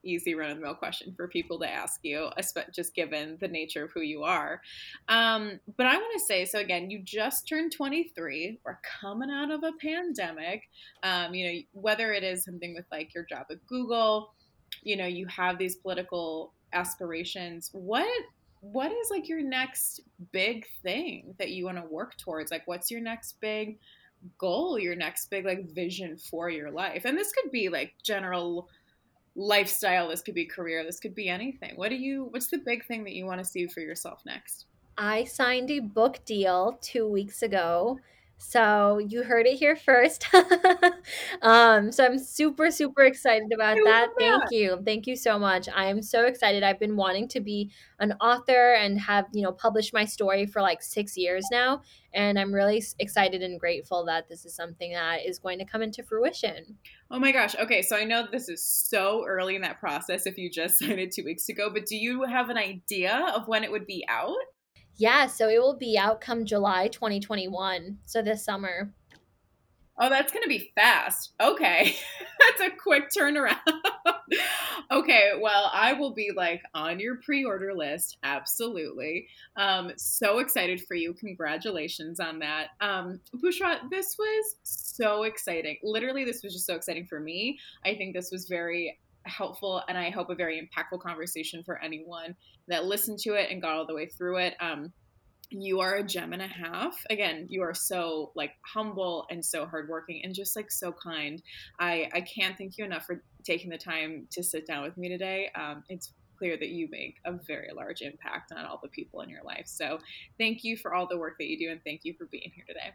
easy 0.04 0.36
run 0.36 0.51
of 0.51 0.58
the 0.58 0.64
mill 0.64 0.76
question 0.76 1.14
for 1.16 1.28
people 1.28 1.60
to 1.60 1.70
ask 1.70 1.99
you, 2.04 2.30
just 2.72 2.93
given 2.95 3.38
the 3.39 3.47
nature 3.47 3.86
of 3.86 3.91
who 3.91 4.01
you 4.01 4.24
are. 4.24 4.62
Um, 5.08 5.60
but 5.78 5.86
I 5.86 5.95
want 5.95 6.14
to 6.14 6.26
say 6.26 6.45
so 6.45 6.60
again, 6.60 6.89
you 6.89 6.99
just 7.04 7.47
turned 7.47 7.72
23. 7.72 8.60
We're 8.66 8.80
coming 9.01 9.30
out 9.30 9.51
of 9.51 9.64
a 9.64 9.72
pandemic. 9.82 10.70
Um, 11.04 11.34
you 11.34 11.47
know, 11.47 11.60
whether 11.74 12.14
it 12.14 12.24
is 12.24 12.43
something 12.43 12.74
with 12.74 12.86
like 12.91 13.14
your 13.14 13.26
job 13.26 13.45
at 13.49 13.66
Google, 13.68 14.34
you 14.84 14.97
know, 14.97 15.08
you 15.08 15.26
have 15.28 15.58
these 15.58 15.76
political 15.76 16.54
aspirations. 16.74 17.70
What 17.74 18.08
what 18.62 18.91
is 18.91 19.10
like 19.12 19.28
your 19.28 19.41
next 19.41 19.99
big 20.32 20.66
thing 20.84 21.36
that 21.38 21.51
you 21.51 21.66
want 21.66 21.78
to 21.78 21.84
work 21.84 22.16
towards? 22.18 22.49
Like, 22.49 22.66
what's 22.66 22.89
your 22.89 23.01
next 23.01 23.36
big 23.41 23.78
goal? 24.38 24.80
Your 24.80 24.95
next 24.95 25.30
big 25.30 25.45
like 25.45 25.70
vision 25.74 26.18
for 26.18 26.49
your 26.49 26.72
life? 26.72 27.04
And 27.04 27.18
this 27.18 27.34
could 27.34 27.51
be 27.51 27.68
like 27.68 27.93
general 28.04 28.70
lifestyle 29.36 30.09
this 30.09 30.21
could 30.21 30.36
be 30.36 30.45
career 30.45 30.84
this 30.84 30.99
could 30.99 31.15
be 31.15 31.29
anything. 31.29 31.73
What 31.75 31.89
do 31.89 31.95
you 31.95 32.27
what's 32.29 32.47
the 32.47 32.59
big 32.59 32.86
thing 32.86 33.03
that 33.03 33.13
you 33.13 33.25
want 33.25 33.39
to 33.39 33.45
see 33.45 33.67
for 33.67 33.79
yourself 33.79 34.21
next? 34.25 34.65
I 34.97 35.23
signed 35.23 35.71
a 35.71 35.79
book 35.79 36.23
deal 36.25 36.77
two 36.81 37.07
weeks 37.07 37.41
ago 37.41 37.99
so 38.38 38.97
you 38.97 39.23
heard 39.23 39.47
it 39.47 39.57
here 39.57 39.75
first. 39.75 40.27
um, 41.41 41.91
so 41.91 42.05
I'm 42.05 42.19
super, 42.19 42.71
super 42.71 43.03
excited 43.03 43.51
about 43.53 43.77
that. 43.86 44.09
that. 44.17 44.39
Thank 44.39 44.51
you. 44.51 44.81
Thank 44.86 45.07
you 45.07 45.15
so 45.15 45.39
much. 45.39 45.67
I 45.73 45.86
am 45.86 46.01
so 46.01 46.25
excited. 46.25 46.61
I've 46.61 46.79
been 46.79 46.95
wanting 46.95 47.27
to 47.29 47.39
be 47.39 47.71
an 47.99 48.13
author 48.21 48.73
and 48.73 48.99
have, 48.99 49.25
you 49.34 49.41
know, 49.41 49.51
published 49.51 49.93
my 49.93 50.05
story 50.05 50.45
for 50.45 50.61
like 50.61 50.84
six 50.84 51.17
years 51.17 51.45
now. 51.51 51.81
And 52.13 52.38
I'm 52.38 52.53
really 52.53 52.84
excited 52.99 53.41
and 53.41 53.59
grateful 53.59 54.05
that 54.05 54.29
this 54.29 54.45
is 54.45 54.53
something 54.53 54.91
that 54.91 55.25
is 55.25 55.39
going 55.39 55.57
to 55.59 55.65
come 55.65 55.81
into 55.81 56.03
fruition. 56.03 56.77
Oh 57.09 57.19
my 57.19 57.31
gosh. 57.31 57.55
Okay. 57.55 57.81
So 57.81 57.95
I 57.95 58.03
know 58.03 58.27
this 58.31 58.49
is 58.49 58.63
so 58.63 59.25
early 59.25 59.55
in 59.55 59.61
that 59.61 59.79
process 59.79 60.27
if 60.27 60.38
you 60.38 60.49
just 60.49 60.79
signed 60.79 60.99
it 60.99 61.11
two 61.11 61.23
weeks 61.23 61.49
ago, 61.49 61.69
but 61.73 61.86
do 61.86 61.95
you 61.95 62.23
have 62.23 62.49
an 62.49 62.57
idea 62.57 63.31
of 63.34 63.47
when 63.47 63.63
it 63.63 63.71
would 63.71 63.88
be 63.88 64.05
out? 64.09 64.36
Yeah, 64.96 65.28
so 65.28 65.50
it 65.50 65.60
will 65.60 65.78
be 65.78 65.98
out 65.98 66.22
come 66.22 66.46
July 66.46 66.88
2021. 66.88 67.98
So 68.06 68.22
this 68.22 68.44
summer. 68.44 68.94
Oh, 70.00 70.10
that's 70.10 70.32
going 70.32 70.44
to 70.44 70.50
be 70.50 70.72
fast. 70.76 71.34
Okay. 71.39 71.96
that's 72.39 72.62
a 72.62 72.76
quick 72.76 73.10
turnaround. 73.16 73.58
okay, 74.91 75.32
well, 75.39 75.70
I 75.72 75.94
will 75.94 76.14
be 76.14 76.32
like 76.36 76.64
on 76.74 77.00
your 77.00 77.18
pre-order 77.18 77.74
list. 77.74 78.18
Absolutely. 78.24 79.28
Um 79.56 79.91
so 79.98 80.39
excited 80.39 80.82
for 80.82 80.96
you. 80.96 81.14
Congratulations 81.14 82.20
on 82.20 82.39
that. 82.39 82.70
Um 82.82 83.20
Bushra, 83.36 83.80
this 83.89 84.16
was 84.18 84.56
so 84.64 85.24
exciting. 85.24 85.78
Literally 85.84 86.26
this 86.26 86.44
was 86.44 86.54
just 86.54 86.66
so 86.66 86.76
exciting 86.76 87.06
for 87.06 87.20
me. 87.20 87.60
I 87.86 87.96
think 87.96 88.16
this 88.16 88.32
was 88.32 88.48
very 88.48 88.98
helpful 89.26 89.82
and 89.88 89.97
I 89.97 90.09
hope 90.09 90.30
a 90.30 90.36
very 90.36 90.59
impactful 90.59 91.01
conversation 91.01 91.63
for 91.63 91.82
anyone 91.82 92.36
that 92.67 92.86
listened 92.86 93.19
to 93.19 93.34
it 93.34 93.49
and 93.51 93.61
got 93.61 93.76
all 93.76 93.86
the 93.86 93.95
way 93.95 94.07
through 94.07 94.38
it. 94.38 94.55
Um, 94.59 94.93
you 95.49 95.82
are 95.82 95.95
a 95.95 96.03
gem 96.03 96.34
and 96.34 96.41
a 96.41 96.47
half. 96.47 96.95
Again, 97.09 97.45
you 97.49 97.61
are 97.61 97.74
so 97.74 98.32
like 98.36 98.51
humble 98.65 99.26
and 99.30 99.45
so 99.45 99.65
hardworking 99.65 100.21
and 100.24 100.34
just 100.34 100.55
like 100.55 100.71
so 100.71 100.91
kind. 100.91 101.41
I 101.80 102.09
I 102.13 102.21
can't 102.21 102.57
thank 102.57 102.78
you 102.78 102.86
enough 102.86 103.05
for 103.05 103.21
taking 103.43 103.69
the 103.69 103.78
time 103.78 104.28
to 104.32 104.43
sit 104.43 104.65
down 104.65 104.84
with 104.84 104.97
me 104.97 105.09
today. 105.09 105.51
Um, 105.55 105.84
it's 105.89 106.13
clear 106.38 106.57
that 106.57 106.69
you 106.69 106.88
make 106.89 107.17
a 107.26 107.34
very 107.34 107.69
large 107.76 108.01
impact 108.01 108.51
on 108.51 108.65
all 108.65 108.80
the 108.82 108.89
people 108.89 109.21
in 109.21 109.30
your 109.30 109.43
life. 109.43 109.65
So 109.67 109.99
thank 110.39 110.63
you 110.63 110.76
for 110.76 110.93
all 110.93 111.07
the 111.07 111.17
work 111.17 111.36
that 111.39 111.47
you 111.47 111.57
do 111.57 111.71
and 111.71 111.80
thank 111.84 112.01
you 112.03 112.15
for 112.17 112.26
being 112.26 112.51
here 112.55 112.65
today. 112.67 112.93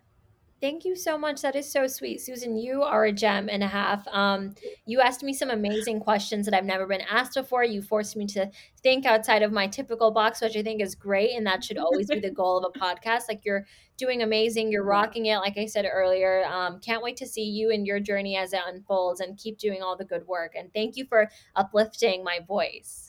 Thank 0.61 0.85
you 0.85 0.97
so 0.97 1.17
much. 1.17 1.43
That 1.43 1.55
is 1.55 1.71
so 1.71 1.87
sweet. 1.87 2.21
Susan, 2.21 2.57
you 2.57 2.83
are 2.83 3.05
a 3.05 3.13
gem 3.13 3.49
and 3.49 3.63
a 3.63 3.69
half. 3.69 4.05
Um, 4.09 4.57
you 4.87 5.01
asked 5.01 5.23
me 5.23 5.33
some 5.33 5.51
amazing 5.51 6.01
questions 6.01 6.47
that 6.47 6.55
I've 6.55 6.65
never 6.65 6.85
been 6.85 7.03
asked 7.03 7.35
before. 7.35 7.63
You 7.63 7.81
forced 7.81 8.17
me 8.17 8.27
to 8.29 8.51
think 8.83 9.07
outside 9.07 9.43
of 9.43 9.53
my 9.53 9.69
typical 9.69 10.11
box, 10.11 10.41
which 10.41 10.57
I 10.57 10.63
think 10.65 10.83
is 10.83 10.97
great. 10.97 11.37
And 11.37 11.47
that 11.47 11.63
should 11.63 11.79
always 11.79 12.09
be 12.09 12.19
the 12.19 12.33
goal 12.33 12.59
of 12.59 12.73
a 12.75 12.79
podcast. 12.81 13.29
Like 13.29 13.45
you're 13.45 13.67
doing 13.99 14.23
amazing. 14.23 14.73
You're 14.73 14.83
rocking 14.83 15.27
it. 15.27 15.37
Like 15.37 15.59
I 15.59 15.67
said 15.67 15.89
earlier, 15.89 16.45
um, 16.47 16.81
can't 16.81 17.05
wait 17.05 17.17
to 17.19 17.27
see 17.27 17.45
you 17.45 17.71
and 17.71 17.87
your 17.87 18.01
journey 18.01 18.37
as 18.37 18.53
it 18.53 18.61
unfolds 18.67 19.21
and 19.21 19.39
keep 19.39 19.59
doing 19.59 19.81
all 19.81 19.97
the 19.97 20.05
good 20.05 20.27
work. 20.27 20.55
And 20.59 20.75
thank 20.75 20.97
you 20.97 21.05
for 21.05 21.31
uplifting 21.55 22.25
my 22.25 22.41
voice. 22.41 23.08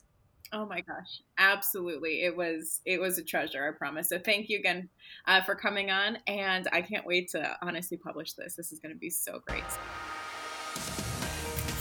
Oh 0.52 0.66
my 0.66 0.82
gosh, 0.82 1.22
absolutely! 1.38 2.24
It 2.24 2.36
was 2.36 2.82
it 2.86 3.00
was 3.00 3.18
a 3.18 3.24
treasure, 3.24 3.68
I 3.68 3.78
promise. 3.78 4.10
So 4.10 4.18
thank 4.18 4.50
you 4.50 4.58
again 4.58 4.89
uh, 5.28 5.41
for 5.41 5.54
coming 5.56 5.91
on, 5.91 6.18
and 6.28 6.68
I 6.74 6.82
can't 6.82 7.06
wait 7.06 7.30
to 7.32 7.56
honestly 7.62 7.97
publish 7.97 8.34
this. 8.34 8.56
This 8.56 8.72
is 8.72 8.80
going 8.80 8.93
to 8.93 9.00
be 9.00 9.12
so 9.12 9.41
great. 9.45 9.64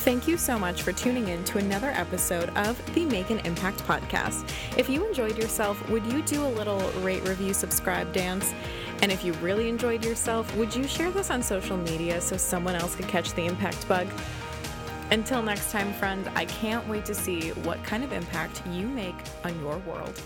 Thank 0.09 0.29
you 0.29 0.39
so 0.39 0.59
much 0.59 0.83
for 0.83 0.93
tuning 0.93 1.29
in 1.29 1.45
to 1.45 1.59
another 1.59 1.89
episode 1.89 2.49
of 2.51 2.95
the 2.95 3.05
Make 3.05 3.31
an 3.31 3.41
Impact 3.41 3.79
podcast. 3.81 4.49
If 4.79 4.89
you 4.89 5.07
enjoyed 5.07 5.37
yourself, 5.37 5.87
would 5.91 6.07
you 6.07 6.23
do 6.23 6.47
a 6.47 6.49
little 6.49 6.81
rate, 7.01 7.29
review, 7.29 7.53
subscribe 7.53 8.12
dance? 8.12 8.55
And 9.03 9.12
if 9.12 9.25
you 9.25 9.33
really 9.35 9.69
enjoyed 9.69 10.05
yourself, 10.05 10.55
would 10.57 10.75
you 10.75 10.87
share 10.87 11.11
this 11.11 11.31
on 11.31 11.43
social 11.43 11.77
media 11.77 12.21
so 12.21 12.37
someone 12.37 12.75
else 12.75 12.95
could 12.95 13.09
catch 13.09 13.35
the 13.35 13.45
impact 13.45 13.87
bug? 13.89 14.09
Until 15.11 15.41
next 15.41 15.73
time, 15.73 15.91
friend, 15.95 16.31
I 16.35 16.45
can't 16.45 16.87
wait 16.87 17.07
to 17.07 17.15
see 17.15 17.51
what 17.63 17.83
kind 17.83 18.05
of 18.05 18.13
impact 18.13 18.63
you 18.71 18.87
make 18.87 19.15
on 19.43 19.59
your 19.61 19.79
world. 19.79 20.21